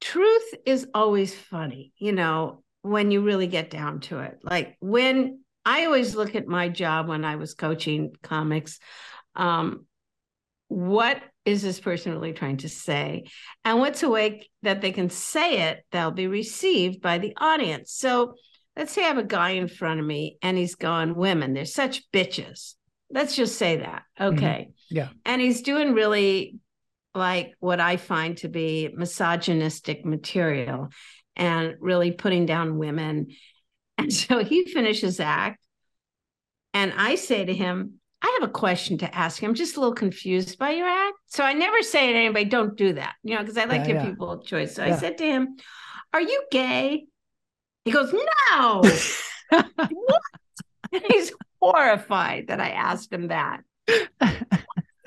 truth 0.00 0.54
is 0.66 0.86
always 0.94 1.34
funny, 1.34 1.92
you 1.96 2.12
know, 2.12 2.62
when 2.82 3.10
you 3.10 3.22
really 3.22 3.46
get 3.46 3.70
down 3.70 4.00
to 4.00 4.20
it. 4.20 4.38
Like 4.42 4.76
when 4.80 5.40
I 5.64 5.86
always 5.86 6.14
look 6.14 6.34
at 6.34 6.46
my 6.46 6.68
job 6.68 7.08
when 7.08 7.24
I 7.24 7.36
was 7.36 7.54
coaching 7.54 8.12
comics, 8.22 8.78
um, 9.34 9.86
what 10.70 11.20
is 11.44 11.62
this 11.62 11.80
person 11.80 12.12
really 12.12 12.32
trying 12.32 12.58
to 12.58 12.68
say? 12.68 13.24
And 13.64 13.80
what's 13.80 14.04
a 14.04 14.08
way 14.08 14.48
that 14.62 14.80
they 14.80 14.92
can 14.92 15.10
say 15.10 15.68
it 15.68 15.84
that'll 15.90 16.12
be 16.12 16.28
received 16.28 17.02
by 17.02 17.18
the 17.18 17.34
audience? 17.36 17.92
So 17.92 18.34
let's 18.76 18.92
say 18.92 19.02
I 19.02 19.08
have 19.08 19.18
a 19.18 19.24
guy 19.24 19.50
in 19.50 19.66
front 19.66 19.98
of 19.98 20.06
me 20.06 20.38
and 20.42 20.56
he's 20.56 20.76
going, 20.76 21.16
Women, 21.16 21.54
they're 21.54 21.64
such 21.64 22.08
bitches. 22.12 22.74
Let's 23.10 23.34
just 23.34 23.58
say 23.58 23.78
that. 23.78 24.04
Mm-hmm. 24.20 24.36
Okay. 24.36 24.68
Mm-hmm. 24.70 24.96
Yeah. 24.96 25.08
And 25.24 25.42
he's 25.42 25.62
doing 25.62 25.92
really 25.92 26.60
like 27.16 27.54
what 27.58 27.80
I 27.80 27.96
find 27.96 28.36
to 28.38 28.48
be 28.48 28.88
misogynistic 28.94 30.06
material 30.06 30.90
and 31.34 31.74
really 31.80 32.12
putting 32.12 32.46
down 32.46 32.78
women. 32.78 33.28
And 33.98 34.10
so 34.10 34.42
he 34.42 34.64
finishes 34.64 35.20
act. 35.20 35.60
And 36.72 36.90
I 36.96 37.16
say 37.16 37.44
to 37.44 37.52
him, 37.52 37.99
I 38.22 38.38
have 38.40 38.48
a 38.48 38.52
question 38.52 38.98
to 38.98 39.14
ask 39.14 39.40
you. 39.40 39.48
I'm 39.48 39.54
just 39.54 39.76
a 39.76 39.80
little 39.80 39.94
confused 39.94 40.58
by 40.58 40.70
your 40.70 40.86
act. 40.86 41.16
So 41.26 41.42
I 41.42 41.54
never 41.54 41.82
say 41.82 42.12
to 42.12 42.18
anybody, 42.18 42.44
don't 42.44 42.76
do 42.76 42.92
that, 42.92 43.14
you 43.22 43.34
know, 43.34 43.40
because 43.40 43.56
I 43.56 43.64
like 43.64 43.78
yeah, 43.78 43.82
to 43.82 43.92
give 43.92 44.02
yeah. 44.02 44.10
people 44.10 44.32
a 44.32 44.44
choice. 44.44 44.74
So 44.74 44.84
yeah. 44.84 44.94
I 44.94 44.98
said 44.98 45.18
to 45.18 45.24
him, 45.24 45.56
Are 46.12 46.20
you 46.20 46.44
gay? 46.50 47.06
He 47.84 47.90
goes, 47.90 48.12
No. 48.12 48.82
what? 49.50 50.22
He's 51.08 51.32
horrified 51.60 52.48
that 52.48 52.60
I 52.60 52.70
asked 52.70 53.12
him 53.12 53.28
that. 53.28 53.62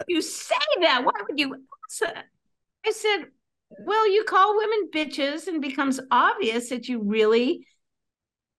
you 0.07 0.21
say 0.21 0.55
that? 0.81 1.03
Why 1.03 1.13
would 1.27 1.39
you 1.39 1.53
ask 1.55 1.99
that? 1.99 2.25
I 2.85 2.91
said, 2.91 3.25
well, 3.79 4.11
you 4.11 4.23
call 4.23 4.57
women 4.57 4.89
bitches 4.93 5.47
and 5.47 5.61
becomes 5.61 5.99
obvious 6.11 6.69
that 6.69 6.87
you 6.87 7.01
really 7.01 7.67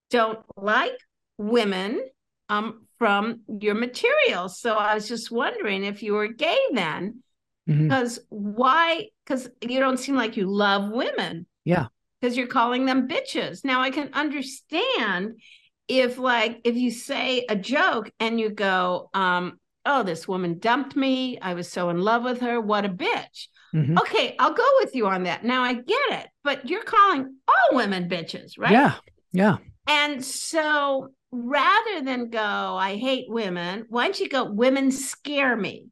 don't 0.09 0.39
like 0.57 0.97
women 1.37 2.01
um, 2.49 2.84
from 2.97 3.41
your 3.61 3.75
material. 3.75 4.49
So 4.49 4.75
I 4.75 4.95
was 4.95 5.07
just 5.07 5.31
wondering 5.31 5.83
if 5.83 6.01
you 6.01 6.13
were 6.13 6.27
gay 6.27 6.57
then, 6.73 7.21
because 7.65 8.19
mm-hmm. 8.19 8.53
why? 8.53 9.07
Because 9.25 9.49
you 9.61 9.79
don't 9.79 9.97
seem 9.97 10.15
like 10.15 10.37
you 10.37 10.47
love 10.47 10.89
women. 10.89 11.45
Yeah. 11.63 11.87
Because 12.19 12.37
you're 12.37 12.47
calling 12.47 12.85
them 12.85 13.07
bitches. 13.07 13.65
Now 13.65 13.81
I 13.81 13.91
can 13.91 14.09
understand 14.13 15.39
if 15.87 16.17
like 16.17 16.61
if 16.63 16.75
you 16.75 16.91
say 16.91 17.45
a 17.49 17.55
joke 17.55 18.11
and 18.19 18.39
you 18.39 18.49
go, 18.49 19.09
um, 19.13 19.59
oh, 19.85 20.03
this 20.03 20.27
woman 20.27 20.59
dumped 20.59 20.95
me. 20.95 21.39
I 21.39 21.53
was 21.53 21.71
so 21.71 21.89
in 21.89 21.99
love 21.99 22.23
with 22.23 22.41
her. 22.41 22.59
What 22.59 22.85
a 22.85 22.89
bitch. 22.89 23.47
Mm-hmm. 23.73 23.97
Okay, 23.97 24.35
I'll 24.39 24.53
go 24.53 24.67
with 24.79 24.95
you 24.95 25.07
on 25.07 25.23
that. 25.23 25.43
Now 25.43 25.63
I 25.63 25.73
get 25.73 26.11
it, 26.11 26.27
but 26.43 26.69
you're 26.69 26.83
calling 26.83 27.35
all 27.47 27.77
women 27.77 28.09
bitches, 28.09 28.57
right? 28.57 28.71
Yeah. 28.71 28.93
Yeah. 29.33 29.57
And 29.87 30.23
so 30.23 31.09
rather 31.31 32.01
than 32.01 32.29
go, 32.29 32.39
I 32.39 32.95
hate 32.97 33.25
women, 33.29 33.85
why 33.89 34.05
don't 34.05 34.19
you 34.19 34.29
go, 34.29 34.45
women 34.45 34.91
scare 34.91 35.55
me? 35.55 35.87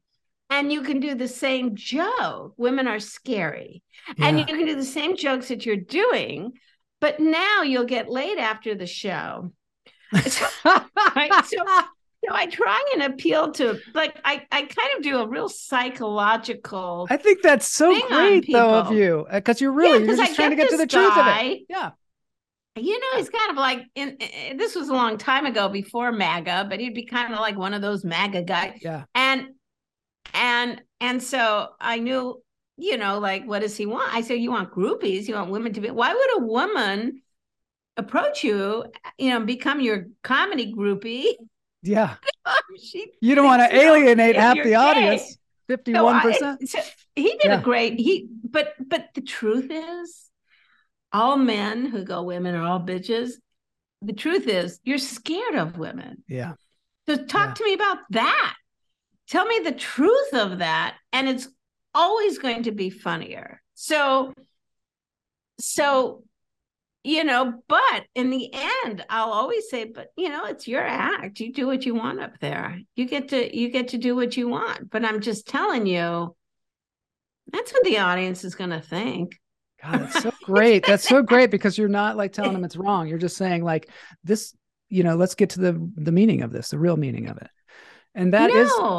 And 0.50 0.72
you 0.72 0.82
can 0.82 1.00
do 1.00 1.14
the 1.14 1.28
same 1.28 1.74
joke. 1.74 2.54
Women 2.56 2.86
are 2.86 3.00
scary. 3.00 3.82
Yeah. 4.16 4.28
And 4.28 4.38
you 4.38 4.44
can 4.44 4.66
do 4.66 4.76
the 4.76 4.84
same 4.84 5.16
jokes 5.16 5.48
that 5.48 5.64
you're 5.64 5.76
doing, 5.76 6.52
but 7.00 7.18
now 7.18 7.62
you'll 7.62 7.86
get 7.86 8.10
late 8.10 8.38
after 8.38 8.74
the 8.74 8.86
show. 8.86 9.52
right? 10.12 11.32
So 11.44 11.64
know, 12.28 12.34
I 12.34 12.46
try 12.46 12.82
and 12.94 13.02
appeal 13.02 13.52
to 13.52 13.78
like 13.94 14.18
I, 14.24 14.46
I 14.50 14.62
kind 14.62 14.90
of 14.96 15.02
do 15.02 15.18
a 15.18 15.28
real 15.28 15.48
psychological. 15.48 17.06
I 17.10 17.16
think 17.16 17.42
that's 17.42 17.66
so 17.66 17.98
great 18.08 18.46
though 18.50 18.74
of 18.74 18.92
you 18.92 19.26
uh, 19.30 19.36
because 19.36 19.60
you're 19.60 19.72
really 19.72 20.00
yeah, 20.00 20.06
you're 20.06 20.16
just 20.16 20.32
I 20.32 20.34
trying 20.34 20.50
to 20.50 20.56
get 20.56 20.70
to 20.70 20.76
the 20.76 20.86
guy, 20.86 20.98
truth 20.98 21.16
of 21.16 21.26
it. 21.26 21.62
Yeah. 21.68 21.90
You 22.76 22.98
know, 22.98 23.18
he's 23.18 23.28
kind 23.28 23.50
of 23.50 23.56
like 23.56 23.86
in, 23.94 24.16
in, 24.16 24.56
this 24.56 24.74
was 24.74 24.88
a 24.88 24.92
long 24.92 25.16
time 25.16 25.46
ago 25.46 25.68
before 25.68 26.10
MAGA, 26.10 26.66
but 26.68 26.80
he'd 26.80 26.94
be 26.94 27.04
kind 27.04 27.32
of 27.32 27.38
like 27.38 27.56
one 27.56 27.72
of 27.72 27.82
those 27.82 28.04
MAGA 28.04 28.42
guys. 28.42 28.78
Yeah. 28.82 29.04
And 29.14 29.48
and 30.32 30.82
and 31.00 31.22
so 31.22 31.68
I 31.80 32.00
knew, 32.00 32.42
you 32.76 32.96
know, 32.96 33.20
like 33.20 33.44
what 33.44 33.60
does 33.60 33.76
he 33.76 33.86
want? 33.86 34.12
I 34.12 34.22
said, 34.22 34.34
you 34.34 34.50
want 34.50 34.72
groupies, 34.72 35.28
you 35.28 35.34
want 35.34 35.50
women 35.50 35.72
to 35.74 35.80
be. 35.80 35.90
Why 35.90 36.12
would 36.12 36.42
a 36.42 36.44
woman 36.44 37.22
approach 37.96 38.42
you, 38.42 38.84
you 39.18 39.30
know, 39.30 39.40
become 39.40 39.80
your 39.80 40.06
comedy 40.22 40.74
groupie? 40.74 41.34
Yeah. 41.82 42.14
you 43.20 43.34
don't 43.36 43.46
want 43.46 43.62
to 43.62 43.76
alienate 43.76 44.34
half 44.34 44.56
the 44.62 44.74
audience. 44.74 45.38
Fifty-one 45.68 46.20
percent. 46.20 46.60
He 47.14 47.30
did 47.30 47.44
yeah. 47.44 47.60
a 47.60 47.62
great. 47.62 47.98
He, 47.98 48.28
but 48.44 48.74
but 48.86 49.08
the 49.14 49.22
truth 49.22 49.68
is, 49.70 50.23
all 51.14 51.36
men 51.36 51.86
who 51.86 52.04
go 52.04 52.22
women 52.22 52.54
are 52.54 52.66
all 52.66 52.80
bitches. 52.80 53.30
The 54.02 54.12
truth 54.12 54.48
is, 54.48 54.80
you're 54.84 54.98
scared 54.98 55.54
of 55.54 55.78
women. 55.78 56.24
Yeah. 56.28 56.54
So 57.06 57.16
talk 57.16 57.50
yeah. 57.50 57.54
to 57.54 57.64
me 57.64 57.74
about 57.74 57.98
that. 58.10 58.54
Tell 59.28 59.46
me 59.46 59.60
the 59.64 59.72
truth 59.72 60.34
of 60.34 60.58
that, 60.58 60.96
and 61.12 61.28
it's 61.28 61.48
always 61.94 62.38
going 62.38 62.64
to 62.64 62.72
be 62.72 62.90
funnier. 62.90 63.62
So, 63.74 64.34
so 65.58 66.24
you 67.04 67.22
know, 67.22 67.62
but 67.68 68.04
in 68.14 68.30
the 68.30 68.50
end, 68.52 69.04
I'll 69.08 69.32
always 69.32 69.68
say, 69.68 69.84
but 69.84 70.08
you 70.16 70.30
know, 70.30 70.46
it's 70.46 70.66
your 70.66 70.82
act. 70.82 71.38
You 71.38 71.52
do 71.52 71.66
what 71.66 71.86
you 71.86 71.94
want 71.94 72.20
up 72.20 72.38
there. 72.40 72.78
You 72.96 73.06
get 73.06 73.28
to 73.28 73.56
you 73.56 73.70
get 73.70 73.88
to 73.88 73.98
do 73.98 74.16
what 74.16 74.36
you 74.36 74.48
want. 74.48 74.90
But 74.90 75.04
I'm 75.04 75.20
just 75.20 75.46
telling 75.46 75.86
you, 75.86 76.34
that's 77.52 77.72
what 77.72 77.84
the 77.84 77.98
audience 77.98 78.42
is 78.44 78.54
gonna 78.54 78.82
think. 78.82 79.38
God, 79.82 80.00
that's 80.00 80.22
so 80.22 80.32
great. 80.44 80.86
that's 80.86 81.08
so 81.08 81.22
great 81.22 81.50
because 81.50 81.76
you're 81.76 81.88
not 81.88 82.16
like 82.16 82.32
telling 82.32 82.52
them 82.52 82.64
it's 82.64 82.76
wrong. 82.76 83.08
You're 83.08 83.18
just 83.18 83.36
saying 83.36 83.64
like 83.64 83.90
this, 84.22 84.54
you 84.88 85.02
know, 85.02 85.16
let's 85.16 85.34
get 85.34 85.50
to 85.50 85.60
the 85.60 85.90
the 85.96 86.12
meaning 86.12 86.42
of 86.42 86.52
this, 86.52 86.68
the 86.68 86.78
real 86.78 86.96
meaning 86.96 87.28
of 87.28 87.36
it 87.38 87.48
and 88.14 88.32
that 88.32 88.50
no, 88.50 88.56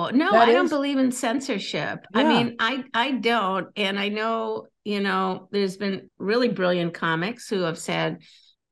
is 0.08 0.16
no 0.16 0.32
i 0.32 0.52
don't 0.52 0.70
believe 0.70 0.98
in 0.98 1.12
censorship 1.12 2.06
yeah. 2.14 2.22
i 2.22 2.24
mean 2.24 2.56
i 2.60 2.84
i 2.94 3.12
don't 3.12 3.68
and 3.76 3.98
i 4.00 4.10
know 4.10 4.66
you 4.84 5.00
know 5.00 5.48
there's 5.52 5.78
been 5.78 6.10
really 6.18 6.50
brilliant 6.50 6.94
comics 6.94 7.50
who 7.50 7.62
have 7.62 7.78
said 7.78 8.20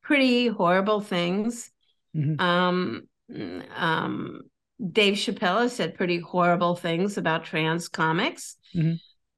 pretty 0.02 0.48
horrible 0.48 1.00
things 1.00 1.72
mm-hmm. 2.16 2.40
um 2.40 3.04
um 3.76 4.42
dave 4.92 5.16
chappelle 5.16 5.62
has 5.62 5.76
said 5.76 5.96
pretty 5.96 6.20
horrible 6.20 6.76
things 6.76 7.18
about 7.18 7.46
trans 7.46 7.88
comics 7.88 8.58
mm-hmm. 8.76 8.96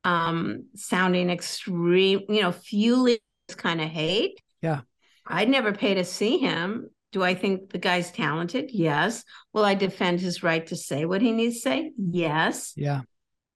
um 0.09 0.65
sounding 0.75 1.29
extreme 1.29 2.21
you 2.29 2.41
know 2.41 2.51
fueling 2.51 3.17
kind 3.53 3.79
of 3.79 3.87
hate 3.87 4.41
yeah 4.61 4.81
i'd 5.27 5.49
never 5.49 5.71
pay 5.71 5.93
to 5.93 6.03
see 6.03 6.37
him 6.37 6.89
do 7.15 7.23
I 7.23 7.33
think 7.33 7.71
the 7.71 7.77
guy's 7.77 8.11
talented? 8.11 8.71
Yes. 8.73 9.23
Will 9.53 9.63
I 9.63 9.73
defend 9.73 10.19
his 10.19 10.43
right 10.43 10.67
to 10.67 10.75
say 10.75 11.05
what 11.05 11.21
he 11.21 11.31
needs 11.31 11.55
to 11.55 11.61
say? 11.61 11.91
Yes. 11.97 12.73
Yeah. 12.75 13.03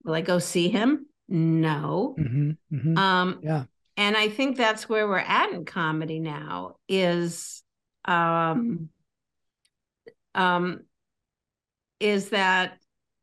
Will 0.06 0.14
I 0.14 0.22
go 0.22 0.40
see 0.40 0.70
him? 0.70 1.08
No. 1.28 2.16
Mm-hmm, 2.18 2.52
mm-hmm. 2.74 2.98
Um, 2.98 3.42
yeah. 3.44 3.66
And 3.98 4.16
I 4.16 4.30
think 4.30 4.56
that's 4.56 4.88
where 4.88 5.10
we're 5.10 5.18
at 5.18 5.52
in 5.52 5.66
comedy 5.66 6.22
now 6.22 6.78
is 6.88 7.62
um, 8.06 8.88
um, 10.34 10.86
is 12.00 12.30
that 12.30 12.78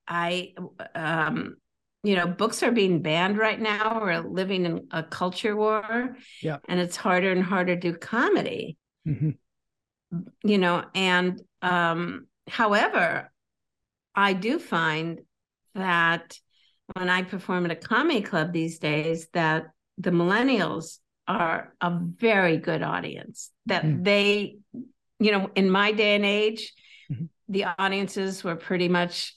I 0.07 0.53
um, 0.95 1.57
you 2.07 2.15
know, 2.15 2.27
books 2.27 2.63
are 2.63 2.71
being 2.71 3.03
banned 3.03 3.37
right 3.37 3.61
now. 3.61 4.01
We're 4.01 4.21
living 4.21 4.65
in 4.65 4.87
a 4.91 5.03
culture 5.03 5.57
war. 5.57 6.17
Yeah. 6.43 6.59
And 6.69 6.79
it's 6.79 6.97
harder 6.97 7.33
and 7.33 7.43
harder 7.43 7.75
to 7.75 7.81
do 7.81 7.97
comedy. 7.97 8.77
Mm-hmm 9.07 9.31
you 10.43 10.59
know, 10.59 10.85
and 10.95 11.41
um, 11.63 12.27
however, 12.49 13.31
I 14.15 14.33
do 14.33 14.59
find 14.59 15.21
that 15.75 16.39
when 16.95 17.09
I 17.09 17.23
perform 17.23 17.65
at 17.67 17.73
a 17.73 17.77
comedy 17.77 18.23
club 18.23 18.53
these 18.53 18.79
days, 18.79 19.29
that 19.33 19.67
the 19.99 20.11
millennials 20.11 20.99
are 21.27 21.75
a 21.81 21.99
very 21.99 22.57
good 22.59 22.83
audience. 22.83 23.51
That 23.67 23.85
mm. 23.85 24.05
they, 24.05 24.59
you 25.19 25.33
know, 25.33 25.51
in 25.55 25.69
my 25.69 25.93
day 25.93 26.15
and 26.15 26.25
age, 26.25 26.73
mm-hmm. 27.11 27.25
the 27.49 27.65
audiences 27.79 28.45
were 28.45 28.57
pretty 28.57 28.89
much 28.89 29.36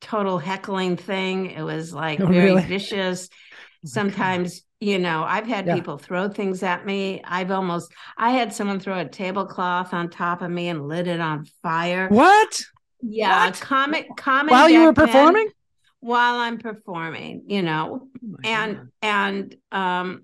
total 0.00 0.38
heckling 0.38 0.96
thing. 0.96 1.50
It 1.50 1.62
was 1.62 1.92
like 1.92 2.20
oh, 2.20 2.26
very 2.26 2.46
really? 2.46 2.62
vicious. 2.62 3.28
Sometimes, 3.84 4.62
you 4.80 4.98
know, 4.98 5.22
I've 5.22 5.46
had 5.46 5.66
yeah. 5.66 5.74
people 5.74 5.98
throw 5.98 6.28
things 6.28 6.62
at 6.62 6.84
me. 6.84 7.22
I've 7.24 7.50
almost, 7.50 7.92
I 8.16 8.30
had 8.30 8.52
someone 8.52 8.80
throw 8.80 8.98
a 8.98 9.04
tablecloth 9.04 9.94
on 9.94 10.10
top 10.10 10.42
of 10.42 10.50
me 10.50 10.68
and 10.68 10.88
lit 10.88 11.06
it 11.06 11.20
on 11.20 11.46
fire. 11.62 12.08
What? 12.08 12.62
Yeah, 13.00 13.46
what? 13.46 13.60
comic, 13.60 14.08
comic. 14.16 14.50
While 14.50 14.68
you 14.68 14.82
were 14.82 14.92
performing? 14.92 15.48
While 16.00 16.36
I'm 16.36 16.58
performing, 16.58 17.44
you 17.46 17.62
know, 17.62 18.08
oh 18.12 18.36
and 18.44 18.76
God. 18.76 18.88
and 19.02 19.56
um, 19.72 20.22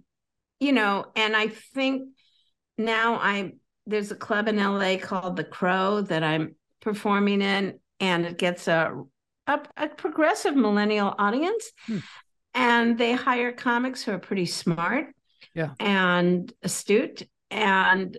you 0.60 0.72
know, 0.72 1.06
and 1.16 1.36
I 1.36 1.48
think 1.48 2.08
now 2.78 3.18
I'm 3.18 3.58
there's 3.86 4.10
a 4.10 4.16
club 4.16 4.48
in 4.48 4.56
LA 4.56 4.96
called 4.96 5.36
The 5.36 5.44
Crow 5.44 6.02
that 6.02 6.22
I'm 6.22 6.54
performing 6.80 7.42
in, 7.42 7.78
and 8.00 8.26
it 8.26 8.38
gets 8.38 8.68
a 8.68 9.02
a, 9.46 9.60
a 9.76 9.88
progressive 9.88 10.56
millennial 10.56 11.14
audience. 11.18 11.70
Hmm 11.86 11.98
and 12.54 12.98
they 12.98 13.12
hire 13.12 13.52
comics 13.52 14.02
who 14.02 14.12
are 14.12 14.18
pretty 14.18 14.46
smart 14.46 15.06
yeah. 15.54 15.70
and 15.80 16.52
astute 16.62 17.26
and 17.50 18.16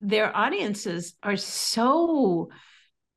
their 0.00 0.36
audiences 0.36 1.14
are 1.22 1.36
so 1.36 2.50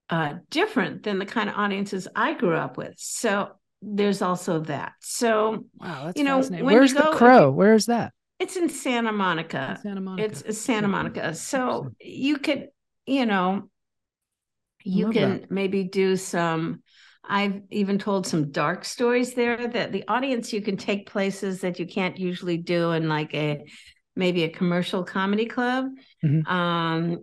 uh, 0.09 0.35
different 0.49 1.03
than 1.03 1.19
the 1.19 1.25
kind 1.25 1.49
of 1.49 1.55
audiences 1.55 2.07
I 2.15 2.33
grew 2.33 2.55
up 2.55 2.77
with. 2.77 2.93
So 2.97 3.49
there's 3.81 4.21
also 4.21 4.61
that. 4.61 4.93
So 5.01 5.65
wow, 5.79 6.05
that's 6.05 6.17
you 6.17 6.23
know, 6.23 6.41
where's 6.63 6.93
go, 6.93 7.11
the 7.11 7.17
crow? 7.17 7.51
Where's 7.51 7.87
that? 7.87 8.13
It's 8.39 8.55
in 8.55 8.69
Santa 8.69 9.11
Monica. 9.11 9.75
In 9.75 9.81
Santa 9.81 10.01
Monica. 10.01 10.43
It's 10.47 10.57
Santa 10.59 10.87
Monica. 10.87 11.33
So 11.33 11.91
you 11.99 12.37
could, 12.37 12.69
you 13.05 13.25
know, 13.25 13.69
you 14.83 15.11
can 15.11 15.41
that. 15.41 15.51
maybe 15.51 15.83
do 15.83 16.15
some 16.15 16.81
I've 17.27 17.61
even 17.71 17.99
told 17.99 18.25
some 18.25 18.51
dark 18.51 18.85
stories 18.85 19.33
there 19.33 19.67
that 19.67 19.91
the 19.91 20.03
audience 20.07 20.53
you 20.53 20.61
can 20.61 20.77
take 20.77 21.09
places 21.09 21.61
that 21.61 21.79
you 21.79 21.85
can't 21.85 22.17
usually 22.17 22.57
do 22.57 22.91
in 22.91 23.09
like 23.09 23.33
a 23.33 23.65
maybe 24.15 24.43
a 24.43 24.49
commercial 24.49 25.03
comedy 25.03 25.45
club. 25.45 25.87
Mm-hmm. 26.23 26.51
Um 26.51 27.17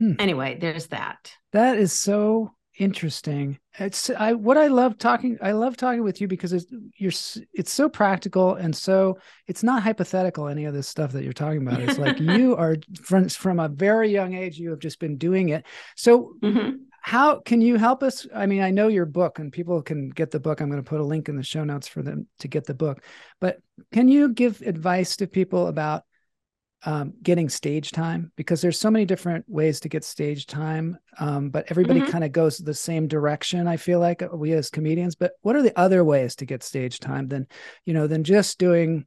hmm. 0.00 0.12
anyway, 0.18 0.58
there's 0.60 0.86
that. 0.88 1.32
That 1.52 1.78
is 1.78 1.92
so 1.92 2.52
interesting. 2.78 3.58
It's 3.78 4.10
I 4.10 4.32
what 4.34 4.56
I 4.56 4.68
love 4.68 4.98
talking 4.98 5.38
I 5.42 5.52
love 5.52 5.76
talking 5.76 6.04
with 6.04 6.20
you 6.20 6.28
because 6.28 6.52
it's 6.52 6.66
you're 6.96 7.12
it's 7.52 7.72
so 7.72 7.88
practical 7.88 8.54
and 8.54 8.74
so 8.74 9.18
it's 9.46 9.62
not 9.62 9.82
hypothetical 9.82 10.48
any 10.48 10.64
of 10.64 10.74
this 10.74 10.88
stuff 10.88 11.12
that 11.12 11.24
you're 11.24 11.32
talking 11.32 11.66
about. 11.66 11.80
It's 11.80 11.98
like 11.98 12.18
you 12.20 12.56
are 12.56 12.76
from 13.02 13.28
from 13.28 13.58
a 13.58 13.68
very 13.68 14.10
young 14.10 14.34
age 14.34 14.58
you 14.58 14.70
have 14.70 14.78
just 14.78 15.00
been 15.00 15.18
doing 15.18 15.48
it. 15.48 15.64
So 15.96 16.34
mm-hmm 16.42 16.76
how 17.06 17.40
can 17.40 17.60
you 17.60 17.76
help 17.76 18.02
us? 18.02 18.26
I 18.34 18.46
mean 18.46 18.62
i 18.62 18.70
know 18.70 18.88
your 18.88 19.04
book 19.04 19.38
and 19.38 19.52
people 19.52 19.82
can 19.82 20.08
get 20.08 20.30
the 20.30 20.40
book. 20.40 20.60
I'm 20.62 20.70
going 20.70 20.82
to 20.82 20.88
put 20.88 21.00
a 21.00 21.04
link 21.04 21.28
in 21.28 21.36
the 21.36 21.42
show 21.42 21.62
notes 21.62 21.86
for 21.86 22.02
them 22.02 22.26
to 22.38 22.48
get 22.48 22.64
the 22.64 22.72
book. 22.72 23.04
But 23.42 23.58
can 23.92 24.08
you 24.08 24.30
give 24.30 24.62
advice 24.62 25.16
to 25.16 25.26
people 25.26 25.66
about 25.66 26.04
um, 26.86 27.12
getting 27.22 27.50
stage 27.50 27.90
time? 27.90 28.32
Because 28.36 28.62
there's 28.62 28.80
so 28.80 28.90
many 28.90 29.04
different 29.04 29.44
ways 29.46 29.80
to 29.80 29.90
get 29.90 30.02
stage 30.02 30.46
time 30.46 30.96
um, 31.20 31.50
but 31.50 31.66
everybody 31.68 32.00
mm-hmm. 32.00 32.10
kind 32.10 32.24
of 32.24 32.32
goes 32.32 32.56
the 32.56 32.72
same 32.72 33.06
direction 33.06 33.68
i 33.68 33.76
feel 33.76 34.00
like 34.00 34.22
we 34.32 34.54
as 34.54 34.70
comedians. 34.70 35.14
But 35.14 35.32
what 35.42 35.56
are 35.56 35.62
the 35.62 35.78
other 35.78 36.04
ways 36.04 36.36
to 36.36 36.46
get 36.46 36.62
stage 36.62 37.00
time 37.00 37.28
than 37.28 37.46
you 37.84 37.92
know 37.92 38.06
than 38.06 38.24
just 38.24 38.58
doing 38.58 39.04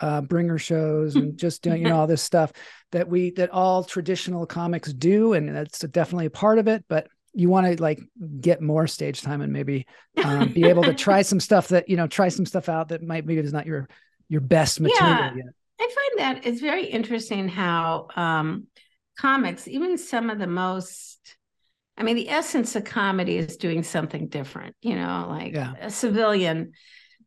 uh, 0.00 0.20
bringer 0.20 0.58
shows 0.58 1.16
and 1.16 1.38
just 1.38 1.62
doing 1.62 1.80
you 1.82 1.88
know 1.88 2.00
all 2.00 2.06
this 2.06 2.22
stuff 2.22 2.52
that 2.92 3.08
we 3.08 3.30
that 3.32 3.48
all 3.48 3.82
traditional 3.82 4.44
comics 4.44 4.92
do 4.92 5.32
and 5.32 5.48
that's 5.48 5.78
definitely 5.78 6.26
a 6.26 6.30
part 6.30 6.58
of 6.58 6.68
it 6.68 6.84
but 6.86 7.06
you 7.32 7.48
want 7.48 7.66
to 7.66 7.82
like 7.82 8.00
get 8.40 8.60
more 8.60 8.86
stage 8.86 9.22
time 9.22 9.40
and 9.40 9.52
maybe 9.52 9.86
um, 10.24 10.52
be 10.52 10.64
able 10.64 10.82
to 10.82 10.94
try 11.06 11.22
some 11.22 11.40
stuff 11.40 11.68
that 11.68 11.88
you 11.88 11.96
know 11.96 12.06
try 12.06 12.28
some 12.28 12.46
stuff 12.46 12.68
out 12.68 12.88
that 12.88 13.02
might 13.02 13.26
maybe 13.26 13.40
is 13.40 13.52
not 13.52 13.66
your 13.66 13.88
your 14.28 14.40
best 14.40 14.80
material 14.80 15.16
yeah, 15.16 15.34
yet. 15.34 15.46
I 15.80 15.84
find 15.84 16.18
that 16.18 16.46
it's 16.46 16.60
very 16.60 16.84
interesting 16.84 17.48
how 17.48 18.08
um, 18.14 18.66
comics, 19.18 19.66
even 19.66 19.96
some 19.96 20.30
of 20.30 20.38
the 20.38 20.46
most, 20.46 21.36
I 21.96 22.02
mean, 22.02 22.16
the 22.16 22.28
essence 22.28 22.76
of 22.76 22.84
comedy 22.84 23.38
is 23.38 23.56
doing 23.56 23.82
something 23.82 24.28
different. 24.28 24.76
You 24.82 24.96
know, 24.96 25.26
like 25.28 25.54
yeah. 25.54 25.74
a 25.80 25.90
civilian, 25.90 26.72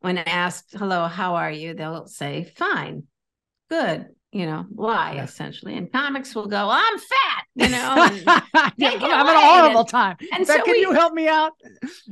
when 0.01 0.17
asked, 0.17 0.73
"Hello, 0.73 1.07
how 1.07 1.35
are 1.35 1.51
you?" 1.51 1.73
they'll 1.73 2.07
say, 2.07 2.51
"Fine, 2.55 3.03
good." 3.69 4.07
You 4.33 4.45
know, 4.45 4.65
lie 4.75 5.13
yeah. 5.13 5.23
essentially. 5.23 5.75
And 5.75 5.91
comics 5.91 6.33
will 6.33 6.47
go, 6.47 6.69
I'm 6.69 6.97
fat, 6.97 7.45
you 7.55 7.69
know. 7.69 7.95
yeah, 8.77 8.89
I'm 8.91 8.99
having 8.99 9.35
a 9.35 9.39
horrible 9.39 9.79
and, 9.81 9.89
time. 9.89 10.17
And 10.33 10.47
so, 10.47 10.61
can 10.63 10.71
we, 10.71 10.79
you 10.79 10.91
help 10.91 11.13
me 11.13 11.27
out? 11.27 11.53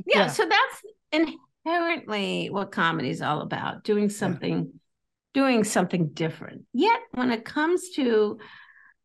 Yeah, 0.06 0.22
yeah, 0.22 0.26
So 0.28 0.46
that's 0.48 1.32
inherently 1.64 2.50
what 2.50 2.72
comedy 2.72 3.10
is 3.10 3.22
all 3.22 3.40
about, 3.40 3.84
doing 3.84 4.08
something, 4.08 4.72
doing 5.34 5.64
something 5.64 6.08
different. 6.08 6.62
Yet 6.72 7.00
when 7.12 7.30
it 7.30 7.44
comes 7.44 7.90
to 7.96 8.38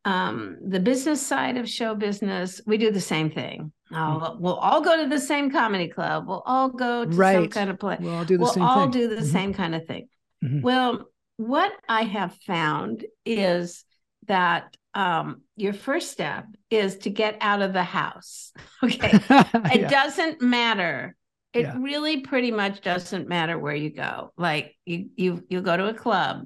um, 0.06 0.58
the 0.66 0.80
business 0.80 1.26
side 1.26 1.58
of 1.58 1.70
show 1.70 1.96
business, 1.96 2.62
we 2.66 2.78
do 2.78 2.92
the 2.92 3.02
same 3.02 3.30
thing. 3.30 3.72
Oh, 3.92 4.38
we'll 4.40 4.56
all 4.56 4.82
go 4.82 5.02
to 5.02 5.10
the 5.10 5.20
same 5.20 5.52
comedy 5.52 5.88
club. 5.88 6.28
We'll 6.28 6.44
all 6.46 6.70
go 6.70 7.06
to 7.06 7.16
right. 7.16 7.36
some 7.36 7.50
kind 7.50 7.70
of 7.70 7.80
play. 7.80 7.98
We'll 8.00 8.16
all 8.16 8.26
do 8.26 8.38
the 8.38 8.44
we'll 8.44 8.54
same 8.54 8.64
all 8.64 8.82
thing. 8.84 8.92
do 8.92 9.08
the 9.08 9.18
mm-hmm. 9.18 9.26
same 9.26 9.54
kind 9.54 9.76
of 9.76 9.86
thing. 9.86 10.08
Mm-hmm. 10.44 10.62
Well, 10.62 11.08
what 11.38 11.72
I 11.88 12.04
have 12.04 12.36
found 12.46 13.06
is 13.26 13.86
that 14.28 14.76
um, 14.94 15.42
your 15.56 15.74
first 15.74 16.12
step 16.12 16.46
is 16.70 16.98
to 17.00 17.10
get 17.10 17.38
out 17.40 17.62
of 17.62 17.74
the 17.74 17.84
house. 17.84 18.52
Okay. 18.84 19.10
it 19.30 19.82
yeah. 19.82 19.90
doesn't 19.90 20.40
matter. 20.40 21.16
It 21.52 21.62
yeah. 21.62 21.76
really 21.80 22.22
pretty 22.22 22.52
much 22.52 22.82
doesn't 22.82 23.28
matter 23.28 23.58
where 23.58 23.74
you 23.74 23.90
go. 23.90 24.32
Like 24.38 24.76
you 24.86 25.10
you 25.16 25.44
you 25.50 25.62
go 25.62 25.76
to 25.76 25.88
a 25.88 25.96
club 25.96 26.46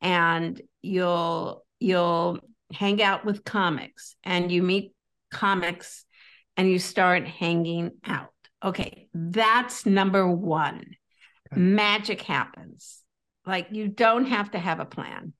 and 0.00 0.60
you'll 0.82 1.64
you'll 1.80 2.38
hang 2.72 3.02
out 3.02 3.24
with 3.24 3.42
comics 3.42 4.14
and 4.22 4.52
you 4.52 4.62
meet 4.62 4.92
comics 5.32 6.04
and 6.56 6.70
you 6.70 6.78
start 6.78 7.26
hanging 7.26 7.90
out. 8.04 8.32
Okay, 8.64 9.08
that's 9.12 9.84
number 9.84 10.30
1. 10.30 10.76
Okay. 11.52 11.60
Magic 11.60 12.22
happens. 12.22 13.02
Like 13.48 13.68
you 13.70 13.88
don't 13.88 14.26
have 14.26 14.50
to 14.50 14.58
have 14.58 14.78
a 14.78 14.84
plan. 14.84 15.32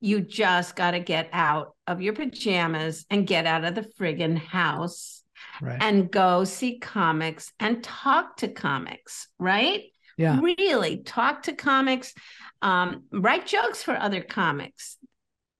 You 0.00 0.20
just 0.20 0.76
got 0.76 0.90
to 0.92 1.00
get 1.00 1.28
out 1.32 1.74
of 1.86 2.02
your 2.02 2.12
pajamas 2.12 3.06
and 3.10 3.26
get 3.26 3.46
out 3.46 3.64
of 3.64 3.74
the 3.74 3.88
friggin' 3.98 4.36
house 4.36 5.22
right. 5.60 5.78
and 5.80 6.10
go 6.10 6.44
see 6.44 6.78
comics 6.78 7.52
and 7.58 7.82
talk 7.82 8.36
to 8.38 8.48
comics, 8.48 9.28
right? 9.38 9.84
Yeah. 10.16 10.40
Really 10.40 10.98
talk 10.98 11.44
to 11.44 11.52
comics, 11.52 12.12
um, 12.60 13.04
write 13.12 13.46
jokes 13.46 13.82
for 13.82 13.96
other 13.96 14.20
comics. 14.20 14.96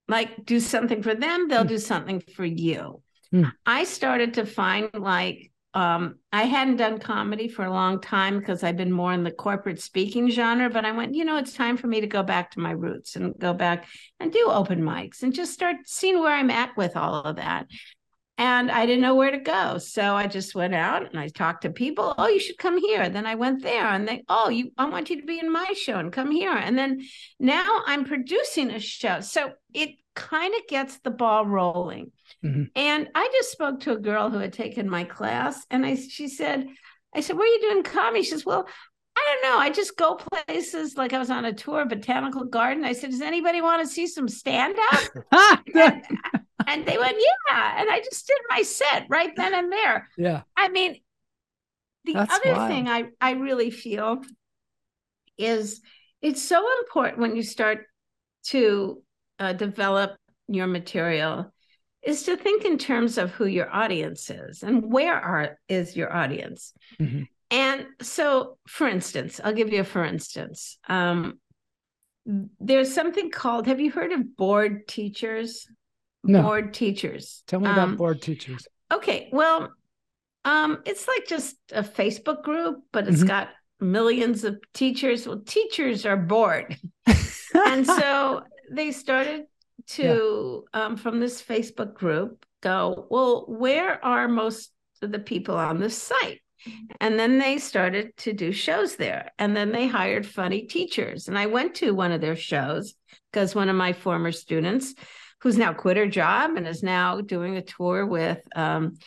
Like 0.08 0.44
do 0.44 0.58
something 0.58 1.02
for 1.02 1.14
them, 1.14 1.48
they'll 1.48 1.64
mm. 1.64 1.68
do 1.68 1.78
something 1.78 2.20
for 2.20 2.44
you. 2.44 3.02
Mm. 3.32 3.52
I 3.66 3.84
started 3.84 4.34
to 4.34 4.46
find 4.46 4.90
like 4.94 5.52
um, 5.78 6.16
I 6.32 6.42
hadn't 6.42 6.78
done 6.78 6.98
comedy 6.98 7.46
for 7.46 7.64
a 7.64 7.70
long 7.70 8.00
time 8.00 8.40
because 8.40 8.64
I've 8.64 8.76
been 8.76 8.90
more 8.90 9.12
in 9.12 9.22
the 9.22 9.30
corporate 9.30 9.80
speaking 9.80 10.28
genre, 10.28 10.68
but 10.68 10.84
I 10.84 10.90
went, 10.90 11.14
you 11.14 11.24
know, 11.24 11.36
it's 11.36 11.52
time 11.52 11.76
for 11.76 11.86
me 11.86 12.00
to 12.00 12.08
go 12.08 12.24
back 12.24 12.50
to 12.50 12.60
my 12.60 12.72
roots 12.72 13.14
and 13.14 13.38
go 13.38 13.54
back 13.54 13.86
and 14.18 14.32
do 14.32 14.48
open 14.50 14.82
mics 14.82 15.22
and 15.22 15.32
just 15.32 15.52
start 15.52 15.76
seeing 15.84 16.18
where 16.18 16.34
I'm 16.34 16.50
at 16.50 16.76
with 16.76 16.96
all 16.96 17.22
of 17.22 17.36
that. 17.36 17.68
And 18.38 18.72
I 18.72 18.86
didn't 18.86 19.02
know 19.02 19.14
where 19.14 19.30
to 19.30 19.38
go. 19.38 19.78
So 19.78 20.16
I 20.16 20.26
just 20.26 20.52
went 20.52 20.74
out 20.74 21.08
and 21.08 21.18
I 21.18 21.28
talked 21.28 21.62
to 21.62 21.70
people. 21.70 22.12
Oh, 22.18 22.26
you 22.26 22.40
should 22.40 22.58
come 22.58 22.78
here. 22.78 23.08
Then 23.08 23.24
I 23.24 23.36
went 23.36 23.62
there 23.62 23.86
and 23.86 24.06
they, 24.06 24.24
oh, 24.28 24.48
you 24.48 24.72
I 24.76 24.88
want 24.88 25.10
you 25.10 25.20
to 25.20 25.26
be 25.26 25.38
in 25.38 25.52
my 25.52 25.74
show 25.76 25.98
and 25.98 26.12
come 26.12 26.32
here. 26.32 26.52
And 26.52 26.76
then 26.76 27.02
now 27.38 27.82
I'm 27.86 28.04
producing 28.04 28.72
a 28.72 28.80
show. 28.80 29.20
So 29.20 29.52
it 29.72 29.90
kind 30.18 30.52
of 30.54 30.66
gets 30.66 30.98
the 30.98 31.10
ball 31.10 31.46
rolling. 31.46 32.10
Mm-hmm. 32.44 32.64
And 32.74 33.08
I 33.14 33.28
just 33.32 33.52
spoke 33.52 33.80
to 33.80 33.92
a 33.92 33.98
girl 33.98 34.30
who 34.30 34.38
had 34.38 34.52
taken 34.52 34.90
my 34.90 35.04
class, 35.04 35.64
and 35.70 35.86
I 35.86 35.94
she 35.94 36.28
said, 36.28 36.66
I 37.14 37.20
said, 37.20 37.36
What 37.36 37.44
are 37.44 37.52
you 37.52 37.60
doing 37.70 37.82
comedy?" 37.84 38.22
She 38.22 38.30
says, 38.30 38.44
"Well." 38.44 38.68
I 39.20 39.40
don't 39.42 39.50
know. 39.50 39.58
I 39.58 39.70
just 39.70 39.96
go 39.96 40.14
places 40.14 40.96
like 40.96 41.12
I 41.12 41.18
was 41.18 41.28
on 41.28 41.44
a 41.44 41.52
tour, 41.52 41.82
of 41.82 41.88
botanical 41.88 42.44
garden. 42.44 42.84
I 42.84 42.92
said, 42.92 43.10
Does 43.10 43.20
anybody 43.20 43.60
want 43.60 43.82
to 43.82 43.92
see 43.92 44.06
some 44.06 44.28
stand 44.28 44.76
up? 44.92 45.58
and, 45.74 46.04
and 46.68 46.86
they 46.86 46.96
went, 46.96 47.16
Yeah. 47.18 47.80
And 47.80 47.90
I 47.90 47.98
just 47.98 48.28
did 48.28 48.38
my 48.48 48.62
set 48.62 49.06
right 49.08 49.34
then 49.34 49.54
and 49.54 49.72
there. 49.72 50.08
Yeah. 50.16 50.42
I 50.56 50.68
mean, 50.68 51.00
the 52.04 52.12
That's 52.12 52.32
other 52.32 52.54
wild. 52.54 52.70
thing 52.70 52.88
I, 52.88 53.06
I 53.20 53.32
really 53.32 53.72
feel 53.72 54.22
is 55.36 55.80
it's 56.22 56.42
so 56.42 56.64
important 56.80 57.18
when 57.18 57.34
you 57.34 57.42
start 57.42 57.86
to 58.46 59.02
uh, 59.38 59.52
develop 59.52 60.16
your 60.48 60.66
material 60.66 61.52
is 62.02 62.22
to 62.24 62.36
think 62.36 62.64
in 62.64 62.78
terms 62.78 63.18
of 63.18 63.30
who 63.32 63.46
your 63.46 63.70
audience 63.74 64.30
is 64.30 64.62
and 64.62 64.90
where 64.90 65.14
are 65.14 65.58
is 65.68 65.96
your 65.96 66.14
audience. 66.14 66.72
Mm-hmm. 67.00 67.22
And 67.50 67.86
so, 68.00 68.58
for 68.66 68.86
instance, 68.86 69.40
I'll 69.42 69.52
give 69.52 69.72
you 69.72 69.80
a 69.80 69.84
for 69.84 70.04
instance. 70.04 70.78
Um, 70.88 71.38
there's 72.60 72.92
something 72.92 73.30
called. 73.30 73.66
Have 73.66 73.80
you 73.80 73.90
heard 73.90 74.12
of 74.12 74.36
bored 74.36 74.86
teachers? 74.86 75.66
No. 76.24 76.42
Bored 76.42 76.74
teachers. 76.74 77.42
Tell 77.46 77.60
me 77.60 77.70
about 77.70 77.88
um, 77.88 77.96
bored 77.96 78.20
teachers. 78.20 78.66
Okay, 78.92 79.28
well, 79.32 79.72
um, 80.44 80.78
it's 80.84 81.08
like 81.08 81.26
just 81.26 81.56
a 81.72 81.82
Facebook 81.82 82.42
group, 82.42 82.80
but 82.92 83.08
it's 83.08 83.18
mm-hmm. 83.18 83.28
got 83.28 83.48
millions 83.80 84.44
of 84.44 84.58
teachers. 84.74 85.26
Well, 85.26 85.42
teachers 85.46 86.04
are 86.04 86.16
bored. 86.16 86.76
and 87.54 87.86
so 87.86 88.42
they 88.70 88.92
started 88.92 89.46
to, 89.88 90.64
yeah. 90.74 90.84
um, 90.84 90.96
from 90.96 91.20
this 91.20 91.42
Facebook 91.42 91.94
group, 91.94 92.44
go, 92.62 93.06
well, 93.10 93.44
where 93.48 94.04
are 94.04 94.28
most 94.28 94.72
of 95.02 95.12
the 95.12 95.18
people 95.18 95.56
on 95.56 95.78
this 95.78 96.00
site? 96.00 96.40
And 97.00 97.18
then 97.18 97.38
they 97.38 97.58
started 97.58 98.16
to 98.18 98.32
do 98.32 98.52
shows 98.52 98.96
there. 98.96 99.30
And 99.38 99.56
then 99.56 99.70
they 99.70 99.86
hired 99.86 100.26
funny 100.26 100.62
teachers. 100.62 101.28
And 101.28 101.38
I 101.38 101.46
went 101.46 101.76
to 101.76 101.94
one 101.94 102.10
of 102.10 102.20
their 102.20 102.36
shows 102.36 102.94
because 103.32 103.54
one 103.54 103.68
of 103.68 103.76
my 103.76 103.92
former 103.92 104.32
students, 104.32 104.94
who's 105.40 105.56
now 105.56 105.72
quit 105.72 105.96
her 105.96 106.06
job 106.06 106.56
and 106.56 106.66
is 106.66 106.82
now 106.82 107.20
doing 107.20 107.56
a 107.56 107.62
tour 107.62 108.04
with 108.04 108.40
um, 108.56 108.98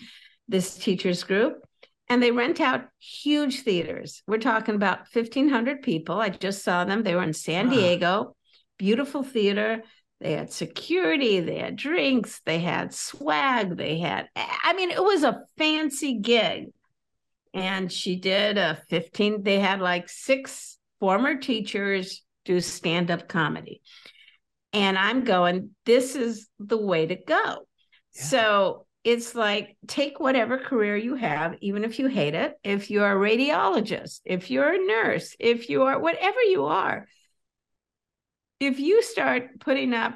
this 0.48 0.76
teachers 0.76 1.24
group, 1.24 1.62
and 2.10 2.22
they 2.22 2.32
rent 2.32 2.60
out 2.60 2.88
huge 3.00 3.62
theaters. 3.62 4.22
We're 4.28 4.38
talking 4.38 4.76
about 4.76 5.08
1,500 5.14 5.82
people. 5.82 6.20
I 6.20 6.30
just 6.30 6.64
saw 6.64 6.84
them. 6.84 7.04
They 7.04 7.16
were 7.16 7.24
in 7.24 7.34
San 7.34 7.70
Diego, 7.70 8.36
beautiful 8.82 9.22
theater. 9.22 9.84
They 10.22 10.34
had 10.34 10.52
security, 10.52 11.40
they 11.40 11.60
had 11.60 11.76
drinks, 11.76 12.42
they 12.46 12.60
had 12.60 12.96
swag, 12.96 13.78
they 13.78 14.00
had, 14.00 14.28
I 14.36 14.74
mean, 14.74 14.90
it 14.90 15.04
was 15.04 15.24
a 15.24 15.44
fancy 15.58 16.18
gig. 16.20 16.70
And 17.54 17.92
she 17.92 18.16
did 18.16 18.58
a 18.58 18.82
15, 18.90 19.44
they 19.44 19.60
had 19.60 19.82
like 19.82 20.10
six 20.10 20.80
former 21.00 21.36
teachers 21.36 22.24
do 22.44 22.60
stand 22.60 23.12
up 23.12 23.28
comedy. 23.28 23.82
And 24.74 24.98
I'm 24.98 25.26
going, 25.26 25.72
this 25.86 26.16
is 26.16 26.48
the 26.60 26.78
way 26.78 27.06
to 27.06 27.16
go. 27.16 27.68
Yeah. 28.16 28.24
So 28.24 28.86
it's 29.04 29.36
like 29.36 29.78
take 29.88 30.20
whatever 30.20 30.58
career 30.58 30.98
you 30.98 31.16
have, 31.16 31.56
even 31.62 31.84
if 31.84 32.00
you 32.00 32.08
hate 32.08 32.34
it. 32.34 32.56
If 32.64 32.90
you're 32.90 33.12
a 33.12 33.30
radiologist, 33.30 34.22
if 34.26 34.50
you're 34.50 34.74
a 34.74 34.86
nurse, 34.86 35.36
if 35.40 35.70
you 35.70 35.84
are 35.84 36.00
whatever 36.00 36.42
you 36.42 36.66
are, 36.66 37.08
if 38.62 38.80
you 38.80 39.02
start 39.02 39.60
putting 39.60 39.94
up 39.94 40.14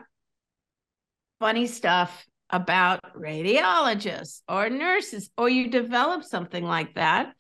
funny 1.40 1.66
stuff 1.66 2.26
about 2.52 3.02
radiologists 3.16 4.42
or 4.48 4.70
nurses, 4.70 5.32
or 5.36 5.50
you 5.50 5.70
develop 5.70 6.24
something 6.24 6.64
like 6.64 6.94
that, 6.94 7.34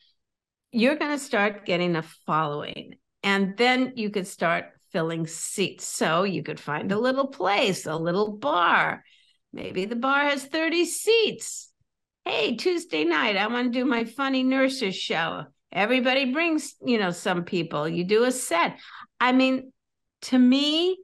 you're 0.72 0.96
going 0.96 1.12
to 1.12 1.24
start 1.24 1.66
getting 1.66 1.96
a 1.96 2.02
following. 2.26 2.96
And 3.22 3.56
then 3.56 3.94
you 3.96 4.10
could 4.10 4.28
start 4.28 4.66
filling 4.92 5.28
seats. 5.28 5.88
So 5.88 6.24
you 6.24 6.42
could 6.42 6.60
find 6.60 6.92
a 6.92 7.00
little 7.00 7.28
place, 7.28 7.86
a 7.86 7.96
little 7.96 8.32
bar. 8.32 9.04
Maybe 9.54 9.86
the 9.86 9.96
bar 9.96 10.24
has 10.24 10.44
30 10.46 10.86
seats. 10.86 11.72
Hey, 12.26 12.56
Tuesday 12.56 13.04
night, 13.04 13.38
I 13.38 13.46
want 13.46 13.72
to 13.72 13.80
do 13.80 13.86
my 13.86 14.06
funny 14.06 14.42
nurses 14.42 14.96
show. 14.96 15.44
Everybody 15.72 16.32
brings, 16.32 16.74
you 16.84 16.98
know, 16.98 17.12
some 17.12 17.44
people. 17.44 17.88
You 17.88 18.04
do 18.06 18.24
a 18.24 18.32
set. 18.32 18.80
I 19.20 19.32
mean, 19.32 19.72
to 20.26 20.40
me, 20.40 20.98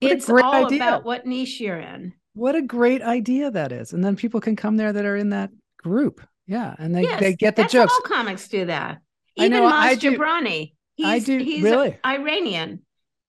what 0.00 0.12
it's 0.12 0.30
all 0.30 0.66
idea. 0.66 0.78
about 0.78 1.04
what 1.04 1.26
niche 1.26 1.60
you're 1.60 1.78
in. 1.78 2.14
What 2.34 2.54
a 2.54 2.62
great 2.62 3.02
idea 3.02 3.50
that 3.50 3.72
is. 3.72 3.92
And 3.92 4.04
then 4.04 4.16
people 4.16 4.40
can 4.40 4.56
come 4.56 4.76
there 4.76 4.92
that 4.92 5.04
are 5.04 5.16
in 5.16 5.30
that 5.30 5.50
group. 5.78 6.20
Yeah. 6.46 6.74
And 6.78 6.94
they, 6.94 7.02
yes, 7.02 7.20
they 7.20 7.34
get 7.34 7.56
the 7.56 7.64
jokes. 7.64 7.92
All 7.92 8.00
comics 8.02 8.48
do 8.48 8.66
that. 8.66 8.98
Even 9.36 9.62
Maz 9.62 9.98
Jobrani. 9.98 10.74
He's, 10.94 11.06
I 11.06 11.18
do. 11.18 11.38
He's 11.38 11.62
really? 11.62 11.98
Iranian. 12.04 12.82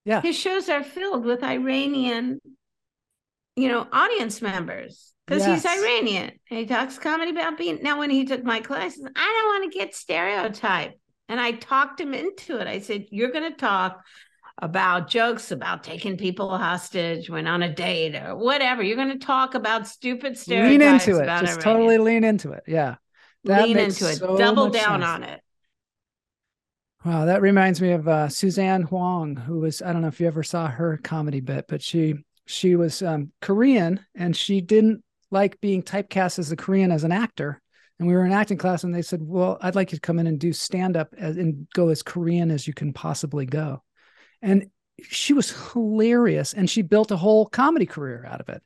Yeah. 0.06 0.22
His 0.22 0.38
shows 0.38 0.70
are 0.70 0.84
filled 0.84 1.26
with 1.26 1.44
Iranian, 1.44 2.40
you 3.56 3.70
know, 3.70 3.88
audience 3.92 4.42
members 4.42 5.14
because 5.26 5.46
yes. 5.46 5.64
he's 5.64 5.80
Iranian. 5.80 6.32
And 6.50 6.60
he 6.60 6.66
talks 6.66 6.98
comedy 6.98 7.32
about 7.32 7.58
being. 7.58 7.80
Now, 7.82 8.00
when 8.00 8.10
he 8.10 8.26
took 8.26 8.44
my 8.44 8.60
classes, 8.60 9.06
I 9.16 9.42
don't 9.42 9.62
want 9.62 9.72
to 9.72 9.78
get 9.78 9.96
stereotyped. 9.96 10.98
And 11.32 11.40
I 11.40 11.54
talked 11.54 12.02
him 12.02 12.14
into 12.14 12.60
it. 12.60 12.68
I 12.68 12.80
said, 12.80 13.06
You're 13.10 13.32
going 13.32 13.50
to 13.50 13.58
talk 13.58 14.04
about 14.58 15.10
jokes 15.10 15.52
about 15.52 15.82
taking 15.82 16.18
people 16.18 16.58
hostage 16.58 17.30
when 17.30 17.48
on 17.48 17.64
a 17.64 17.74
date 17.74 18.16
or 18.16 18.36
whatever. 18.36 18.84
You're 18.84 18.98
going 18.98 19.18
to 19.18 19.26
talk 19.26 19.56
about 19.56 19.88
stupid 19.88 20.38
stereotypes. 20.38 21.08
Lean 21.08 21.16
into 21.16 21.24
it. 21.24 21.26
Just 21.26 21.44
everything. 21.44 21.64
totally 21.64 21.98
lean 22.00 22.26
into 22.26 22.52
it. 22.52 22.64
Yeah. 22.68 22.96
That 23.46 23.64
lean 23.64 23.78
into 23.78 24.10
it. 24.10 24.18
So 24.18 24.38
Double 24.38 24.70
down 24.70 25.00
sense. 25.00 25.06
on 25.06 25.24
it. 25.24 25.42
Wow, 27.06 27.24
that 27.26 27.42
reminds 27.42 27.82
me 27.82 27.94
of 27.94 28.10
uh, 28.10 28.28
Suzanne 28.28 28.84
Huang, 28.84 29.38
who 29.38 29.62
was 29.62 29.82
I 29.82 29.94
don't 29.94 30.02
know 30.02 30.10
if 30.10 30.20
you 30.20 30.28
ever 30.28 30.44
saw 30.44 30.68
her 30.68 31.00
comedy 31.02 31.40
bit, 31.40 31.64
but 31.70 31.82
she 31.82 32.16
she 32.46 32.76
was 32.76 33.02
um, 33.02 33.32
Korean 33.40 34.02
and 34.16 34.36
she 34.36 34.60
didn't 34.60 35.02
like 35.32 35.62
being 35.62 35.82
typecast 35.82 36.40
as 36.40 36.52
a 36.52 36.58
Korean 36.58 36.92
as 36.92 37.06
an 37.06 37.14
actor 37.14 37.62
and 38.02 38.10
we 38.10 38.16
were 38.16 38.26
in 38.26 38.32
acting 38.32 38.58
class 38.58 38.84
and 38.84 38.94
they 38.94 39.04
said 39.04 39.22
well 39.22 39.60
i'd 39.62 39.76
like 39.76 39.92
you 39.92 39.98
to 39.98 40.02
come 40.02 40.18
in 40.18 40.26
and 40.26 40.40
do 40.40 40.52
stand 40.52 40.98
up 40.98 41.14
and 41.18 41.68
go 41.76 41.90
as 41.90 42.02
korean 42.02 42.50
as 42.50 42.68
you 42.68 42.74
can 42.74 42.92
possibly 42.92 43.46
go. 43.46 43.84
And 44.42 44.72
she 45.04 45.34
was 45.34 45.72
hilarious 45.72 46.54
and 46.54 46.68
she 46.68 46.82
built 46.82 47.12
a 47.12 47.16
whole 47.16 47.46
comedy 47.46 47.86
career 47.86 48.26
out 48.28 48.42
of 48.42 48.50
it 48.50 48.64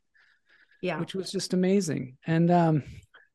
yeah. 0.80 0.98
which 0.98 1.14
was 1.14 1.30
just 1.30 1.52
amazing. 1.52 2.16
And 2.26 2.50
um 2.50 2.82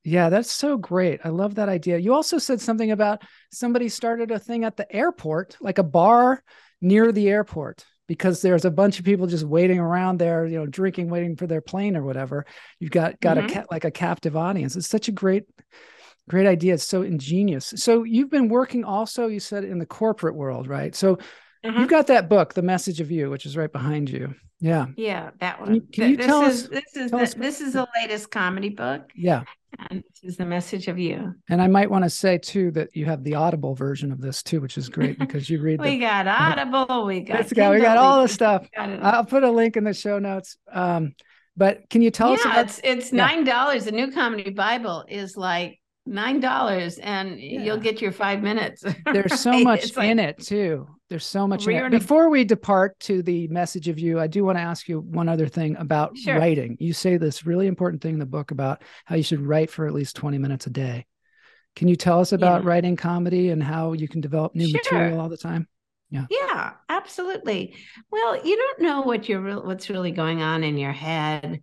yeah 0.03 0.29
that's 0.29 0.51
so 0.51 0.77
great. 0.77 1.19
I 1.23 1.29
love 1.29 1.55
that 1.55 1.69
idea. 1.69 1.99
You 1.99 2.13
also 2.13 2.39
said 2.39 2.59
something 2.59 2.91
about 2.91 3.21
somebody 3.51 3.87
started 3.87 4.31
a 4.31 4.39
thing 4.39 4.63
at 4.63 4.77
the 4.77 4.91
airport 4.93 5.57
like 5.61 5.77
a 5.77 5.83
bar 5.83 6.43
near 6.81 7.11
the 7.11 7.29
airport 7.29 7.85
because 8.11 8.41
there's 8.41 8.65
a 8.65 8.69
bunch 8.69 8.99
of 8.99 9.05
people 9.05 9.25
just 9.25 9.45
waiting 9.45 9.79
around 9.79 10.17
there, 10.17 10.45
you 10.45 10.59
know, 10.59 10.65
drinking, 10.65 11.09
waiting 11.09 11.37
for 11.37 11.47
their 11.47 11.61
plane 11.61 11.95
or 11.95 12.03
whatever. 12.03 12.45
You've 12.77 12.91
got 12.91 13.17
got 13.21 13.37
mm-hmm. 13.37 13.59
a 13.59 13.65
like 13.71 13.85
a 13.85 13.89
captive 13.89 14.35
audience. 14.35 14.75
It's 14.75 14.89
such 14.89 15.07
a 15.07 15.13
great, 15.13 15.45
great 16.27 16.45
idea. 16.45 16.73
It's 16.73 16.83
so 16.83 17.03
ingenious. 17.03 17.73
So 17.77 18.03
you've 18.03 18.29
been 18.29 18.49
working 18.49 18.83
also, 18.83 19.27
you 19.27 19.39
said, 19.39 19.63
in 19.63 19.79
the 19.79 19.85
corporate 19.85 20.35
world, 20.35 20.67
right? 20.67 20.93
So 20.93 21.19
mm-hmm. 21.63 21.79
you've 21.79 21.89
got 21.89 22.07
that 22.07 22.27
book, 22.27 22.53
The 22.53 22.61
Message 22.61 22.99
of 22.99 23.11
You, 23.11 23.29
which 23.29 23.45
is 23.45 23.55
right 23.55 23.71
behind 23.71 24.09
you. 24.09 24.35
Yeah. 24.61 24.85
Yeah, 24.95 25.31
that 25.39 25.59
one. 25.59 25.67
Can 25.67 25.75
you, 25.75 25.81
can 25.81 26.09
you 26.11 26.17
this 26.17 26.25
tell 26.27 26.43
is, 26.43 26.63
us? 26.63 26.69
This 26.69 26.95
is 26.95 27.11
the, 27.11 27.35
this 27.37 27.61
is 27.61 27.73
the 27.73 27.87
latest 27.99 28.29
comedy 28.29 28.69
book. 28.69 29.09
Yeah. 29.15 29.43
And 29.89 30.03
this 30.03 30.31
is 30.31 30.37
the 30.37 30.45
message 30.45 30.87
of 30.87 30.99
you. 30.99 31.33
And 31.49 31.61
I 31.61 31.67
might 31.67 31.89
want 31.89 32.03
to 32.03 32.09
say 32.09 32.37
too 32.37 32.71
that 32.71 32.95
you 32.95 33.05
have 33.05 33.23
the 33.23 33.35
Audible 33.35 33.73
version 33.73 34.11
of 34.11 34.21
this 34.21 34.43
too, 34.43 34.61
which 34.61 34.77
is 34.77 34.87
great 34.87 35.17
because 35.19 35.49
you 35.49 35.61
read. 35.61 35.81
we 35.81 35.91
the, 35.91 35.99
got 35.99 36.27
Audible. 36.27 37.05
We 37.05 37.21
got. 37.21 37.47
Kindle, 37.49 37.71
we 37.71 37.81
got 37.81 37.97
all 37.97 38.21
the 38.21 38.27
stuff. 38.27 38.67
I'll 38.77 39.25
put 39.25 39.43
a 39.43 39.51
link 39.51 39.77
in 39.77 39.83
the 39.83 39.93
show 39.93 40.19
notes. 40.19 40.57
Um, 40.71 41.15
but 41.57 41.89
can 41.89 42.01
you 42.01 42.11
tell 42.11 42.29
yeah, 42.29 42.35
us? 42.35 42.45
About, 42.45 42.65
it's 42.65 42.81
it's 42.83 43.11
nine 43.11 43.43
dollars. 43.43 43.85
The 43.85 43.91
New 43.91 44.11
Comedy 44.11 44.51
Bible 44.51 45.05
is 45.09 45.35
like 45.35 45.80
nine 46.05 46.39
dollars 46.39 46.97
and 46.97 47.39
yeah. 47.39 47.61
you'll 47.61 47.77
get 47.77 48.01
your 48.01 48.11
five 48.11 48.41
minutes 48.41 48.83
there's 49.13 49.39
so 49.39 49.59
much 49.59 49.83
it's 49.83 49.97
in 49.97 50.17
it 50.17 50.39
too 50.39 50.87
there's 51.09 51.25
so 51.25 51.47
much 51.47 51.67
in 51.67 51.75
it. 51.75 51.91
before 51.91 52.29
we 52.29 52.43
depart 52.43 52.99
to 52.99 53.21
the 53.21 53.47
message 53.49 53.87
of 53.87 53.99
you 53.99 54.19
i 54.19 54.25
do 54.25 54.43
want 54.43 54.57
to 54.57 54.61
ask 54.61 54.87
you 54.87 54.99
one 54.99 55.29
other 55.29 55.47
thing 55.47 55.75
about 55.77 56.17
sure. 56.17 56.37
writing 56.37 56.75
you 56.79 56.91
say 56.91 57.17
this 57.17 57.45
really 57.45 57.67
important 57.67 58.01
thing 58.01 58.13
in 58.13 58.19
the 58.19 58.25
book 58.25 58.49
about 58.49 58.81
how 59.05 59.15
you 59.15 59.21
should 59.21 59.41
write 59.41 59.69
for 59.69 59.85
at 59.85 59.93
least 59.93 60.15
20 60.15 60.39
minutes 60.39 60.65
a 60.65 60.71
day 60.71 61.05
can 61.75 61.87
you 61.87 61.95
tell 61.95 62.19
us 62.19 62.31
about 62.31 62.63
yeah. 62.63 62.69
writing 62.69 62.95
comedy 62.95 63.49
and 63.49 63.61
how 63.61 63.93
you 63.93 64.07
can 64.07 64.21
develop 64.21 64.55
new 64.55 64.67
sure. 64.67 64.81
material 64.83 65.21
all 65.21 65.29
the 65.29 65.37
time 65.37 65.67
yeah 66.09 66.25
yeah 66.31 66.71
absolutely 66.89 67.75
well 68.09 68.43
you 68.43 68.57
don't 68.57 68.81
know 68.81 69.01
what 69.01 69.29
you're 69.29 69.61
what's 69.61 69.89
really 69.89 70.11
going 70.11 70.41
on 70.41 70.63
in 70.63 70.77
your 70.77 70.93
head 70.93 71.61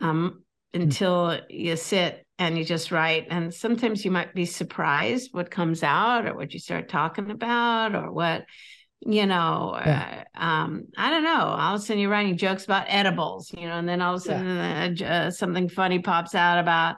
um. 0.00 0.42
Until 0.72 1.28
mm. 1.28 1.42
you 1.48 1.76
sit 1.76 2.24
and 2.38 2.56
you 2.56 2.64
just 2.64 2.90
write 2.90 3.26
and 3.30 3.52
sometimes 3.52 4.04
you 4.04 4.10
might 4.10 4.34
be 4.34 4.46
surprised 4.46 5.30
what 5.32 5.50
comes 5.50 5.82
out 5.82 6.26
or 6.26 6.34
what 6.34 6.52
you 6.52 6.58
start 6.58 6.88
talking 6.88 7.30
about 7.30 7.94
or 7.94 8.10
what 8.10 8.44
you 9.00 9.26
know 9.26 9.78
yeah. 9.84 10.24
uh, 10.34 10.42
um 10.42 10.84
i 10.96 11.10
don't 11.10 11.24
know 11.24 11.40
all 11.40 11.74
of 11.74 11.80
a 11.80 11.84
sudden 11.84 12.00
you're 12.00 12.10
writing 12.10 12.36
jokes 12.36 12.64
about 12.64 12.86
edibles 12.88 13.52
you 13.56 13.66
know 13.66 13.78
and 13.78 13.88
then 13.88 14.00
all 14.00 14.14
of 14.14 14.20
a 14.20 14.24
sudden 14.24 14.96
yeah. 14.96 15.02
uh, 15.02 15.26
uh, 15.26 15.30
something 15.30 15.68
funny 15.68 15.98
pops 15.98 16.34
out 16.34 16.58
about 16.58 16.96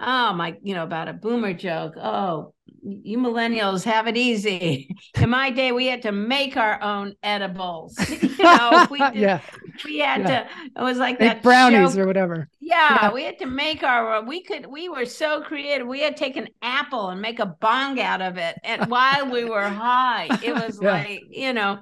oh 0.00 0.32
my 0.32 0.56
you 0.62 0.74
know 0.74 0.84
about 0.84 1.08
a 1.08 1.12
boomer 1.12 1.52
joke 1.52 1.94
oh 1.96 2.52
you 2.82 3.18
millennials 3.18 3.84
have 3.84 4.06
it 4.06 4.16
easy 4.16 4.94
in 5.20 5.30
my 5.30 5.50
day 5.50 5.72
we 5.72 5.86
had 5.86 6.02
to 6.02 6.12
make 6.12 6.56
our 6.56 6.80
own 6.82 7.14
edibles 7.22 7.96
you 8.22 8.42
know 8.42 8.86
we 8.90 8.98
did, 9.12 9.14
yeah 9.14 9.40
we 9.84 9.98
had 9.98 10.22
yeah. 10.22 10.42
to 10.42 10.48
it 10.76 10.82
was 10.82 10.98
like 10.98 11.20
make 11.20 11.28
that 11.28 11.42
brownies 11.42 11.96
or 11.96 12.06
whatever. 12.06 12.48
Yeah, 12.60 13.02
yeah, 13.02 13.12
we 13.12 13.24
had 13.24 13.38
to 13.38 13.46
make 13.46 13.82
our 13.82 14.24
we 14.24 14.42
could 14.42 14.66
we 14.66 14.88
were 14.88 15.04
so 15.04 15.42
creative. 15.42 15.86
We 15.86 16.00
had 16.00 16.16
to 16.16 16.24
take 16.24 16.36
an 16.36 16.48
apple 16.62 17.08
and 17.08 17.20
make 17.20 17.38
a 17.38 17.46
bong 17.46 18.00
out 18.00 18.22
of 18.22 18.38
it 18.38 18.56
and 18.64 18.86
while 18.90 19.30
we 19.30 19.44
were 19.44 19.68
high. 19.68 20.28
It 20.42 20.54
was 20.54 20.78
yeah. 20.80 20.90
like 20.92 21.20
you 21.30 21.52
know 21.52 21.80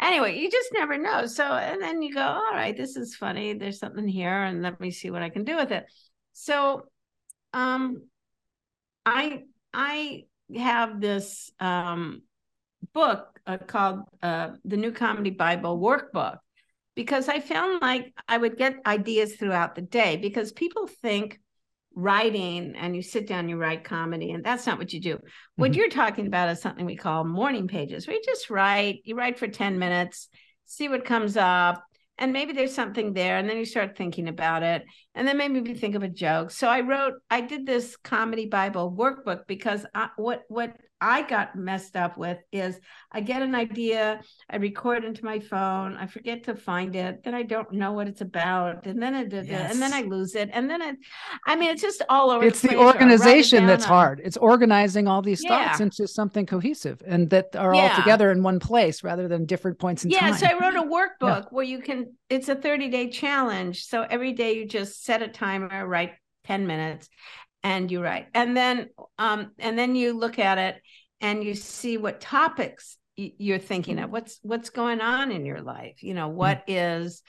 anyway 0.00 0.38
you 0.38 0.50
just 0.50 0.70
never 0.72 0.98
know. 0.98 1.26
So 1.26 1.44
and 1.44 1.80
then 1.82 2.02
you 2.02 2.14
go 2.14 2.22
all 2.22 2.52
right 2.52 2.76
this 2.76 2.96
is 2.96 3.16
funny. 3.16 3.54
There's 3.54 3.78
something 3.78 4.08
here 4.08 4.42
and 4.42 4.62
let 4.62 4.80
me 4.80 4.90
see 4.90 5.10
what 5.10 5.22
i 5.22 5.28
can 5.28 5.44
do 5.44 5.56
with 5.56 5.72
it. 5.72 5.84
So 6.32 6.84
um 7.52 8.02
i 9.06 9.42
i 9.72 10.24
have 10.56 11.00
this 11.00 11.50
um 11.60 12.22
book 12.92 13.40
uh, 13.46 13.58
called 13.58 14.00
uh, 14.22 14.50
the 14.64 14.76
new 14.76 14.92
comedy 14.92 15.30
bible 15.30 15.78
workbook 15.78 16.38
because 16.94 17.28
I 17.28 17.40
found 17.40 17.82
like 17.82 18.12
I 18.28 18.38
would 18.38 18.56
get 18.56 18.76
ideas 18.86 19.36
throughout 19.36 19.74
the 19.74 19.82
day 19.82 20.16
because 20.16 20.52
people 20.52 20.86
think 20.86 21.40
writing 21.94 22.74
and 22.76 22.94
you 22.96 23.02
sit 23.02 23.26
down, 23.26 23.48
you 23.48 23.56
write 23.56 23.84
comedy, 23.84 24.32
and 24.32 24.44
that's 24.44 24.66
not 24.66 24.78
what 24.78 24.92
you 24.92 25.00
do. 25.00 25.18
What 25.56 25.70
mm-hmm. 25.70 25.78
you're 25.78 25.88
talking 25.88 26.26
about 26.26 26.48
is 26.48 26.60
something 26.60 26.84
we 26.84 26.96
call 26.96 27.24
morning 27.24 27.68
pages, 27.68 28.06
where 28.06 28.16
you 28.16 28.22
just 28.24 28.50
write, 28.50 29.00
you 29.04 29.16
write 29.16 29.38
for 29.38 29.48
10 29.48 29.78
minutes, 29.78 30.28
see 30.66 30.88
what 30.88 31.04
comes 31.04 31.36
up, 31.36 31.84
and 32.18 32.32
maybe 32.32 32.52
there's 32.52 32.74
something 32.74 33.12
there 33.12 33.38
and 33.38 33.48
then 33.48 33.56
you 33.56 33.64
start 33.64 33.96
thinking 33.96 34.28
about 34.28 34.62
it 34.62 34.84
and 35.14 35.26
then 35.26 35.36
maybe 35.36 35.68
you 35.68 35.74
think 35.74 35.94
of 35.94 36.02
a 36.02 36.08
joke 36.08 36.50
so 36.50 36.68
i 36.68 36.80
wrote 36.80 37.14
i 37.30 37.40
did 37.40 37.66
this 37.66 37.96
comedy 37.96 38.46
bible 38.46 38.94
workbook 38.96 39.46
because 39.46 39.84
I, 39.94 40.10
what 40.16 40.42
what 40.48 40.76
I 41.00 41.22
got 41.22 41.56
messed 41.56 41.96
up 41.96 42.16
with 42.16 42.38
is 42.52 42.80
I 43.12 43.20
get 43.20 43.42
an 43.42 43.54
idea, 43.54 44.20
I 44.48 44.56
record 44.56 45.04
into 45.04 45.24
my 45.24 45.38
phone, 45.38 45.96
I 45.96 46.06
forget 46.06 46.44
to 46.44 46.54
find 46.54 46.96
it, 46.96 47.22
then 47.24 47.34
I 47.34 47.42
don't 47.42 47.72
know 47.72 47.92
what 47.92 48.08
it's 48.08 48.20
about, 48.20 48.86
and 48.86 49.02
then 49.02 49.14
it, 49.14 49.32
yes. 49.46 49.72
and 49.72 49.82
then 49.82 49.92
I 49.92 50.02
lose 50.02 50.34
it, 50.34 50.50
and 50.52 50.70
then 50.70 50.80
it, 50.80 50.96
I 51.46 51.56
mean, 51.56 51.70
it's 51.70 51.82
just 51.82 52.02
all 52.08 52.30
over. 52.30 52.44
It's 52.44 52.62
the, 52.62 52.68
the 52.68 52.78
organization 52.78 53.66
that's 53.66 53.84
on. 53.84 53.90
hard. 53.90 54.20
It's 54.24 54.36
organizing 54.36 55.06
all 55.06 55.20
these 55.20 55.42
yeah. 55.42 55.68
thoughts 55.68 55.80
into 55.80 56.06
something 56.08 56.46
cohesive 56.46 57.02
and 57.06 57.28
that 57.30 57.54
are 57.56 57.74
yeah. 57.74 57.90
all 57.90 57.96
together 57.96 58.30
in 58.30 58.42
one 58.42 58.58
place 58.58 59.04
rather 59.04 59.28
than 59.28 59.44
different 59.44 59.78
points 59.78 60.04
in 60.04 60.10
yeah, 60.10 60.20
time. 60.20 60.28
Yeah, 60.30 60.36
so 60.36 60.46
I 60.46 60.58
wrote 60.58 60.74
a 60.74 60.82
workbook 60.88 61.42
yeah. 61.42 61.48
where 61.50 61.64
you 61.64 61.80
can. 61.80 62.14
It's 62.30 62.48
a 62.48 62.54
thirty 62.54 62.88
day 62.88 63.10
challenge, 63.10 63.84
so 63.84 64.06
every 64.08 64.32
day 64.32 64.54
you 64.54 64.66
just 64.66 65.04
set 65.04 65.22
a 65.22 65.28
timer, 65.28 65.86
write 65.86 66.12
10 66.44 66.66
minutes 66.66 67.08
and 67.64 67.90
you 67.90 68.00
write 68.00 68.28
and 68.34 68.56
then 68.56 68.88
um 69.18 69.50
and 69.58 69.76
then 69.76 69.96
you 69.96 70.12
look 70.12 70.38
at 70.38 70.58
it 70.58 70.76
and 71.20 71.42
you 71.42 71.54
see 71.54 71.96
what 71.96 72.20
topics 72.20 72.98
you're 73.16 73.58
thinking 73.58 73.98
of. 73.98 74.10
What's 74.10 74.38
what's 74.42 74.70
going 74.70 75.00
on 75.00 75.30
in 75.30 75.46
your 75.46 75.62
life? 75.62 76.02
You 76.02 76.14
know 76.14 76.28
what 76.28 76.66
mm-hmm. 76.66 77.04
is 77.06 77.22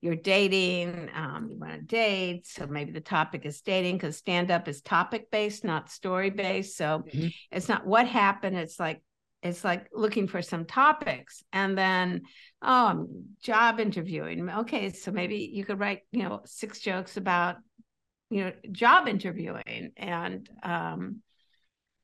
you're 0.00 0.16
dating? 0.16 1.10
Um, 1.14 1.48
you 1.50 1.58
want 1.58 1.72
to 1.72 1.80
date 1.80 2.46
so 2.46 2.66
maybe 2.66 2.92
the 2.92 3.00
topic 3.00 3.46
is 3.46 3.60
dating 3.60 3.96
because 3.96 4.16
stand 4.16 4.50
up 4.50 4.68
is 4.68 4.80
topic 4.80 5.30
based 5.30 5.64
not 5.64 5.90
story 5.90 6.30
based 6.30 6.76
so 6.76 7.04
mm-hmm. 7.06 7.28
it's 7.50 7.68
not 7.68 7.86
what 7.86 8.06
happened 8.06 8.56
it's 8.56 8.78
like 8.78 9.02
it's 9.42 9.62
like 9.62 9.88
looking 9.92 10.26
for 10.26 10.42
some 10.42 10.64
topics. 10.64 11.44
And 11.52 11.78
then 11.78 12.22
oh 12.60 13.08
job 13.40 13.80
interviewing. 13.80 14.50
Okay 14.50 14.90
so 14.90 15.12
maybe 15.12 15.50
you 15.52 15.64
could 15.64 15.78
write 15.78 16.00
you 16.10 16.24
know 16.24 16.40
six 16.44 16.80
jokes 16.80 17.16
about 17.16 17.56
you 18.30 18.44
know 18.44 18.52
job 18.72 19.08
interviewing 19.08 19.92
and 19.96 20.48
um 20.62 21.22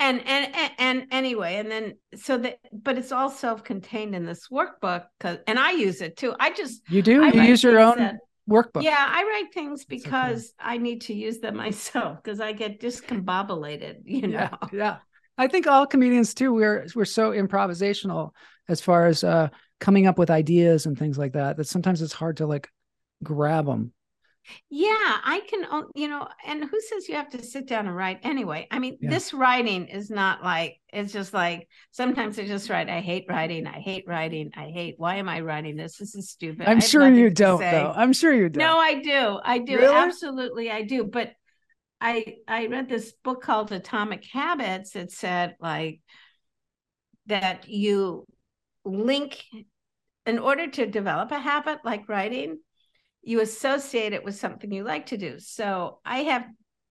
and 0.01 0.27
and 0.27 0.73
and 0.79 1.07
anyway 1.11 1.57
and 1.57 1.71
then 1.71 1.95
so 2.17 2.39
that 2.39 2.59
but 2.73 2.99
it's 2.99 3.13
all 3.13 3.31
self-contained 3.31 4.15
in 4.15 4.25
this 4.25 4.49
workbook 4.49 5.05
because 5.19 5.39
and 5.47 5.59
i 5.59 5.71
use 5.71 6.01
it 6.01 6.17
too. 6.17 6.35
I 6.39 6.53
just 6.53 6.83
you 6.89 7.03
do? 7.03 7.23
I 7.23 7.29
you 7.29 7.43
use 7.43 7.63
your 7.63 7.79
own 7.79 7.99
that, 7.99 8.17
workbook. 8.49 8.83
Yeah 8.83 9.07
i 9.09 9.23
write 9.23 9.55
things 9.55 9.85
because 9.85 10.53
okay. 10.61 10.75
i 10.75 10.79
need 10.79 11.03
to 11.03 11.15
use 11.15 11.39
them 11.39 11.57
myself 11.67 12.23
because 12.23 12.41
i 12.41 12.53
get 12.53 12.81
discombobulated 12.81 13.99
you 14.05 14.27
know? 14.27 14.49
yeah, 14.51 14.57
yeah 14.73 14.97
i 15.39 15.47
think 15.47 15.67
all 15.67 15.87
comedians 15.87 16.35
too 16.35 16.53
we're 16.53 16.87
we're 16.95 17.05
so 17.05 17.31
improvisational 17.31 18.31
as 18.69 18.81
far 18.81 19.07
as 19.07 19.25
uh 19.25 19.49
coming 19.81 20.07
up 20.07 20.19
with 20.19 20.31
ideas 20.31 20.87
and 20.87 20.99
things 20.99 21.19
like 21.19 21.33
that 21.33 21.57
that 21.57 21.69
sometimes 21.69 22.03
it's 22.03 22.13
hard 22.13 22.37
to 22.39 22.47
like 22.47 22.69
grab 23.23 23.67
them 23.67 23.93
yeah, 24.69 24.91
I 25.25 25.41
can, 25.49 25.65
you 25.95 26.09
know, 26.09 26.29
and 26.47 26.65
who 26.65 26.81
says 26.81 27.09
you 27.09 27.15
have 27.15 27.31
to 27.31 27.43
sit 27.43 27.67
down 27.67 27.87
and 27.87 27.97
write 27.97 28.21
anyway? 28.23 28.67
I 28.71 28.79
mean, 28.79 28.99
yeah. 29.01 29.11
this 29.11 29.33
writing 29.33 29.87
is 29.87 30.11
not 30.11 30.43
like, 30.43 30.81
it's 30.93 31.13
just 31.13 31.33
like 31.33 31.69
sometimes 31.91 32.39
I 32.39 32.47
just 32.47 32.69
write, 32.69 32.89
I 32.89 33.01
hate 33.01 33.27
writing, 33.29 33.67
I 33.67 33.81
hate 33.81 34.05
writing, 34.07 34.51
I 34.57 34.67
hate, 34.67 34.95
why 34.99 35.17
am 35.17 35.29
I 35.29 35.41
writing 35.41 35.77
this? 35.77 35.97
This 35.97 36.15
is 36.15 36.31
stupid. 36.31 36.69
I'm 36.69 36.81
sure 36.81 37.09
you 37.11 37.31
don't, 37.31 37.61
though. 37.61 37.93
I'm 37.95 38.13
sure 38.13 38.33
you 38.33 38.49
don't. 38.49 38.61
No, 38.61 38.79
I 38.79 39.01
do. 39.01 39.39
I 39.43 39.59
do. 39.59 39.77
Really? 39.77 39.95
Absolutely, 39.95 40.71
I 40.71 40.83
do. 40.83 41.05
But 41.05 41.33
I, 42.01 42.37
I 42.47 42.67
read 42.67 42.89
this 42.89 43.13
book 43.23 43.43
called 43.43 43.73
Atomic 43.73 44.25
Habits 44.33 44.91
that 44.93 45.11
said, 45.11 45.57
like, 45.61 46.01
that 47.27 47.69
you 47.69 48.27
link 48.85 49.43
in 50.27 50.39
order 50.39 50.67
to 50.67 50.87
develop 50.87 51.31
a 51.31 51.39
habit 51.39 51.79
like 51.85 52.09
writing 52.09 52.59
you 53.25 53.41
associate 53.41 54.13
it 54.13 54.25
with 54.25 54.37
something 54.37 54.71
you 54.73 54.85
like 54.85 55.07
to 55.07 55.17
do. 55.17 55.39
So 55.39 56.01
I 56.05 56.19
have 56.25 56.47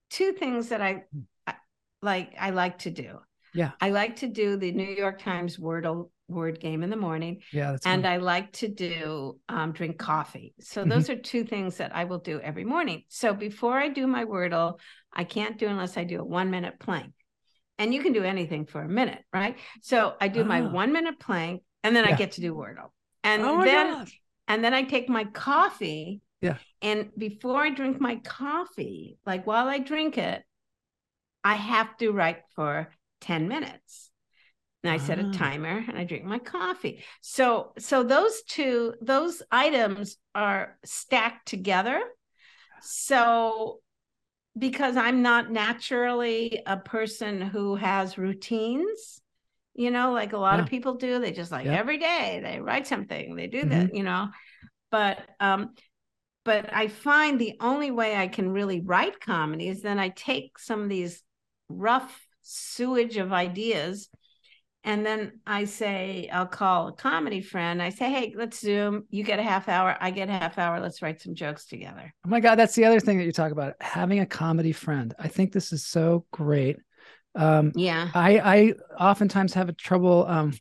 two 0.10 0.34
things 0.34 0.70
that 0.70 0.82
I, 0.82 1.04
I 1.48 1.56
like 2.02 2.34
I 2.40 2.52
like 2.52 2.80
to 2.80 2.92
do. 2.92 3.20
Yeah. 3.54 3.72
I 3.80 3.92
like 3.92 4.18
to 4.18 4.28
do 4.28 4.58
the 4.58 4.72
New 4.72 4.90
York 4.90 5.22
Times 5.22 5.58
Wordle 5.58 6.10
word 6.28 6.60
game 6.60 6.84
in 6.84 6.90
the 6.90 6.98
morning. 6.98 7.42
Yeah. 7.52 7.78
and 7.86 8.08
I 8.08 8.18
like 8.18 8.52
to 8.54 8.68
do 8.68 9.40
um, 9.50 9.72
drink 9.72 9.98
coffee. 9.98 10.54
So 10.60 10.82
mm-hmm. 10.82 10.90
those 10.90 11.10
are 11.10 11.16
two 11.16 11.44
things 11.44 11.78
that 11.78 11.96
I 11.96 12.06
will 12.06 12.20
do 12.20 12.40
every 12.40 12.66
morning. 12.66 13.04
So 13.10 13.34
before 13.34 13.78
I 13.78 13.90
do 13.90 14.08
my 14.08 14.26
Wordle, 14.26 14.80
I 15.12 15.24
can't 15.24 15.58
do 15.58 15.68
unless 15.68 15.98
I 15.98 16.04
do 16.04 16.20
a 16.20 16.26
one 16.26 16.50
minute 16.50 16.80
plank. 16.80 17.14
And 17.78 17.94
you 17.94 18.02
can 18.02 18.14
do 18.14 18.24
anything 18.24 18.66
for 18.66 18.82
a 18.82 18.88
minute, 18.88 19.24
right? 19.34 19.58
So 19.82 20.14
I 20.22 20.28
do 20.28 20.42
oh. 20.42 20.46
my 20.46 20.62
ah. 20.62 20.70
one 20.70 20.94
minute 20.94 21.20
plank 21.20 21.64
and 21.84 21.96
then 21.96 22.06
yeah. 22.06 22.14
I 22.14 22.18
get 22.18 22.34
to 22.34 22.42
do 22.42 22.54
Wordle. 22.54 22.90
And 23.24 23.42
oh 23.44 23.64
then 23.64 24.08
and 24.48 24.64
then 24.64 24.74
I 24.74 24.84
take 24.84 25.10
my 25.10 25.26
coffee. 25.26 26.22
Yeah. 26.42 26.58
And 26.82 27.10
before 27.18 27.62
I 27.64 27.70
drink 27.70 28.02
my 28.02 28.18
coffee, 28.18 29.18
like 29.26 29.48
while 29.48 29.68
I 29.68 29.80
drink 29.80 30.18
it, 30.18 30.44
I 31.44 31.56
have 31.56 31.96
to 31.98 32.12
write 32.12 32.42
for 32.56 32.90
10 33.22 33.48
minutes. 33.48 34.12
And 34.84 34.92
I 34.92 34.98
set 34.98 35.18
a 35.18 35.28
ah. 35.28 35.32
timer 35.32 35.84
and 35.88 35.98
I 35.98 36.04
drink 36.04 36.26
my 36.26 36.40
coffee. 36.40 37.06
So 37.22 37.72
so 37.78 38.04
those 38.04 38.42
two 38.44 38.96
those 39.02 39.42
items 39.50 40.18
are 40.36 40.78
stacked 40.84 41.48
together. 41.48 42.02
So 42.82 43.80
because 44.58 44.98
I'm 44.98 45.22
not 45.22 45.50
naturally 45.52 46.62
a 46.66 46.76
person 46.78 47.42
who 47.42 47.76
has 47.76 48.18
routines, 48.18 49.22
you 49.76 49.92
know, 49.92 50.12
like 50.12 50.34
a 50.34 50.38
lot 50.38 50.58
yeah. 50.58 50.64
of 50.64 50.70
people 50.70 50.96
do. 50.96 51.20
They 51.20 51.32
just 51.32 51.52
like 51.52 51.66
yeah. 51.66 51.78
every 51.78 51.98
day 51.98 52.42
they 52.44 52.60
write 52.60 52.88
something, 52.88 53.36
they 53.36 53.48
do 53.48 53.62
mm-hmm. 53.62 53.70
that, 53.70 53.96
you 53.96 54.04
know. 54.04 54.30
But 54.92 55.20
um, 55.40 55.74
but 56.46 56.74
I 56.74 56.88
find 56.88 57.40
the 57.40 57.58
only 57.60 57.92
way 57.92 58.16
I 58.16 58.28
can 58.28 58.50
really 58.52 58.82
write 58.82 59.20
comedy 59.20 59.70
is 59.70 59.82
then 59.82 60.00
I 60.00 60.10
take 60.10 60.60
some 60.60 60.82
of 60.82 60.90
these 60.90 61.24
rough 61.70 62.28
sewage 62.42 63.18
of 63.18 63.32
ideas 63.32 64.10
and 64.86 65.06
then 65.06 65.40
I 65.48 65.64
say, 65.64 66.28
I'll 66.32 66.46
call 66.46 66.90
a 66.90 66.94
comedy 66.94 67.40
friend. 67.40 67.82
I 67.82 67.90
say, 67.90 68.12
hey, 68.12 68.34
let's 68.38 68.60
Zoom. 68.60 69.06
You 69.10 69.24
get 69.24 69.40
a 69.40 69.44
half 69.44 69.70
hour. 69.70 69.96
I 70.02 70.12
get 70.12 70.28
a 70.28 70.34
half 70.34 70.58
hour. 70.58 70.82
Let's 70.82 71.02
write 71.02 71.22
some 71.22 71.36
jokes 71.36 71.66
together. 71.66 72.14
Oh 72.26 72.30
my 72.30 72.42
God. 72.42 72.56
That's 72.56 72.76
the 72.76 72.84
other 72.84 73.00
thing 73.00 73.18
that 73.18 73.24
you 73.24 73.32
talk 73.32 73.54
about 73.54 73.76
having 73.80 74.20
a 74.20 74.26
comedy 74.26 74.74
friend. 74.74 75.14
I 75.18 75.30
think 75.30 75.54
this 75.54 75.72
is 75.72 75.86
so 75.86 76.26
great 76.32 76.80
um, 77.36 77.72
yeah. 77.76 78.10
I, 78.14 78.40
I 78.40 78.74
oftentimes 79.00 79.54
have 79.54 79.70
a 79.70 79.74
trouble 79.74 80.26
um, 80.28 80.54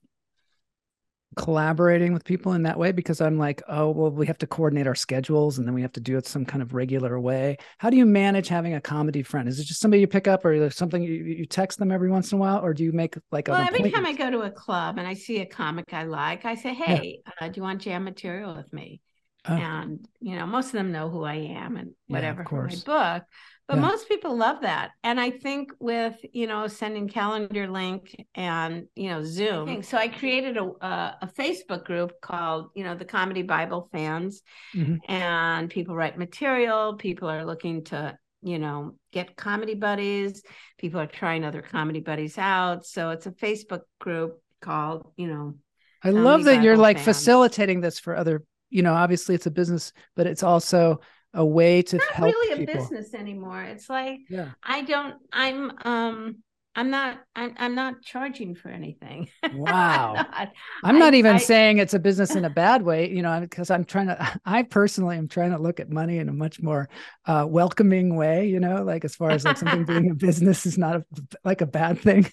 collaborating 1.37 2.13
with 2.13 2.25
people 2.25 2.53
in 2.53 2.63
that 2.65 2.79
way 2.79 2.93
because 2.93 3.21
I'm 3.21 3.39
like, 3.39 3.63
oh, 3.69 3.91
well, 3.91 4.11
we 4.11 4.27
have 4.27 4.39
to 4.39 4.47
coordinate 4.47 4.87
our 4.87 4.95
schedules 4.95 5.59
and 5.59 5.67
then 5.67 5.75
we 5.75 5.83
have 5.83 5.93
to 5.93 6.01
do 6.01 6.17
it 6.17 6.27
some 6.27 6.45
kind 6.45 6.63
of 6.63 6.75
regular 6.75 7.19
way. 7.19 7.57
How 7.79 7.91
do 7.91 7.97
you 7.97 8.07
manage 8.07 8.49
having 8.49 8.75
a 8.75 8.81
comedy 8.81 9.23
friend? 9.23 9.49
Is 9.49 9.59
it 9.59 9.65
just 9.65 9.81
somebody 9.81 10.01
you 10.01 10.07
pick 10.07 10.29
up 10.29 10.45
or 10.45 10.71
something 10.71 11.03
you, 11.03 11.13
you 11.13 11.47
text 11.47 11.79
them 11.79 11.91
every 11.91 12.11
once 12.11 12.33
in 12.33 12.39
a 12.39 12.41
while? 12.41 12.61
Or 12.61 12.75
do 12.75 12.85
you 12.85 12.93
make 12.93 13.17
like 13.31 13.49
a 13.49 13.53
well, 13.53 13.67
every 13.67 13.91
time 13.91 14.07
I 14.07 14.13
go 14.13 14.31
to 14.31 14.41
a 14.41 14.51
club 14.51 14.99
and 14.99 15.07
I 15.07 15.15
see 15.15 15.41
a 15.41 15.47
comic 15.47 15.93
I 15.93 16.05
like, 16.05 16.45
I 16.45 16.55
say, 16.55 16.75
hey, 16.75 17.21
yeah. 17.25 17.47
uh, 17.47 17.49
do 17.49 17.59
you 17.59 17.63
want 17.63 17.81
jam 17.81 18.05
material 18.05 18.55
with 18.55 18.73
me? 18.73 19.01
Oh. 19.49 19.55
And, 19.55 20.07
you 20.21 20.37
know, 20.37 20.47
most 20.47 20.67
of 20.67 20.73
them 20.73 20.93
know 20.93 21.09
who 21.09 21.25
I 21.25 21.35
am 21.35 21.77
and 21.77 21.93
whatever 22.07 22.45
yeah, 22.51 22.59
my 22.59 22.77
book 22.85 23.25
but 23.69 23.77
yeah. 23.77 23.83
most 23.83 24.09
people 24.09 24.37
love 24.37 24.61
that 24.63 24.91
and 25.03 25.21
i 25.21 25.31
think 25.31 25.73
with 25.81 26.17
you 26.33 26.47
know 26.47 26.67
sending 26.67 27.09
calendar 27.09 27.69
link 27.69 28.15
and 28.35 28.87
you 28.95 29.09
know 29.09 29.23
zoom 29.25 29.83
so 29.83 29.97
i 29.97 30.09
created 30.09 30.57
a, 30.57 30.65
a, 30.65 31.19
a 31.23 31.27
facebook 31.27 31.85
group 31.85 32.13
called 32.21 32.71
you 32.75 32.85
know 32.85 32.95
the 32.95 33.05
comedy 33.05 33.43
bible 33.43 33.89
fans 33.93 34.43
mm-hmm. 34.75 34.97
and 35.11 35.71
people 35.71 35.95
write 35.95 36.19
material 36.19 36.97
people 36.97 37.29
are 37.29 37.45
looking 37.45 37.85
to 37.85 38.17
you 38.43 38.59
know 38.59 38.95
get 39.13 39.37
comedy 39.37 39.75
buddies 39.75 40.43
people 40.79 41.01
are 41.01 41.07
trying 41.07 41.45
other 41.45 41.63
comedy 41.63 42.01
buddies 42.01 42.37
out 42.39 42.85
so 42.85 43.11
it's 43.11 43.27
a 43.27 43.31
facebook 43.31 43.83
group 44.01 44.41
called 44.61 45.13
you 45.17 45.29
know 45.29 45.55
i 46.03 46.11
love 46.11 46.45
that 46.45 46.55
bible 46.55 46.65
you're 46.65 46.77
like 46.77 46.97
fans. 46.97 47.05
facilitating 47.05 47.81
this 47.81 47.99
for 47.99 48.17
other 48.17 48.43
you 48.71 48.83
know 48.83 48.95
obviously 48.95 49.35
it's 49.35 49.47
a 49.47 49.51
business 49.51 49.93
but 50.17 50.27
it's 50.27 50.43
also 50.43 51.01
a 51.35 51.45
way 51.45 51.83
to 51.83 51.97
it's 51.97 52.05
not 52.07 52.15
help 52.15 52.35
really 52.35 52.53
a 52.55 52.67
people. 52.67 52.75
business 52.75 53.15
anymore. 53.15 53.63
It's 53.63 53.89
like 53.89 54.21
yeah. 54.29 54.51
I 54.63 54.83
don't 54.83 55.17
i'm 55.33 55.73
um 55.85 56.37
i'm 56.75 56.91
not 56.91 57.19
i'm, 57.35 57.55
I'm 57.59 57.75
not 57.75 58.03
charging 58.03 58.55
for 58.55 58.69
anything. 58.69 59.29
Wow. 59.55 60.15
i'm 60.17 60.25
not, 60.25 60.53
I'm 60.85 60.99
not 60.99 61.15
I, 61.15 61.19
even 61.19 61.37
I, 61.37 61.39
saying 61.39 61.79
it's 61.79 61.95
a 61.95 61.99
business 61.99 62.35
in 62.35 62.45
a 62.45 62.51
bad 62.65 62.83
way 62.83 63.11
you 63.11 63.23
know 63.23 63.41
because 63.41 63.71
i'm 63.71 63.85
trying 63.85 64.09
to 64.09 64.41
i 64.45 64.63
personally 64.63 65.17
am 65.17 65.29
trying 65.29 65.51
to 65.53 65.59
look 65.59 65.81
at 65.81 65.91
money 65.91 66.19
in 66.19 66.29
a 66.29 66.33
much 66.33 66.61
more 66.61 66.89
uh, 67.27 67.47
welcoming 67.49 68.17
way 68.17 68.47
you 68.47 68.61
know 68.61 68.83
like 68.83 69.05
as 69.05 69.15
far 69.15 69.31
as 69.31 69.45
like 69.45 69.57
something 69.57 69.85
being 69.85 70.11
a 70.11 70.15
business 70.15 70.67
is 70.67 70.79
not 70.79 70.97
a, 70.97 71.05
like 71.45 71.61
a 71.61 71.67
bad 71.67 71.99
thing. 71.99 72.27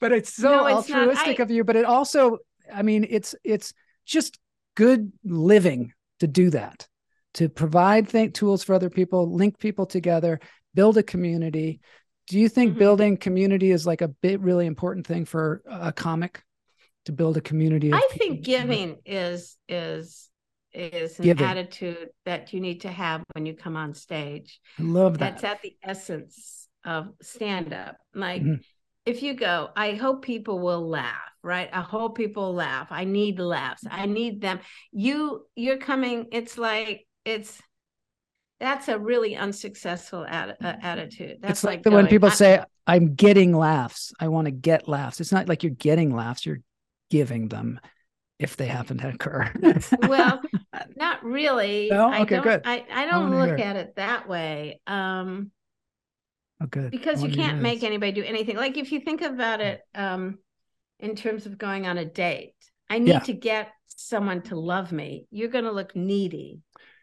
But 0.00 0.12
it's 0.12 0.34
so 0.34 0.50
no, 0.50 0.66
it's 0.66 0.90
altruistic 0.90 1.40
I, 1.40 1.42
of 1.44 1.50
you 1.50 1.64
but 1.64 1.76
it 1.76 1.84
also 1.84 2.38
i 2.72 2.82
mean 2.82 3.06
it's 3.08 3.34
it's 3.44 3.72
just 4.04 4.38
good 4.74 5.12
living 5.24 5.92
to 6.20 6.26
do 6.26 6.50
that 6.50 6.88
to 7.34 7.48
provide 7.48 8.08
think 8.08 8.34
tools 8.34 8.62
for 8.62 8.74
other 8.74 8.90
people, 8.90 9.34
link 9.34 9.58
people 9.58 9.86
together, 9.86 10.40
build 10.74 10.96
a 10.98 11.02
community. 11.02 11.80
Do 12.28 12.38
you 12.38 12.48
think 12.48 12.70
mm-hmm. 12.70 12.78
building 12.78 13.16
community 13.16 13.70
is 13.70 13.86
like 13.86 14.00
a 14.00 14.08
bit 14.08 14.40
really 14.40 14.66
important 14.66 15.06
thing 15.06 15.24
for 15.24 15.62
a 15.66 15.92
comic 15.92 16.42
to 17.06 17.12
build 17.12 17.36
a 17.36 17.40
community? 17.40 17.92
I 17.92 18.06
think 18.12 18.44
giving 18.44 18.98
is 19.04 19.56
is 19.68 20.28
is 20.72 21.18
an 21.18 21.24
giving. 21.24 21.44
attitude 21.44 22.08
that 22.24 22.52
you 22.52 22.60
need 22.60 22.82
to 22.82 22.88
have 22.88 23.22
when 23.34 23.46
you 23.46 23.54
come 23.54 23.76
on 23.76 23.94
stage. 23.94 24.60
I 24.78 24.82
love 24.82 25.18
that. 25.18 25.40
That's 25.40 25.44
at 25.44 25.62
the 25.62 25.76
essence 25.82 26.68
of 26.84 27.08
stand 27.20 27.72
up. 27.72 27.96
Like 28.14 28.42
mm-hmm. 28.42 28.62
if 29.04 29.22
you 29.22 29.34
go, 29.34 29.70
I 29.76 29.92
hope 29.94 30.22
people 30.22 30.60
will 30.60 30.88
laugh, 30.88 31.30
right? 31.42 31.68
I 31.72 31.80
hope 31.80 32.16
people 32.16 32.54
laugh. 32.54 32.88
I 32.90 33.04
need 33.04 33.38
laughs. 33.38 33.84
I 33.90 34.06
need 34.06 34.40
them. 34.40 34.60
You 34.92 35.46
you're 35.56 35.78
coming 35.78 36.26
it's 36.32 36.56
like 36.56 37.06
it's 37.24 37.60
that's 38.60 38.86
a 38.86 38.98
really 38.98 39.34
unsuccessful 39.34 40.24
ad, 40.26 40.56
uh, 40.62 40.74
attitude. 40.82 41.38
That's 41.40 41.58
it's 41.60 41.64
like, 41.64 41.78
like 41.78 41.84
going, 41.84 41.96
when 41.96 42.06
people 42.06 42.28
I, 42.28 42.32
say, 42.32 42.64
"I'm 42.86 43.14
getting 43.14 43.52
laughs. 43.52 44.12
I 44.20 44.28
want 44.28 44.44
to 44.46 44.52
get 44.52 44.86
laughs." 44.86 45.20
It's 45.20 45.32
not 45.32 45.48
like 45.48 45.62
you're 45.62 45.70
getting 45.70 46.14
laughs; 46.14 46.46
you're 46.46 46.60
giving 47.10 47.48
them 47.48 47.80
if 48.38 48.56
they 48.56 48.66
happen 48.66 48.98
to 48.98 49.08
occur. 49.08 49.50
well, 50.08 50.40
not 50.96 51.24
really. 51.24 51.88
No? 51.90 52.14
Okay, 52.22 52.36
I 52.36 52.42
good. 52.42 52.62
I, 52.64 52.84
I 52.92 53.06
don't 53.06 53.30
look 53.30 53.58
at 53.58 53.76
it 53.76 53.96
that 53.96 54.28
way. 54.28 54.80
Um, 54.86 55.50
oh, 56.60 56.66
good. 56.66 56.90
Because 56.90 57.22
you 57.22 57.30
can't 57.30 57.60
make 57.60 57.82
anybody 57.82 58.12
do 58.12 58.24
anything. 58.24 58.56
Like 58.56 58.76
if 58.76 58.92
you 58.92 59.00
think 59.00 59.22
about 59.22 59.60
it 59.60 59.80
um, 59.94 60.38
in 60.98 61.14
terms 61.14 61.46
of 61.46 61.58
going 61.58 61.86
on 61.86 61.98
a 61.98 62.04
date, 62.04 62.54
I 62.90 62.98
need 62.98 63.08
yeah. 63.08 63.18
to 63.20 63.32
get 63.32 63.70
someone 63.86 64.42
to 64.42 64.56
love 64.56 64.92
me. 64.92 65.26
You're 65.30 65.48
going 65.48 65.64
to 65.64 65.72
look 65.72 65.94
needy 65.94 66.60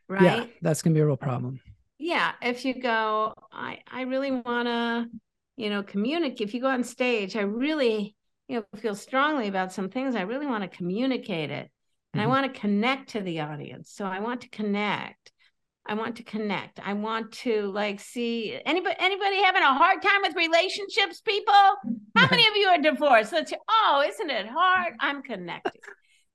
right? 0.10 0.22
Yeah, 0.22 0.46
that's 0.62 0.82
gonna 0.82 0.96
be 0.96 1.00
a 1.00 1.06
real 1.06 1.16
problem. 1.16 1.62
Yeah, 1.98 2.32
if 2.42 2.66
you 2.66 2.82
go, 2.82 3.34
I 3.52 3.80
I 3.90 4.02
really 4.02 4.32
want 4.32 4.68
to, 4.68 5.08
you 5.56 5.70
know, 5.70 5.84
communicate. 5.84 6.42
If 6.42 6.54
you 6.54 6.62
go 6.62 6.70
on 6.70 6.84
stage, 6.84 7.36
I 7.36 7.42
really, 7.42 8.16
you 8.48 8.58
know, 8.58 8.80
feel 8.80 8.96
strongly 8.96 9.48
about 9.48 9.72
some 9.72 9.90
things. 9.90 10.16
I 10.16 10.22
really 10.22 10.48
want 10.48 10.70
to 10.70 10.76
communicate 10.76 11.52
it, 11.52 11.70
and 12.14 12.22
mm-hmm. 12.22 12.22
I 12.22 12.28
want 12.28 12.54
to 12.54 12.60
connect 12.60 13.10
to 13.12 13.22
the 13.22 13.42
audience. 13.42 13.92
So 13.94 14.06
I 14.06 14.20
want 14.20 14.42
to 14.42 14.50
connect. 14.50 15.32
I 15.86 15.96
want 15.96 16.18
to 16.18 16.24
connect. 16.24 16.80
I 16.84 16.94
want 16.94 17.32
to 17.44 17.72
like 17.72 18.00
see 18.00 18.60
anybody 18.66 18.96
anybody 19.00 19.42
having 19.44 19.64
a 19.64 19.74
hard 19.74 20.02
time 20.02 20.22
with 20.22 20.36
relationships, 20.36 21.22
people. 21.22 21.54
How 22.16 22.28
many 22.30 22.48
of 22.50 22.56
you 22.56 22.68
are 22.68 22.78
divorced? 22.78 23.34
Let's 23.34 23.54
oh, 23.70 24.04
isn't 24.08 24.30
it 24.30 24.48
hard? 24.48 24.94
I'm 25.00 25.22
connected. 25.22 25.82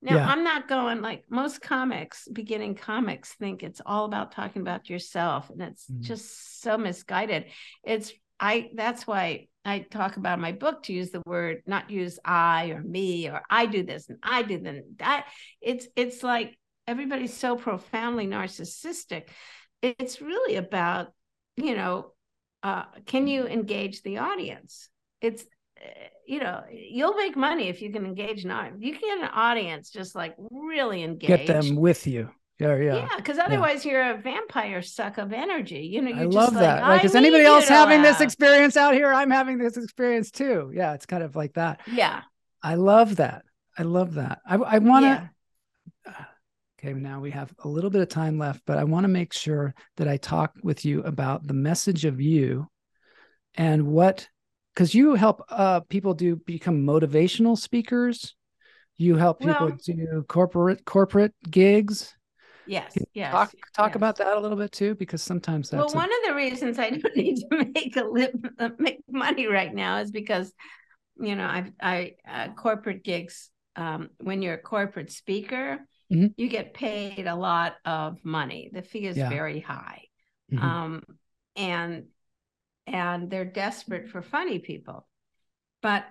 Now, 0.05 0.17
yeah. 0.17 0.29
I'm 0.29 0.45
not 0.45 0.69
going 0.69 1.01
like 1.01 1.25
most 1.31 1.63
comics, 1.63 2.29
beginning 2.31 2.75
comics 2.75 3.33
think 3.33 3.63
it's 3.63 3.81
all 3.85 4.05
about 4.05 4.33
talking 4.33 4.61
about 4.61 4.91
yourself 4.91 5.49
and 5.49 5.63
it's 5.63 5.87
mm-hmm. 5.87 6.03
just 6.03 6.61
so 6.61 6.77
misguided. 6.77 7.47
It's 7.83 8.13
I 8.39 8.69
that's 8.75 9.07
why 9.07 9.49
I 9.65 9.79
talk 9.79 10.19
about 10.19 10.39
my 10.39 10.53
book 10.53 10.83
to 10.85 10.93
use 10.93 11.11
the 11.11 11.23
word 11.25 11.63
not 11.67 11.91
use 11.91 12.19
I 12.23 12.67
or 12.67 12.83
me 12.83 13.31
or 13.31 13.41
I 13.49 13.65
do 13.65 13.83
this 13.83 14.11
and 14.11 14.19
I 14.23 14.43
do 14.43 14.83
that. 14.99 15.27
It's 15.63 15.89
it's 15.97 16.23
like 16.23 16.59
everybody's 16.87 17.35
so 17.35 17.57
profoundly 17.57 18.27
narcissistic. 18.27 19.29
It's 19.81 20.21
really 20.21 20.57
about, 20.57 21.13
you 21.57 21.75
know, 21.75 22.13
uh, 22.63 22.85
can 23.07 23.27
you 23.27 23.47
engage 23.47 24.03
the 24.03 24.19
audience? 24.19 24.91
It's 25.23 25.45
you 26.27 26.41
know, 26.41 26.63
you'll 26.71 27.15
make 27.15 27.37
money 27.37 27.69
if 27.69 27.83
you 27.83 27.93
can 27.93 28.05
engage 28.05 28.45
not 28.45 28.81
you 28.81 28.93
can 28.93 29.01
get 29.01 29.19
an 29.19 29.31
audience 29.35 29.91
just 29.91 30.15
like 30.15 30.35
really 30.51 31.03
engage. 31.03 31.29
Get 31.29 31.47
them 31.47 31.77
with 31.77 32.07
you. 32.07 32.31
Yeah, 32.59 32.77
yeah. 32.77 32.95
Yeah, 32.95 33.17
because 33.17 33.39
otherwise 33.39 33.85
yeah. 33.85 33.93
you're 33.93 34.11
a 34.13 34.17
vampire 34.19 34.81
suck 34.81 35.19
of 35.19 35.33
energy. 35.33 35.81
You 35.81 36.03
know, 36.03 36.13
I 36.13 36.25
love 36.25 36.55
that. 36.55 36.83
Like, 36.83 36.99
like 36.99 37.05
is 37.05 37.17
anybody 37.17 37.45
else 37.45 37.69
having 37.69 38.03
this 38.03 38.21
experience 38.21 38.77
out 38.77 38.95
here? 38.95 39.13
I'm 39.13 39.31
having 39.31 39.59
this 39.59 39.77
experience 39.77 40.31
too. 40.31 40.71
Yeah, 40.73 40.95
it's 40.95 41.07
kind 41.07 41.25
of 41.25 41.35
like 41.35 41.55
that. 41.55 41.81
Yeah. 41.91 42.23
I 42.63 42.77
love 42.77 43.17
that. 43.17 43.45
I 43.77 43.83
love 43.83 44.15
that. 44.15 44.41
I, 44.47 44.55
I 44.55 44.79
want 44.79 45.05
to. 45.05 45.31
Yeah. 46.07 46.15
Okay, 46.83 46.93
now 46.93 47.19
we 47.19 47.31
have 47.31 47.51
a 47.65 47.69
little 47.69 47.89
bit 47.89 48.03
of 48.03 48.11
time 48.11 48.37
left, 48.37 48.61
but 48.67 48.77
I 48.77 48.85
want 48.85 49.05
to 49.05 49.09
make 49.09 49.33
sure 49.33 49.75
that 49.97 50.07
I 50.07 50.19
talk 50.19 50.53
with 50.63 50.85
you 50.85 51.03
about 51.05 51.47
the 51.47 51.55
message 51.55 52.05
of 52.05 52.21
you 52.21 52.67
and 53.55 53.87
what 53.87 54.29
because 54.75 54.95
you 54.95 55.15
help 55.15 55.43
uh, 55.51 55.81
people 55.81 56.15
do 56.15 56.37
become 56.37 56.85
motivational 56.85 57.57
speakers. 57.57 58.35
You 58.97 59.17
help 59.17 59.41
people 59.41 59.67
well, 59.67 59.79
do 59.85 60.25
corporate 60.29 60.85
corporate 60.85 61.35
gigs. 61.49 62.15
Yes, 62.67 62.97
yes. 63.13 63.33
Talk 63.33 63.53
talk 63.75 63.89
yes. 63.91 63.97
about 63.97 64.17
that 64.17 64.37
a 64.37 64.41
little 64.41 64.57
bit 64.57 64.73
too, 64.73 64.95
because 64.95 65.23
sometimes 65.23 65.71
that's. 65.71 65.93
Well, 65.93 65.93
a... 65.93 66.07
one 66.07 66.11
of 66.11 66.29
the 66.29 66.35
reasons 66.35 66.79
I 66.79 66.91
don't 66.99 67.17
need 67.17 67.37
to 67.37 67.71
make 67.75 67.97
a 67.97 68.05
lip, 68.05 68.35
uh, 68.59 68.71
make 68.79 69.01
money 69.09 69.47
right 69.47 69.73
now 69.73 69.99
is 69.99 70.11
because, 70.11 70.53
you 71.21 71.37
know, 71.37 71.45
I 71.45 71.73
I 71.81 72.13
uh, 72.29 72.49
corporate 72.55 73.05
gigs. 73.05 73.51
Um, 73.77 74.11
when 74.19 74.41
you're 74.41 74.55
a 74.55 74.63
corporate 74.63 75.11
speaker, 75.11 75.81
mm-hmm. 76.13 76.29
you 76.37 76.49
get 76.49 76.75
paid 76.75 77.27
a 77.27 77.35
lot 77.35 77.75
of 77.85 78.25
money. 78.25 78.71
The 78.73 78.83
fee 78.83 79.07
is 79.07 79.17
yeah. 79.17 79.29
very 79.29 79.59
high, 79.59 80.03
mm-hmm. 80.53 80.65
um, 80.65 81.03
and 81.57 82.05
and 82.87 83.31
they're 83.31 83.45
desperate 83.45 84.09
for 84.09 84.23
funny 84.23 84.59
people. 84.59 85.07
But 85.83 86.05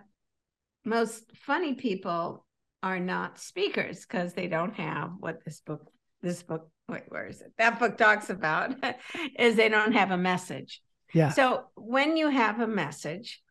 most 0.85 1.23
funny 1.35 1.73
people 1.73 2.45
are 2.81 2.99
not 2.99 3.39
speakers 3.39 4.05
because 4.05 4.33
they 4.33 4.47
don't 4.47 4.75
have 4.75 5.11
what 5.19 5.43
this 5.45 5.61
book 5.61 5.89
this 6.21 6.43
book 6.43 6.69
wait, 6.89 7.03
where 7.07 7.27
is 7.27 7.41
it 7.41 7.51
that 7.57 7.79
book 7.79 7.97
talks 7.97 8.29
about 8.29 8.75
is 9.39 9.55
they 9.55 9.69
don't 9.69 9.93
have 9.93 10.11
a 10.11 10.17
message 10.17 10.81
yeah 11.13 11.29
so 11.29 11.63
when 11.75 12.17
you 12.17 12.29
have 12.29 12.59
a 12.59 12.67
message 12.67 13.41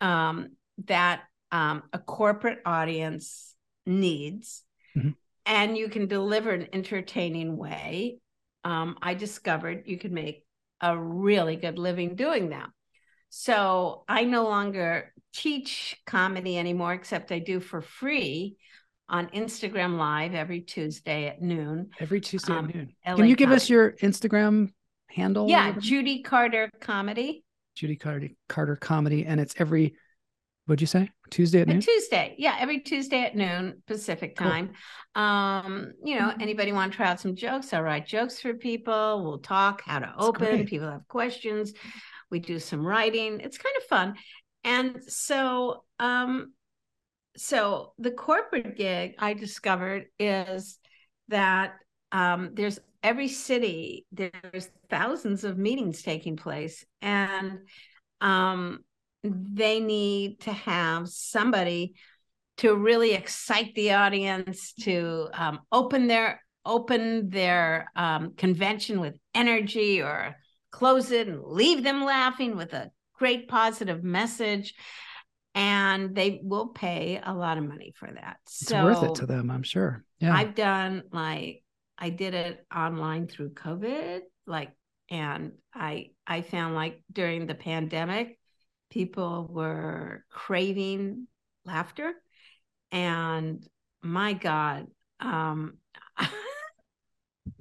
um, 0.00 0.50
that 0.86 1.22
um, 1.50 1.84
a 1.92 1.98
corporate 1.98 2.58
audience 2.66 3.54
needs 3.86 4.62
mm-hmm. 4.96 5.10
and 5.46 5.78
you 5.78 5.88
can 5.88 6.06
deliver 6.06 6.50
an 6.50 6.68
entertaining 6.72 7.56
way 7.56 8.18
um, 8.64 8.96
i 9.00 9.14
discovered 9.14 9.84
you 9.86 9.98
can 9.98 10.12
make 10.12 10.43
a 10.84 10.96
really 10.98 11.56
good 11.56 11.78
living 11.78 12.14
doing 12.14 12.50
that. 12.50 12.68
So 13.30 14.04
I 14.06 14.24
no 14.24 14.44
longer 14.44 15.12
teach 15.32 15.96
comedy 16.06 16.58
anymore, 16.58 16.92
except 16.92 17.32
I 17.32 17.38
do 17.38 17.58
for 17.58 17.80
free 17.80 18.56
on 19.08 19.28
Instagram 19.28 19.96
Live 19.96 20.34
every 20.34 20.60
Tuesday 20.60 21.26
at 21.26 21.40
noon. 21.40 21.90
Every 21.98 22.20
Tuesday 22.20 22.52
um, 22.52 22.68
at 22.68 22.74
noon. 22.74 22.92
LA 23.06 23.16
Can 23.16 23.26
you 23.26 23.34
give 23.34 23.46
comedy. 23.46 23.56
us 23.56 23.70
your 23.70 23.92
Instagram 23.92 24.72
handle? 25.08 25.48
Yeah, 25.48 25.74
Judy 25.78 26.22
Carter 26.22 26.70
Comedy. 26.80 27.44
Judy 27.74 27.96
Carter 27.96 28.28
Carter 28.48 28.76
Comedy, 28.76 29.24
and 29.24 29.40
it's 29.40 29.54
every. 29.58 29.96
What'd 30.66 30.80
you 30.80 30.86
say? 30.86 31.10
Tuesday 31.30 31.60
at 31.60 31.68
noon. 31.68 31.80
Tuesday, 31.80 32.34
yeah, 32.38 32.56
every 32.58 32.80
Tuesday 32.80 33.22
at 33.24 33.36
noon 33.36 33.82
Pacific 33.86 34.34
time. 34.34 34.72
Cool. 35.14 35.22
Um, 35.22 35.92
you 36.02 36.18
know, 36.18 36.32
anybody 36.40 36.72
want 36.72 36.92
to 36.92 36.96
try 36.96 37.08
out 37.08 37.20
some 37.20 37.36
jokes? 37.36 37.72
I'll 37.74 37.82
write 37.82 38.06
jokes 38.06 38.40
for 38.40 38.54
people. 38.54 39.22
We'll 39.22 39.40
talk 39.40 39.82
how 39.84 39.98
to 39.98 40.14
open. 40.16 40.64
People 40.66 40.90
have 40.90 41.06
questions. 41.06 41.74
We 42.30 42.40
do 42.40 42.58
some 42.58 42.86
writing. 42.86 43.40
It's 43.40 43.58
kind 43.58 43.76
of 43.76 43.82
fun. 43.84 44.14
And 44.64 45.02
so, 45.06 45.84
um, 45.98 46.54
so 47.36 47.92
the 47.98 48.12
corporate 48.12 48.76
gig 48.76 49.16
I 49.18 49.34
discovered 49.34 50.06
is 50.18 50.78
that 51.28 51.74
um, 52.10 52.50
there's 52.54 52.78
every 53.02 53.28
city 53.28 54.06
there's 54.12 54.70
thousands 54.88 55.44
of 55.44 55.58
meetings 55.58 56.00
taking 56.02 56.36
place, 56.36 56.84
and 57.02 57.58
um, 58.22 58.78
they 59.24 59.80
need 59.80 60.40
to 60.40 60.52
have 60.52 61.08
somebody 61.08 61.94
to 62.58 62.74
really 62.76 63.14
excite 63.14 63.74
the 63.74 63.92
audience 63.92 64.74
to 64.80 65.28
um, 65.32 65.60
open 65.72 66.06
their 66.06 66.42
open 66.66 67.28
their 67.28 67.90
um, 67.94 68.34
convention 68.36 69.00
with 69.00 69.18
energy 69.34 70.00
or 70.00 70.36
close 70.70 71.10
it 71.10 71.28
and 71.28 71.42
leave 71.44 71.82
them 71.82 72.04
laughing 72.04 72.56
with 72.56 72.72
a 72.72 72.90
great 73.14 73.48
positive 73.48 74.02
message. 74.02 74.74
And 75.54 76.14
they 76.14 76.40
will 76.42 76.68
pay 76.68 77.20
a 77.22 77.32
lot 77.32 77.58
of 77.58 77.64
money 77.64 77.92
for 77.96 78.10
that. 78.10 78.38
It's 78.46 78.66
so 78.66 78.84
worth 78.84 79.02
it 79.02 79.14
to 79.16 79.26
them 79.26 79.50
i'm 79.50 79.62
sure. 79.62 80.04
Yeah. 80.20 80.34
I've 80.34 80.54
done 80.54 81.02
like 81.12 81.62
i 81.98 82.10
did 82.10 82.34
it 82.34 82.66
online 82.74 83.28
through 83.28 83.50
covid 83.50 84.20
like 84.46 84.72
and 85.10 85.52
i 85.72 86.10
i 86.26 86.42
found 86.42 86.74
like 86.74 87.02
during 87.12 87.46
the 87.46 87.54
pandemic 87.54 88.38
people 88.90 89.48
were 89.50 90.24
craving 90.30 91.26
laughter 91.64 92.12
and 92.92 93.66
my 94.02 94.32
god 94.32 94.86
um 95.20 95.78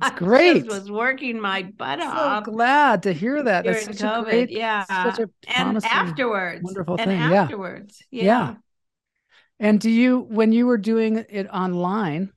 It's 0.01 0.11
great. 0.17 0.65
was 0.67 0.91
working 0.91 1.39
my 1.39 1.63
butt 1.63 2.01
off. 2.01 2.17
so 2.17 2.24
off. 2.24 2.43
glad 2.43 3.03
to 3.03 3.13
hear 3.13 3.43
that. 3.43 3.65
That's 3.65 3.86
such 3.86 3.97
COVID. 3.97 4.21
a 4.21 4.24
great, 4.24 4.49
yeah. 4.51 4.86
Such 4.86 5.19
a 5.19 5.30
and 5.55 5.84
afterwards, 5.86 6.63
wonderful 6.63 6.95
and 6.95 7.09
thing. 7.09 7.19
Afterwards, 7.19 8.03
yeah. 8.11 8.24
yeah. 8.24 8.28
yeah. 8.28 8.55
And 9.59 9.80
do 9.80 9.89
you, 9.89 10.19
when 10.19 10.51
you 10.51 10.65
were 10.65 10.78
doing 10.78 11.26
it 11.30 11.47
online, 11.47 12.32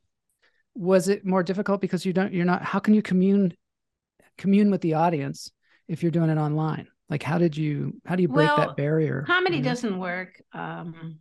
was 0.74 1.08
it 1.08 1.24
more 1.24 1.42
difficult 1.42 1.80
because 1.80 2.04
you 2.04 2.12
don't, 2.12 2.32
you're 2.32 2.44
not, 2.44 2.62
how 2.62 2.78
can 2.78 2.94
you 2.94 3.02
commune, 3.02 3.54
commune 4.38 4.70
with 4.70 4.82
the 4.82 4.94
audience 4.94 5.50
if 5.88 6.02
you're 6.02 6.12
doing 6.12 6.30
it 6.30 6.38
online? 6.38 6.86
Like, 7.08 7.22
how 7.22 7.38
did 7.38 7.56
you 7.56 8.00
how 8.04 8.16
do 8.16 8.22
you 8.22 8.28
break 8.28 8.48
well, 8.48 8.56
that 8.56 8.76
barrier? 8.76 9.24
Comedy 9.26 9.60
doesn't 9.60 9.98
work. 9.98 10.42
Um, 10.52 11.20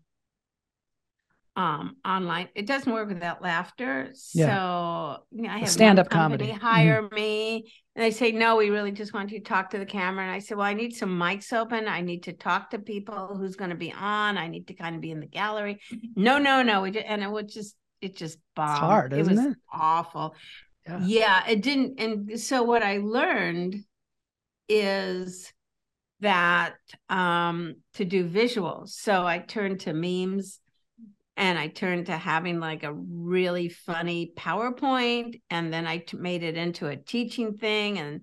um 1.58 1.96
online 2.06 2.50
it 2.54 2.66
doesn't 2.66 2.92
work 2.92 3.08
without 3.08 3.42
laughter 3.42 4.12
yeah. 4.34 4.46
so 4.48 5.24
you 5.32 5.44
know, 5.44 5.50
i 5.50 5.60
have 5.60 5.70
stand-up 5.70 6.10
comedy 6.10 6.52
hire 6.52 7.04
mm-hmm. 7.04 7.16
me 7.16 7.72
and 7.96 8.04
they 8.04 8.12
say 8.12 8.34
no 8.34 8.58
we 8.58 8.70
really 8.70 8.92
just 8.92 9.14
want 9.14 9.32
you 9.32 9.40
to 9.40 9.46
talk 9.46 9.70
to 9.70 9.78
the 9.78 9.86
camera 9.86 10.26
and 10.26 10.34
i 10.34 10.40
said 10.40 10.58
well 10.58 10.68
i 10.68 10.74
need 10.74 10.94
some 10.94 11.10
mics 11.10 11.54
open 11.54 11.88
i 11.88 12.02
need 12.02 12.24
to 12.24 12.34
talk 12.34 12.70
to 12.70 12.80
people 12.80 13.38
who's 13.38 13.56
going 13.56 13.70
to 13.70 13.76
be 13.76 13.94
on 13.94 14.38
i 14.38 14.48
need 14.48 14.68
to 14.68 14.74
kind 14.74 14.96
of 14.96 15.02
be 15.02 15.12
in 15.12 15.22
the 15.22 15.26
gallery 15.26 15.80
no 16.16 16.38
no 16.38 16.62
no 16.62 16.82
we 16.82 16.92
did, 16.92 17.06
and 17.06 17.24
it 17.24 17.32
was 17.32 17.54
just 17.54 17.76
it 18.02 18.18
just 18.18 18.38
bombed. 18.56 18.72
It's 18.72 18.80
hard 18.80 19.14
it 19.14 19.26
was 19.26 19.40
it? 19.40 19.58
awful 19.72 20.36
yeah. 20.86 21.00
yeah 21.06 21.48
it 21.48 21.62
didn't 21.62 22.00
and 22.02 22.40
so 22.40 22.64
what 22.64 22.84
i 22.84 22.98
learned 22.98 23.78
is 24.68 25.54
that 26.22 26.76
um 27.10 27.76
to 27.94 28.06
do 28.06 28.28
visuals 28.28 28.90
so 28.90 29.26
i 29.26 29.38
turned 29.38 29.80
to 29.82 29.94
memes 29.94 30.60
and 31.38 31.60
I 31.60 31.68
turned 31.68 32.06
to 32.06 32.18
having 32.18 32.60
like 32.60 32.84
a 32.84 32.94
really 32.94 33.70
funny 33.70 34.32
PowerPoint, 34.38 35.42
and 35.50 35.72
then 35.72 35.86
I 35.86 35.98
t- 35.98 36.18
made 36.18 36.44
it 36.44 36.56
into 36.56 36.88
a 36.88 36.96
teaching 36.96 37.54
thing, 37.54 38.00
and 38.00 38.22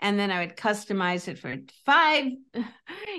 and 0.00 0.18
then 0.18 0.30
I 0.30 0.40
would 0.40 0.56
customize 0.56 1.28
it 1.28 1.38
for 1.38 1.56
five. 1.84 2.32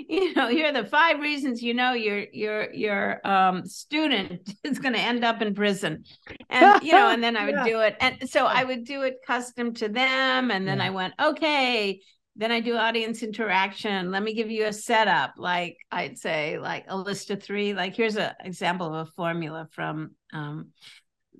You 0.08 0.34
know, 0.34 0.48
here 0.48 0.68
are 0.68 0.72
the 0.72 0.84
five 0.84 1.20
reasons 1.20 1.62
you 1.62 1.72
know 1.74 1.92
your 1.92 2.26
your 2.32 2.72
your 2.72 3.26
um, 3.26 3.66
student 3.66 4.52
is 4.64 4.78
going 4.78 4.94
to 4.94 5.00
end 5.00 5.24
up 5.24 5.40
in 5.42 5.54
prison, 5.54 6.04
and 6.50 6.82
you 6.82 6.92
know, 6.92 7.08
and 7.08 7.22
then 7.22 7.36
I 7.36 7.44
would 7.46 7.54
yeah. 7.54 7.64
do 7.64 7.80
it, 7.80 7.96
and 8.00 8.28
so 8.28 8.46
I 8.46 8.64
would 8.64 8.84
do 8.84 9.02
it 9.02 9.16
custom 9.26 9.74
to 9.74 9.88
them, 9.88 10.50
and 10.50 10.68
then 10.68 10.78
yeah. 10.78 10.84
I 10.84 10.90
went, 10.90 11.14
okay, 11.20 12.00
then 12.36 12.52
I 12.52 12.60
do 12.60 12.76
audience 12.76 13.22
interaction. 13.22 14.10
Let 14.10 14.22
me 14.22 14.34
give 14.34 14.50
you 14.50 14.66
a 14.66 14.72
setup. 14.72 15.34
Like 15.38 15.78
I'd 15.90 16.18
say, 16.18 16.58
like 16.58 16.84
a 16.88 16.96
list 16.96 17.30
of 17.30 17.42
three. 17.42 17.72
Like 17.72 17.96
here's 17.96 18.16
an 18.16 18.32
example 18.44 18.94
of 18.94 19.08
a 19.08 19.10
formula 19.12 19.68
from 19.72 20.12
um, 20.32 20.68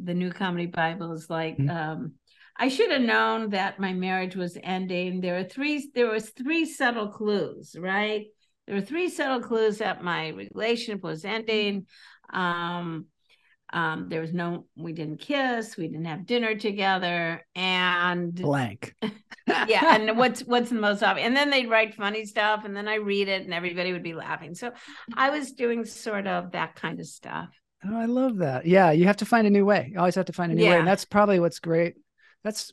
the 0.02 0.14
New 0.14 0.30
Comedy 0.30 0.66
Bible. 0.66 1.12
Is 1.12 1.28
like 1.28 1.58
mm-hmm. 1.58 1.70
um, 1.70 2.12
I 2.56 2.68
should 2.68 2.90
have 2.90 3.02
known 3.02 3.50
that 3.50 3.78
my 3.78 3.92
marriage 3.92 4.36
was 4.36 4.56
ending. 4.62 5.20
There 5.20 5.34
were 5.34 5.44
three. 5.44 5.90
There 5.94 6.10
was 6.10 6.30
three 6.30 6.64
subtle 6.64 7.08
clues, 7.08 7.76
right? 7.78 8.26
There 8.66 8.74
were 8.74 8.82
three 8.82 9.10
subtle 9.10 9.40
clues 9.40 9.78
that 9.78 10.02
my 10.02 10.28
relationship 10.28 11.02
was 11.02 11.24
ending. 11.24 11.86
Um, 12.32 13.06
um, 13.72 14.08
there 14.08 14.20
was 14.20 14.32
no, 14.32 14.66
we 14.76 14.92
didn't 14.92 15.18
kiss, 15.18 15.76
we 15.76 15.88
didn't 15.88 16.04
have 16.04 16.26
dinner 16.26 16.54
together, 16.54 17.44
and 17.54 18.34
blank. 18.34 18.94
yeah, 19.46 19.96
and 19.96 20.16
what's 20.16 20.40
what's 20.40 20.70
the 20.70 20.76
most 20.76 21.02
obvious? 21.02 21.26
And 21.26 21.36
then 21.36 21.50
they'd 21.50 21.68
write 21.68 21.94
funny 21.94 22.24
stuff, 22.26 22.64
and 22.64 22.76
then 22.76 22.88
I 22.88 22.96
read 22.96 23.28
it, 23.28 23.42
and 23.42 23.52
everybody 23.52 23.92
would 23.92 24.02
be 24.02 24.14
laughing. 24.14 24.54
So 24.54 24.72
I 25.14 25.30
was 25.30 25.52
doing 25.52 25.84
sort 25.84 26.26
of 26.26 26.52
that 26.52 26.76
kind 26.76 27.00
of 27.00 27.06
stuff. 27.06 27.48
Oh, 27.84 27.96
I 27.96 28.06
love 28.06 28.38
that. 28.38 28.66
Yeah, 28.66 28.92
you 28.92 29.06
have 29.06 29.18
to 29.18 29.26
find 29.26 29.46
a 29.46 29.50
new 29.50 29.64
way. 29.64 29.90
You 29.92 29.98
always 29.98 30.14
have 30.14 30.26
to 30.26 30.32
find 30.32 30.52
a 30.52 30.54
new 30.54 30.64
yeah. 30.64 30.70
way, 30.70 30.78
and 30.78 30.88
that's 30.88 31.04
probably 31.04 31.40
what's 31.40 31.58
great. 31.58 31.94
That's, 32.44 32.72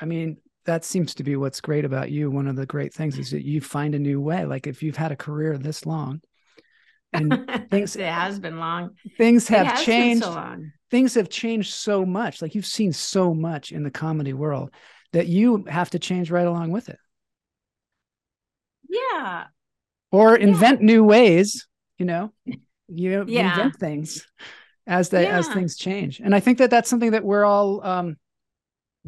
I 0.00 0.04
mean, 0.04 0.38
that 0.64 0.84
seems 0.84 1.14
to 1.16 1.24
be 1.24 1.36
what's 1.36 1.60
great 1.60 1.84
about 1.84 2.10
you. 2.10 2.30
One 2.30 2.46
of 2.46 2.56
the 2.56 2.66
great 2.66 2.94
things 2.94 3.18
is 3.18 3.30
that 3.30 3.44
you 3.44 3.60
find 3.60 3.94
a 3.94 3.98
new 3.98 4.20
way. 4.20 4.44
Like 4.44 4.66
if 4.66 4.82
you've 4.82 4.96
had 4.96 5.12
a 5.12 5.16
career 5.16 5.58
this 5.58 5.86
long, 5.86 6.20
and 7.12 7.68
things 7.70 7.96
it 7.96 8.06
has 8.06 8.38
been 8.38 8.58
long. 8.58 8.90
things 9.16 9.48
have 9.48 9.84
changed. 9.84 10.24
so 10.24 10.56
things 10.90 11.14
have 11.14 11.28
changed 11.28 11.72
so 11.74 12.04
much. 12.04 12.42
Like 12.42 12.54
you've 12.54 12.66
seen 12.66 12.92
so 12.92 13.34
much 13.34 13.72
in 13.72 13.82
the 13.82 13.90
comedy 13.90 14.32
world 14.32 14.70
that 15.12 15.26
you 15.26 15.64
have 15.68 15.90
to 15.90 15.98
change 15.98 16.30
right 16.30 16.46
along 16.46 16.70
with 16.70 16.88
it. 16.88 16.98
Yeah. 18.88 19.44
Or 20.10 20.36
invent 20.36 20.82
new 20.82 21.04
ways 21.04 21.66
you 22.02 22.06
know? 22.06 22.32
You 22.94 23.24
yeah. 23.26 23.52
invent 23.52 23.76
things 23.76 24.26
as 24.86 25.08
they 25.08 25.22
yeah. 25.22 25.38
as 25.38 25.48
things 25.48 25.78
change. 25.78 26.20
And 26.20 26.34
i 26.34 26.40
think 26.40 26.58
that 26.58 26.68
that's 26.68 26.90
something 26.90 27.12
that 27.12 27.24
we're 27.24 27.44
all 27.44 27.82
um 27.86 28.16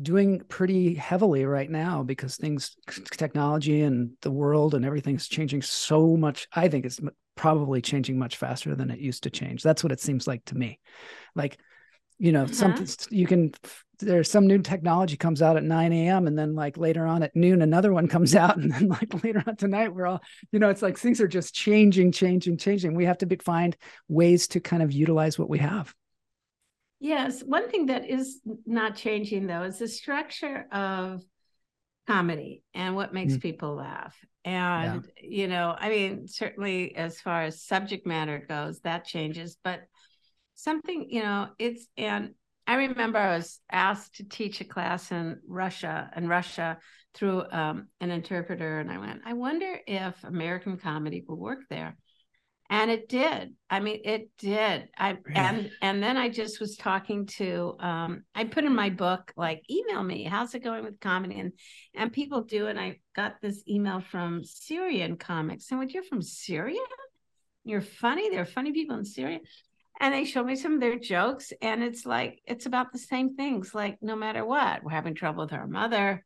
doing 0.00 0.40
pretty 0.48 0.94
heavily 0.94 1.44
right 1.44 1.68
now 1.68 2.02
because 2.02 2.36
things 2.36 2.74
technology 3.11 3.82
and 3.82 4.12
the 4.22 4.30
world 4.30 4.74
and 4.74 4.86
everything's 4.86 5.28
changing 5.28 5.61
so 5.61 6.16
much. 6.16 6.48
I 6.55 6.68
think 6.68 6.86
it's 6.86 6.98
probably 7.37 7.80
changing 7.80 8.18
much 8.18 8.37
faster 8.37 8.74
than 8.74 8.91
it 8.91 9.01
used 9.01 9.24
to 9.24 9.30
change. 9.30 9.62
That's 9.62 9.82
what 9.82 9.93
it 9.93 10.01
seems 10.01 10.26
like 10.26 10.45
to 10.47 10.57
me. 10.57 10.78
Like 11.35 11.59
you 12.18 12.30
know 12.32 12.45
uh-huh. 12.45 12.53
something 12.53 12.87
you 13.11 13.26
can 13.26 13.53
there's 13.99 14.30
some 14.30 14.47
new 14.47 14.59
technology 14.59 15.16
comes 15.16 15.43
out 15.43 15.57
at 15.57 15.64
9 15.64 15.93
a.m 15.93 16.28
and 16.28 16.39
then 16.39 16.55
like 16.55 16.76
later 16.76 17.07
on 17.07 17.24
at 17.24 17.35
noon 17.35 17.61
another 17.61 17.93
one 17.93 18.07
comes 18.07 18.35
out 18.37 18.57
and 18.57 18.72
then 18.72 18.87
like 18.87 19.24
later 19.24 19.43
on 19.47 19.57
tonight 19.57 19.93
we're 19.93 20.07
all 20.07 20.22
you 20.53 20.59
know 20.59 20.68
it's 20.68 20.82
like 20.82 20.97
things 20.97 21.20
are 21.20 21.28
just 21.28 21.55
changing 21.55 22.12
changing 22.12 22.57
changing. 22.57 22.95
We 22.95 23.05
have 23.07 23.18
to 23.18 23.26
be, 23.26 23.37
find 23.37 23.76
ways 24.09 24.49
to 24.49 24.61
kind 24.61 24.82
of 24.82 24.93
utilize 24.93 25.39
what 25.39 25.51
we 25.51 25.59
have. 25.59 25.95
Yes, 27.01 27.43
one 27.43 27.68
thing 27.68 27.87
that 27.87 28.09
is 28.09 28.41
not 28.64 28.97
changing 28.97 29.47
though 29.47 29.62
is 29.62 29.78
the 29.78 29.89
structure 29.89 30.66
of 30.72 31.22
comedy 32.07 32.62
and 32.74 32.94
what 32.94 33.14
makes 33.14 33.34
mm. 33.34 33.42
people 33.42 33.76
laugh. 33.76 34.16
And 34.44 35.09
yeah. 35.16 35.28
you 35.28 35.48
know, 35.48 35.74
I 35.78 35.88
mean, 35.88 36.28
certainly 36.28 36.94
as 36.96 37.20
far 37.20 37.42
as 37.42 37.62
subject 37.62 38.07
matter 38.07 38.44
goes, 38.46 38.80
that 38.80 39.07
changes, 39.07 39.57
but 39.64 39.80
something, 40.55 41.09
you 41.09 41.22
know, 41.22 41.48
it's 41.59 41.86
and 41.96 42.34
I 42.66 42.76
remember 42.76 43.18
I 43.18 43.36
was 43.36 43.61
asked 43.70 44.16
to 44.16 44.28
teach 44.28 44.61
a 44.61 44.64
class 44.64 45.12
in 45.12 45.40
Russia 45.46 46.11
and 46.14 46.28
Russia 46.28 46.78
through 47.14 47.44
um, 47.50 47.88
an 48.00 48.11
interpreter, 48.11 48.80
and 48.80 48.90
I 48.90 48.98
went, 48.98 49.20
I 49.24 49.34
wonder 49.34 49.78
if 49.86 50.22
American 50.24 50.78
comedy 50.78 51.24
will 51.26 51.36
work 51.36 51.61
there 51.68 51.96
and 52.70 52.90
it 52.90 53.08
did. 53.08 53.54
I 53.68 53.80
mean 53.80 54.00
it 54.04 54.30
did. 54.38 54.88
I 54.96 55.18
and 55.34 55.70
and 55.82 56.02
then 56.02 56.16
i 56.16 56.28
just 56.28 56.60
was 56.60 56.76
talking 56.76 57.26
to 57.26 57.76
um 57.78 58.24
i 58.34 58.44
put 58.44 58.64
in 58.64 58.74
my 58.74 58.90
book 58.90 59.32
like 59.36 59.62
email 59.70 60.02
me 60.02 60.24
how's 60.24 60.54
it 60.54 60.64
going 60.64 60.84
with 60.84 61.00
comedy? 61.00 61.38
And 61.38 61.52
and 61.94 62.12
people 62.12 62.42
do 62.42 62.66
and 62.66 62.80
i 62.80 62.98
got 63.14 63.40
this 63.40 63.62
email 63.68 64.00
from 64.00 64.44
syrian 64.44 65.16
comics. 65.16 65.70
And 65.70 65.78
when 65.78 65.88
you're 65.90 66.02
from 66.02 66.22
syria? 66.22 66.80
You're 67.64 67.80
funny. 67.80 68.30
There 68.30 68.42
are 68.42 68.46
funny 68.46 68.72
people 68.72 68.96
in 68.98 69.04
syria. 69.04 69.40
And 70.00 70.12
they 70.12 70.24
show 70.24 70.42
me 70.42 70.56
some 70.56 70.74
of 70.74 70.80
their 70.80 70.98
jokes 70.98 71.52
and 71.62 71.82
it's 71.82 72.04
like 72.04 72.40
it's 72.46 72.66
about 72.66 72.92
the 72.92 72.98
same 72.98 73.36
things. 73.36 73.74
Like 73.74 73.98
no 74.02 74.16
matter 74.16 74.44
what 74.44 74.82
we're 74.82 74.90
having 74.90 75.14
trouble 75.14 75.44
with 75.44 75.52
our 75.52 75.66
mother 75.66 76.24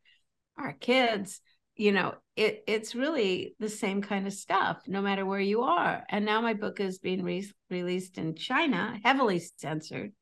our 0.59 0.73
kids 0.73 1.41
you 1.79 1.93
know 1.93 2.15
it 2.37 2.63
it's 2.67 2.95
really 2.95 3.55
the 3.59 3.69
same 3.69 4.03
kind 4.03 4.27
of 4.27 4.33
stuff 4.33 4.83
no 4.87 5.01
matter 5.01 5.25
where 5.25 5.41
you 5.41 5.63
are 5.63 6.05
and 6.11 6.27
now 6.27 6.41
my 6.41 6.53
book 6.53 6.81
is 6.81 6.99
being 6.99 7.23
re- 7.23 7.51
released 7.71 8.19
in 8.19 8.35
china 8.35 8.99
heavily 9.03 9.41
censored 9.57 10.13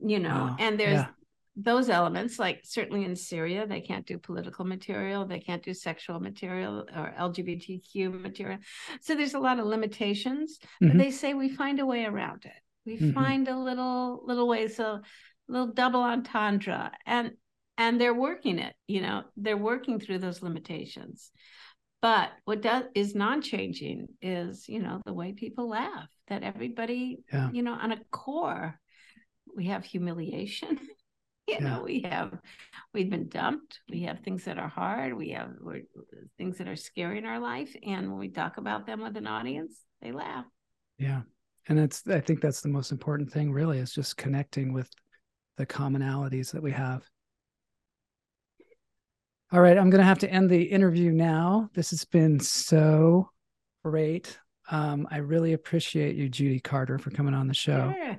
you 0.00 0.18
know 0.18 0.48
oh, 0.50 0.56
and 0.58 0.80
there's 0.80 1.00
yeah. 1.00 1.06
those 1.56 1.88
elements 1.90 2.38
like 2.38 2.62
certainly 2.64 3.04
in 3.04 3.14
syria 3.14 3.66
they 3.66 3.82
can't 3.82 4.06
do 4.06 4.18
political 4.18 4.64
material 4.64 5.26
they 5.26 5.40
can't 5.40 5.62
do 5.62 5.74
sexual 5.74 6.18
material 6.18 6.86
or 6.96 7.14
lgbtq 7.20 8.20
material 8.20 8.58
so 9.00 9.14
there's 9.14 9.34
a 9.34 9.38
lot 9.38 9.60
of 9.60 9.66
limitations 9.66 10.58
mm-hmm. 10.82 10.88
but 10.88 10.98
they 10.98 11.10
say 11.10 11.34
we 11.34 11.50
find 11.50 11.78
a 11.80 11.86
way 11.86 12.04
around 12.04 12.44
it 12.46 12.62
we 12.86 12.96
mm-hmm. 12.96 13.12
find 13.12 13.46
a 13.46 13.56
little 13.56 14.22
little 14.24 14.48
way 14.48 14.66
so 14.68 15.00
little 15.48 15.66
double 15.66 16.02
entendre 16.02 16.90
and 17.04 17.32
and 17.82 18.00
they're 18.00 18.14
working 18.14 18.58
it 18.58 18.74
you 18.86 19.00
know 19.00 19.24
they're 19.36 19.56
working 19.56 19.98
through 19.98 20.18
those 20.18 20.42
limitations. 20.42 21.30
But 22.00 22.30
what 22.46 22.62
does 22.62 22.84
is 22.94 23.14
non-changing 23.14 24.08
is 24.20 24.68
you 24.68 24.80
know 24.82 25.00
the 25.04 25.12
way 25.12 25.32
people 25.32 25.68
laugh 25.68 26.08
that 26.28 26.42
everybody 26.42 27.18
yeah. 27.32 27.50
you 27.52 27.62
know 27.62 27.74
on 27.74 27.92
a 27.92 27.98
core 28.10 28.78
we 29.56 29.66
have 29.66 29.84
humiliation. 29.84 30.78
You 31.48 31.56
yeah. 31.60 31.74
know 31.74 31.82
we 31.82 32.02
have 32.02 32.38
we've 32.94 33.10
been 33.10 33.28
dumped. 33.28 33.80
We 33.90 34.02
have 34.02 34.20
things 34.20 34.44
that 34.44 34.58
are 34.58 34.68
hard. 34.68 35.12
We 35.12 35.30
have 35.30 35.50
things 36.38 36.58
that 36.58 36.68
are 36.68 36.76
scary 36.76 37.18
in 37.18 37.26
our 37.26 37.40
life. 37.40 37.74
And 37.84 38.10
when 38.10 38.20
we 38.20 38.28
talk 38.28 38.58
about 38.58 38.86
them 38.86 39.02
with 39.02 39.16
an 39.16 39.26
audience 39.26 39.74
they 40.00 40.12
laugh. 40.12 40.44
Yeah. 40.98 41.22
And 41.68 41.76
that's 41.76 42.04
i 42.06 42.20
think 42.20 42.40
that's 42.40 42.60
the 42.60 42.68
most 42.68 42.92
important 42.92 43.32
thing 43.32 43.50
really 43.50 43.80
is 43.80 43.92
just 43.92 44.16
connecting 44.16 44.72
with 44.72 44.88
the 45.56 45.66
commonalities 45.66 46.52
that 46.52 46.62
we 46.62 46.70
have 46.70 47.02
all 49.52 49.60
right, 49.60 49.76
I'm 49.76 49.90
going 49.90 50.00
to 50.00 50.06
have 50.06 50.20
to 50.20 50.30
end 50.30 50.48
the 50.48 50.62
interview 50.62 51.10
now. 51.12 51.68
This 51.74 51.90
has 51.90 52.04
been 52.06 52.40
so 52.40 53.30
great. 53.84 54.38
Um, 54.70 55.06
I 55.10 55.18
really 55.18 55.52
appreciate 55.52 56.16
you, 56.16 56.30
Judy 56.30 56.58
Carter, 56.58 56.98
for 56.98 57.10
coming 57.10 57.34
on 57.34 57.48
the 57.48 57.54
show. 57.54 57.92
Sure. 57.94 58.16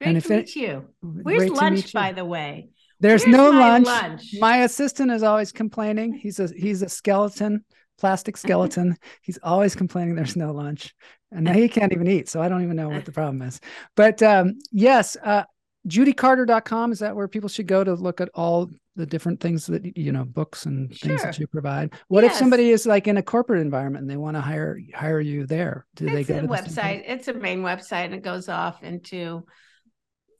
Great 0.00 0.14
and 0.14 0.22
to 0.22 0.28
meet 0.28 0.38
it, 0.40 0.56
you. 0.56 0.84
Where's 1.00 1.50
lunch, 1.50 1.94
by 1.94 2.12
the 2.12 2.24
way? 2.24 2.68
There's 3.00 3.24
Where's 3.24 3.36
no 3.36 3.50
lunch. 3.50 3.86
lunch. 3.86 4.34
My 4.38 4.58
assistant 4.64 5.10
is 5.10 5.22
always 5.22 5.52
complaining. 5.52 6.12
He's 6.12 6.38
a 6.40 6.48
he's 6.48 6.82
a 6.82 6.88
skeleton, 6.90 7.64
plastic 7.98 8.36
skeleton. 8.36 8.96
he's 9.22 9.38
always 9.42 9.74
complaining 9.74 10.14
there's 10.14 10.36
no 10.36 10.52
lunch, 10.52 10.94
and 11.32 11.44
now 11.46 11.54
he 11.54 11.68
can't 11.68 11.92
even 11.92 12.08
eat. 12.08 12.28
So 12.28 12.42
I 12.42 12.50
don't 12.50 12.62
even 12.62 12.76
know 12.76 12.90
what 12.90 13.06
the 13.06 13.12
problem 13.20 13.40
is. 13.40 13.60
But 13.96 14.22
um, 14.22 14.58
yes, 14.72 15.16
uh, 15.22 15.44
judycarter.com 15.88 16.92
is 16.92 16.98
that 16.98 17.16
where 17.16 17.28
people 17.28 17.48
should 17.48 17.66
go 17.66 17.82
to 17.82 17.94
look 17.94 18.20
at 18.20 18.28
all 18.34 18.70
the 18.96 19.06
different 19.06 19.38
things 19.40 19.66
that 19.66 19.96
you 19.96 20.10
know 20.10 20.24
books 20.24 20.66
and 20.66 20.92
things 20.98 21.22
that 21.22 21.38
you 21.38 21.46
provide 21.46 21.92
what 22.08 22.24
if 22.24 22.32
somebody 22.32 22.70
is 22.70 22.86
like 22.86 23.06
in 23.06 23.16
a 23.18 23.22
corporate 23.22 23.60
environment 23.60 24.02
and 24.02 24.10
they 24.10 24.16
want 24.16 24.36
to 24.36 24.40
hire 24.40 24.78
hire 24.94 25.20
you 25.20 25.46
there 25.46 25.86
do 25.94 26.06
they 26.06 26.20
it's 26.22 26.28
go 26.28 26.38
a 26.38 26.40
to 26.40 26.46
the 26.46 26.52
website. 26.52 27.02
It's 27.06 27.28
a 27.28 27.34
main 27.34 27.60
website 27.62 28.06
and 28.06 28.14
it 28.14 28.22
goes 28.22 28.48
off 28.48 28.82
into, 28.82 29.44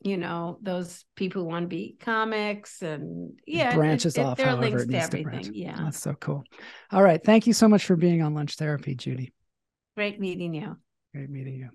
you 0.03 0.17
know, 0.17 0.59
those 0.63 1.05
people 1.17 1.43
who 1.43 1.49
want 1.49 1.65
to 1.65 1.69
be 1.69 1.97
comics 2.01 2.81
and 2.83 3.39
yeah, 3.47 3.73
it- 3.73 3.77
branches 3.77 4.17
it- 4.17 4.25
off 4.25 4.39
there 4.39 4.47
are 4.47 4.57
however 4.57 4.63
links 4.79 4.83
it 4.83 4.87
to 4.87 4.93
needs 4.93 5.09
to 5.11 5.23
branch. 5.23 5.47
everything. 5.47 5.55
Yeah. 5.63 5.77
that's 5.85 6.01
so 6.01 6.15
cool 6.15 6.43
all 6.93 7.03
right 7.03 7.23
thank 7.25 7.47
you 7.47 7.53
so 7.53 7.69
much 7.69 7.85
for 7.85 7.95
being 7.97 8.23
on 8.23 8.35
lunch 8.35 8.57
therapy 8.57 8.95
judy 8.95 9.33
Great 9.97 10.19
meeting 10.21 10.55
you. 10.55 10.77
great 11.15 11.31
meeting 11.31 11.57
you 11.57 11.71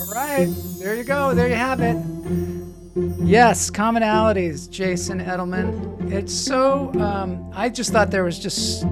all 0.00 0.14
right 0.14 0.48
there 0.78 0.94
you 0.94 1.04
go 1.04 1.34
there 1.34 1.48
you 1.48 1.54
have 1.56 1.80
it 1.80 1.96
yes 2.96 3.70
commonalities 3.70 4.70
jason 4.70 5.20
edelman. 5.20 6.10
It's 6.10 6.34
so 6.34 6.90
um, 6.98 7.50
i 7.54 7.68
just 7.68 7.92
thought 7.92 8.10
there 8.10 8.24
was 8.24 8.38
just 8.38 8.86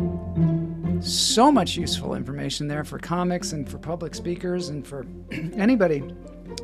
so 1.00 1.50
much 1.50 1.76
useful 1.76 2.14
information 2.14 2.68
there 2.68 2.84
for 2.84 2.98
comics 2.98 3.52
and 3.52 3.66
for 3.66 3.78
public 3.78 4.14
speakers 4.14 4.68
and 4.68 4.86
for 4.86 5.07
anybody 5.32 6.05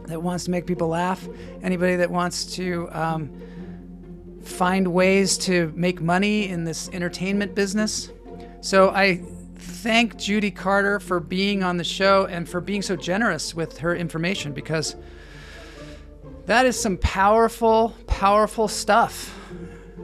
that 0.05 0.22
wants 0.22 0.45
to 0.45 0.51
make 0.51 0.66
people 0.66 0.88
laugh 0.88 1.26
anybody 1.62 1.97
that 1.97 2.11
wants 2.11 2.45
to 2.57 2.88
um, 2.93 3.32
find 4.43 4.86
ways 4.86 5.38
to 5.38 5.72
make 5.74 6.03
money 6.03 6.49
in 6.49 6.64
this 6.64 6.88
entertainment 6.91 7.55
business. 7.55 8.11
So 8.61 8.91
i 8.91 9.22
thank 9.57 10.18
judy 10.18 10.51
carter 10.51 11.01
for 11.01 11.20
being 11.20 11.62
on 11.62 11.78
the 11.78 11.84
show 11.84 12.26
and 12.26 12.47
for 12.47 12.61
being 12.61 12.82
so 12.82 12.97
generous 12.97 13.55
with 13.55 13.78
her 13.78 13.97
information 13.97 14.53
because 14.53 14.95
that 16.51 16.66
is 16.66 16.76
some 16.76 16.96
powerful, 16.96 17.94
powerful 18.09 18.66
stuff. 18.66 19.38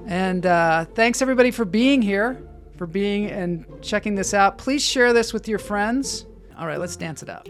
And 0.06 0.46
uh, 0.46 0.84
thanks 0.84 1.20
everybody 1.20 1.50
for 1.50 1.64
being 1.64 2.00
here, 2.00 2.40
for 2.76 2.86
being 2.86 3.28
and 3.32 3.66
checking 3.82 4.14
this 4.14 4.32
out. 4.32 4.56
Please 4.56 4.80
share 4.80 5.12
this 5.12 5.32
with 5.32 5.48
your 5.48 5.58
friends. 5.58 6.24
All 6.56 6.68
right, 6.68 6.78
let's 6.78 6.94
dance 6.94 7.24
it 7.24 7.28
out. 7.28 7.48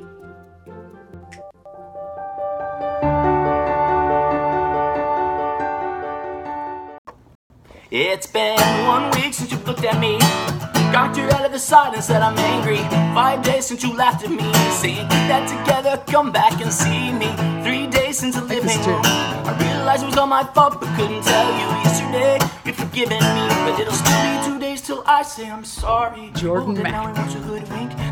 It's 7.91 8.27
been 8.27 8.57
one 8.87 9.11
week 9.11 9.35
since 9.35 9.53
you 9.53 9.59
looked 9.59 9.85
at 9.85 10.01
me. 10.01 10.76
Got 10.93 11.17
you 11.17 11.25
out 11.25 11.45
of 11.45 11.53
the 11.53 11.59
side 11.59 11.95
and 11.95 12.03
said 12.03 12.23
I'm 12.23 12.39
angry. 12.39 12.79
Five 13.15 13.43
days 13.43 13.67
since 13.67 13.83
you 13.83 13.95
laughed 13.97 14.25
at 14.25 14.31
me. 14.31 14.53
Saying 14.81 15.09
keep 15.09 15.27
that 15.31 15.47
together, 15.49 16.03
come 16.11 16.33
back 16.33 16.61
and 16.61 16.73
see 16.73 17.13
me. 17.13 17.31
Three 17.65 17.87
days 17.87 18.19
since 18.19 18.37
the 18.37 18.43
living 18.43 18.81
room. 18.85 19.03
I 19.05 19.57
realized 19.61 20.03
it 20.03 20.07
was 20.07 20.17
all 20.17 20.27
my 20.27 20.45
fault, 20.45 20.81
but 20.81 20.89
couldn't 20.97 21.23
tell 21.23 21.49
you 21.61 21.69
yesterday. 21.85 22.39
You'd 22.65 22.77
forgiven 22.77 23.19
me, 23.19 23.49
but 23.65 23.79
it'll 23.81 23.93
still 23.93 24.23
be 24.23 24.47
two 24.47 24.59
days 24.59 24.81
till 24.81 25.03
I 25.07 25.23
say 25.23 25.51
I'm 25.51 25.65
sorry. 25.65 26.31
Jordan 26.35 26.79
oh, 26.79 26.83
Mack. 26.83 28.06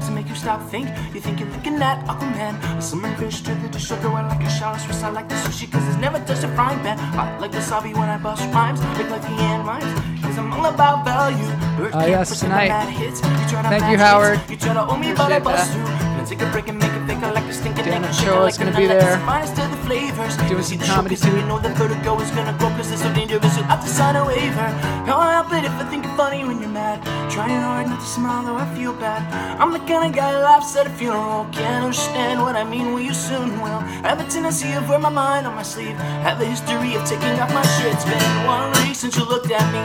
Stop 0.45 0.61
think. 0.69 0.89
You 1.15 1.21
think 1.25 1.41
you're 1.41 1.49
looking 1.57 1.77
at 1.81 2.05
Aquaman. 2.05 2.55
A 2.77 2.83
summer 2.83 3.11
fish 3.17 3.41
to 3.47 3.55
the 3.55 3.69
dish 3.69 3.87
sugar. 3.89 4.09
I 4.09 4.29
like 4.29 4.45
a 4.45 4.51
shower 4.51 4.79
Swiss. 4.79 5.03
I 5.03 5.09
like 5.09 5.29
the 5.29 5.37
sushi 5.37 5.67
cause 5.73 5.87
it's 5.89 5.97
never 5.97 6.19
touched 6.29 6.45
a 6.45 6.49
frying 6.57 6.81
pan. 6.85 6.99
I 7.19 7.39
like 7.39 7.53
wasabi 7.53 7.95
when 7.99 8.09
I 8.17 8.19
bust 8.19 8.43
rhymes. 8.53 8.81
Like 8.99 9.09
like 9.15 9.23
the 9.23 9.37
end 9.49 9.67
rhymes. 9.67 9.93
Cause 10.23 10.37
I'm 10.37 10.53
all 10.53 10.67
about 10.67 11.05
value. 11.07 11.51
Bird 11.79 11.93
came 11.93 12.03
oh, 12.03 12.15
yes, 12.15 12.41
tonight. 12.41 12.71
hits. 13.01 13.21
You 13.23 13.45
try 13.51 13.63
to 13.63 13.69
Thank 13.73 13.87
you, 13.91 13.97
Howard. 13.97 14.39
hits. 14.41 14.51
You 14.51 14.57
try 14.59 14.75
to 14.75 14.85
owe 14.91 14.99
me, 14.99 15.15
but 15.15 15.33
I 15.33 15.37
Appreciate 15.39 15.45
bust 15.45 15.73
that. 15.73 15.73
through. 15.73 16.13
Gonna 16.15 16.27
take 16.33 16.43
a 16.47 16.51
break 16.53 16.69
and 16.69 16.79
make 16.79 16.94
it 17.67 17.75
think 17.75 17.79
I 17.79 17.83
like 17.83 17.85
a 17.85 17.85
stinking 17.85 17.85
Dan 17.85 18.03
nigga. 18.03 18.07
and 18.07 18.15
Shake 18.15 18.29
Show 18.29 18.47
is 18.47 18.59
gonna 18.59 18.77
be 18.77 18.87
nut, 18.87 18.97
like 18.97 19.01
there. 19.01 19.15
it's 19.15 19.25
finest 19.25 19.59
of 19.59 19.71
the 19.71 19.77
flavors. 19.87 20.37
Doing 20.37 20.63
some 20.63 20.65
see 20.65 20.77
the 20.77 20.85
comedy 20.85 21.17
too. 21.17 21.31
You 21.31 21.47
know 21.47 21.59
the 21.59 21.71
vertigo 21.71 22.21
is 22.21 22.31
gonna 22.31 22.57
grow 22.59 22.71
cause 22.71 22.91
it's 22.91 23.03
so 23.03 23.13
dangerous. 23.15 23.57
You'll 23.57 23.65
have 23.67 23.83
to 23.83 23.89
sign 23.89 24.17
a 24.17 24.25
waiver. 24.25 24.69
I 25.09 25.33
help 25.33 25.53
it 25.53 25.65
if 25.65 25.73
I 25.73 25.85
think 25.91 26.05
you're 26.05 26.17
funny 26.17 26.45
when 26.45 26.61
you're 26.61 26.71
mad. 26.71 27.03
Trying 27.31 27.61
hard 27.61 27.89
not 27.89 28.01
to 28.01 28.07
smile 28.07 28.45
though 28.45 28.57
I 28.57 28.67
feel 28.75 28.93
bad. 28.95 29.23
I'm 29.61 29.73
the 29.73 29.81
kind 29.81 30.09
of 30.09 30.13
guy 30.15 30.33
who 30.33 30.39
laughs 30.39 30.77
at 30.77 30.87
a 30.87 30.91
funeral. 30.91 31.47
Can't 31.53 31.85
understand 31.85 32.41
what 32.41 32.57
I 32.57 32.65
mean, 32.65 32.93
well 32.93 33.03
you 33.03 33.15
soon 33.15 33.61
will. 33.61 33.83
I 34.05 34.09
have 34.13 34.21
a 34.21 34.29
tendency 34.29 34.73
of 34.73 34.89
wear 34.89 34.99
my 34.99 35.11
mind 35.11 35.47
on 35.47 35.55
my 35.55 35.63
sleeve. 35.63 35.97
Have 36.27 36.41
a 36.41 36.45
history 36.45 36.95
of 36.95 37.05
taking 37.05 37.39
off 37.41 37.53
my 37.53 37.65
shirt. 37.77 37.95
It's 37.95 38.05
been 38.05 38.47
one 38.47 38.73
week 38.83 38.95
since 38.95 39.17
you 39.17 39.25
looked 39.25 39.51
at 39.51 39.67
me. 39.73 39.83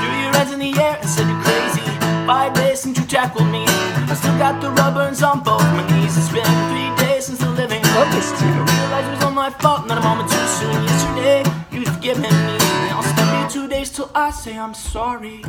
Threw 0.00 0.14
your 0.22 0.32
hands 0.36 0.52
in 0.52 0.60
the 0.60 0.72
air 0.78 0.98
and 1.00 1.08
said 1.08 1.26
you're 1.28 1.42
crazy. 1.42 1.86
Five 2.26 2.54
days 2.54 2.80
since 2.80 2.98
you 2.98 3.04
tackled 3.06 3.48
me. 3.48 3.64
I 3.66 4.14
still 4.14 4.36
got 4.38 4.60
the 4.60 4.70
rub 4.70 4.94
burns 4.94 5.22
on 5.22 5.42
both 5.42 5.62
my 5.62 5.84
knees. 5.90 6.16
It's 6.16 6.30
been 6.30 6.44
three 6.70 6.89
Love 7.94 8.12
this 8.12 8.30
realized 8.40 9.08
it 9.08 9.14
was 9.16 9.24
all 9.24 9.32
my 9.32 9.50
fault, 9.50 9.86
not 9.86 9.98
a 9.98 10.00
moment 10.00 10.30
too 10.30 10.46
soon. 10.46 10.84
Yesterday, 10.84 11.42
you've 11.72 12.00
given 12.00 12.22
me. 12.22 12.56
I'll 12.94 13.02
still 13.02 13.30
be 13.36 13.52
two 13.52 13.68
days 13.68 13.90
till 13.90 14.10
I 14.14 14.30
say 14.30 14.56
I'm 14.56 14.74
sorry. 14.74 15.42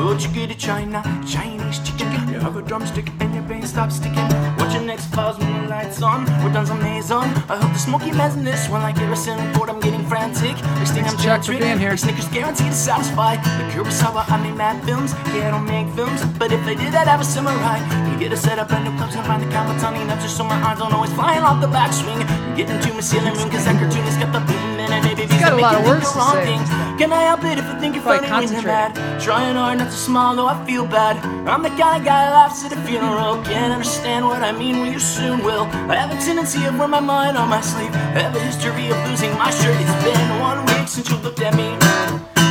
Would 0.00 0.22
you 0.22 0.30
get 0.30 0.50
a 0.50 0.54
China, 0.54 1.02
Chinese 1.28 1.78
chicken? 1.80 2.26
You 2.32 2.40
have 2.40 2.56
a 2.56 2.62
drumstick 2.62 3.10
and 3.20 3.34
your 3.34 3.42
brain 3.44 3.62
stops 3.66 3.96
sticking. 3.96 4.26
Watch 4.56 4.72
your 4.72 4.82
next 4.82 5.12
pause 5.12 5.38
when 5.38 5.62
the 5.62 5.68
lights 5.68 6.00
on. 6.02 6.24
We're 6.42 6.52
done 6.52 6.66
some 6.66 6.82
maze 6.82 7.10
on. 7.10 7.28
I 7.50 7.56
hope 7.56 7.72
the 7.72 7.78
smoky 7.78 8.10
man's 8.10 8.34
in 8.34 8.42
this 8.42 8.66
one 8.68 8.80
like 8.80 8.96
Harrison 8.96 9.38
Ford. 9.52 9.68
I'm 9.68 9.78
getting 9.78 10.04
frantic. 10.06 10.56
Next 10.80 10.92
thing 10.92 11.04
I'm 11.04 11.16
Chuck, 11.18 11.44
for 11.44 11.52
being 11.52 11.78
here. 11.78 11.96
Snickers 11.98 12.28
guaranteed 12.28 12.72
to 12.72 12.72
satisfy. 12.72 13.36
The 13.36 13.64
Kurosawa, 13.72 14.24
I 14.28 14.42
make 14.42 14.56
mad 14.56 14.82
films. 14.84 15.12
Yeah, 15.34 15.48
I 15.48 15.50
don't 15.50 15.66
make 15.66 15.88
films, 15.94 16.24
but 16.38 16.50
if 16.50 16.60
I 16.66 16.74
did, 16.74 16.94
I'd 16.94 17.06
have 17.06 17.20
a 17.20 17.24
samurai. 17.24 17.78
Can 17.78 18.18
get 18.18 18.32
a 18.32 18.38
setup 18.38 18.72
and 18.72 18.86
the 18.86 18.96
clubs 18.96 19.14
and 19.14 19.26
find 19.26 19.42
the 19.42 19.46
Kamatani 19.46 20.06
nuts 20.06 20.22
just 20.22 20.36
so 20.36 20.44
my 20.44 20.58
arms 20.62 20.80
don't 20.80 20.94
always 20.94 21.12
flying 21.12 21.42
off 21.42 21.60
the 21.60 21.68
backswing. 21.68 22.24
Getting 22.56 22.80
to 22.80 22.94
my 22.94 23.00
ceiling 23.00 23.34
room 23.34 23.50
cause 23.50 23.66
that 23.66 23.76
cartoonist 23.78 24.18
got 24.18 24.32
the 24.32 24.40
boom 24.40 24.79
it. 24.92 25.02
Maybe 25.04 25.22
because 25.22 25.40
got 25.40 25.52
a 25.52 25.62
lot 25.62 25.74
of 25.74 25.86
words 25.86 26.10
to 26.12 26.20
say. 26.20 26.44
things. 26.44 26.68
Can 27.00 27.12
I 27.12 27.22
help 27.22 27.44
it 27.44 27.56
if 27.58 27.64
I 27.64 27.78
think 27.80 27.94
you're 27.94 28.04
Probably 28.04 28.28
funny 28.28 28.46
when 28.46 28.52
you're 28.52 28.68
mad? 28.68 29.20
Trying 29.20 29.56
hard 29.56 29.78
not 29.78 29.90
to 29.90 29.96
smile, 29.96 30.36
though 30.36 30.46
I 30.46 30.56
feel 30.66 30.84
bad. 30.86 31.16
I'm 31.48 31.62
the 31.62 31.70
kind 31.70 32.00
of 32.00 32.04
guy 32.04 32.26
who 32.28 32.34
laughs 32.34 32.64
at 32.64 32.72
a 32.72 32.80
funeral. 32.82 33.42
Can't 33.44 33.72
understand 33.72 34.26
what 34.26 34.42
I 34.42 34.52
mean, 34.52 34.80
well, 34.80 34.92
you 34.92 34.98
soon 35.00 35.42
will. 35.42 35.64
I 35.88 35.96
have 35.96 36.10
a 36.10 36.20
tendency 36.20 36.64
of 36.66 36.78
wear 36.78 36.88
my 36.88 37.00
mind 37.00 37.38
on 37.38 37.48
my 37.48 37.60
sleeve. 37.60 37.94
I 37.94 38.20
have 38.20 38.36
a 38.36 38.40
history 38.40 38.90
of 38.90 38.98
losing 39.08 39.32
my 39.38 39.50
shirt. 39.50 39.76
It's 39.80 40.04
been 40.04 40.28
one 40.40 40.60
week 40.66 40.88
since 40.88 41.08
you 41.08 41.16
looked 41.16 41.40
at 41.40 41.54
me. 41.56 41.76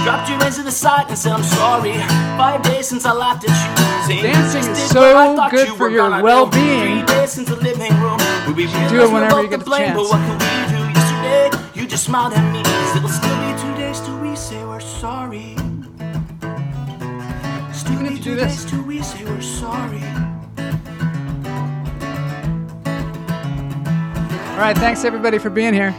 Dropped 0.03 0.29
your 0.29 0.39
hands 0.39 0.55
to 0.55 0.63
the 0.63 0.71
side 0.71 1.05
and 1.09 1.17
said, 1.17 1.33
I'm 1.33 1.43
sorry. 1.43 1.93
Five 2.39 2.63
days 2.63 2.87
since 2.87 3.05
I 3.05 3.13
laughed 3.13 3.45
at 3.47 3.53
you. 3.53 4.21
Dancing 4.23 4.65
is 4.71 4.89
did 4.89 4.97
what 4.97 5.15
I 5.15 5.35
so 5.35 5.49
good 5.51 5.67
you 5.67 5.75
for 5.75 5.89
your 5.89 6.09
well-being. 6.09 7.05
Three 7.05 7.15
days 7.15 7.33
since 7.33 7.49
the 7.49 7.57
living 7.57 7.93
room. 8.01 8.17
We 8.47 8.65
do 8.65 9.03
it 9.03 9.11
whenever 9.11 9.43
you 9.43 9.49
get 9.49 9.59
the 9.59 9.69
chance. 9.69 10.58
Smiled 11.99 12.33
at 12.33 12.53
me. 12.53 12.61
It'll 12.95 13.09
still 13.09 13.35
be 13.45 13.61
two 13.61 13.75
days 13.75 13.99
till 13.99 14.17
we 14.19 14.33
say 14.35 14.63
we're 14.63 14.79
sorry. 14.79 15.55
Still 17.73 17.99
be 17.99 18.15
two 18.15 18.23
do 18.23 18.35
this. 18.35 18.63
days 18.63 18.71
till 18.71 18.83
we 18.83 19.03
say 19.03 19.25
we're 19.25 19.41
sorry. 19.41 20.01
All 24.51 24.65
right, 24.65 24.77
thanks 24.77 25.03
everybody 25.03 25.37
for 25.39 25.49
being 25.49 25.73
here. 25.73 25.93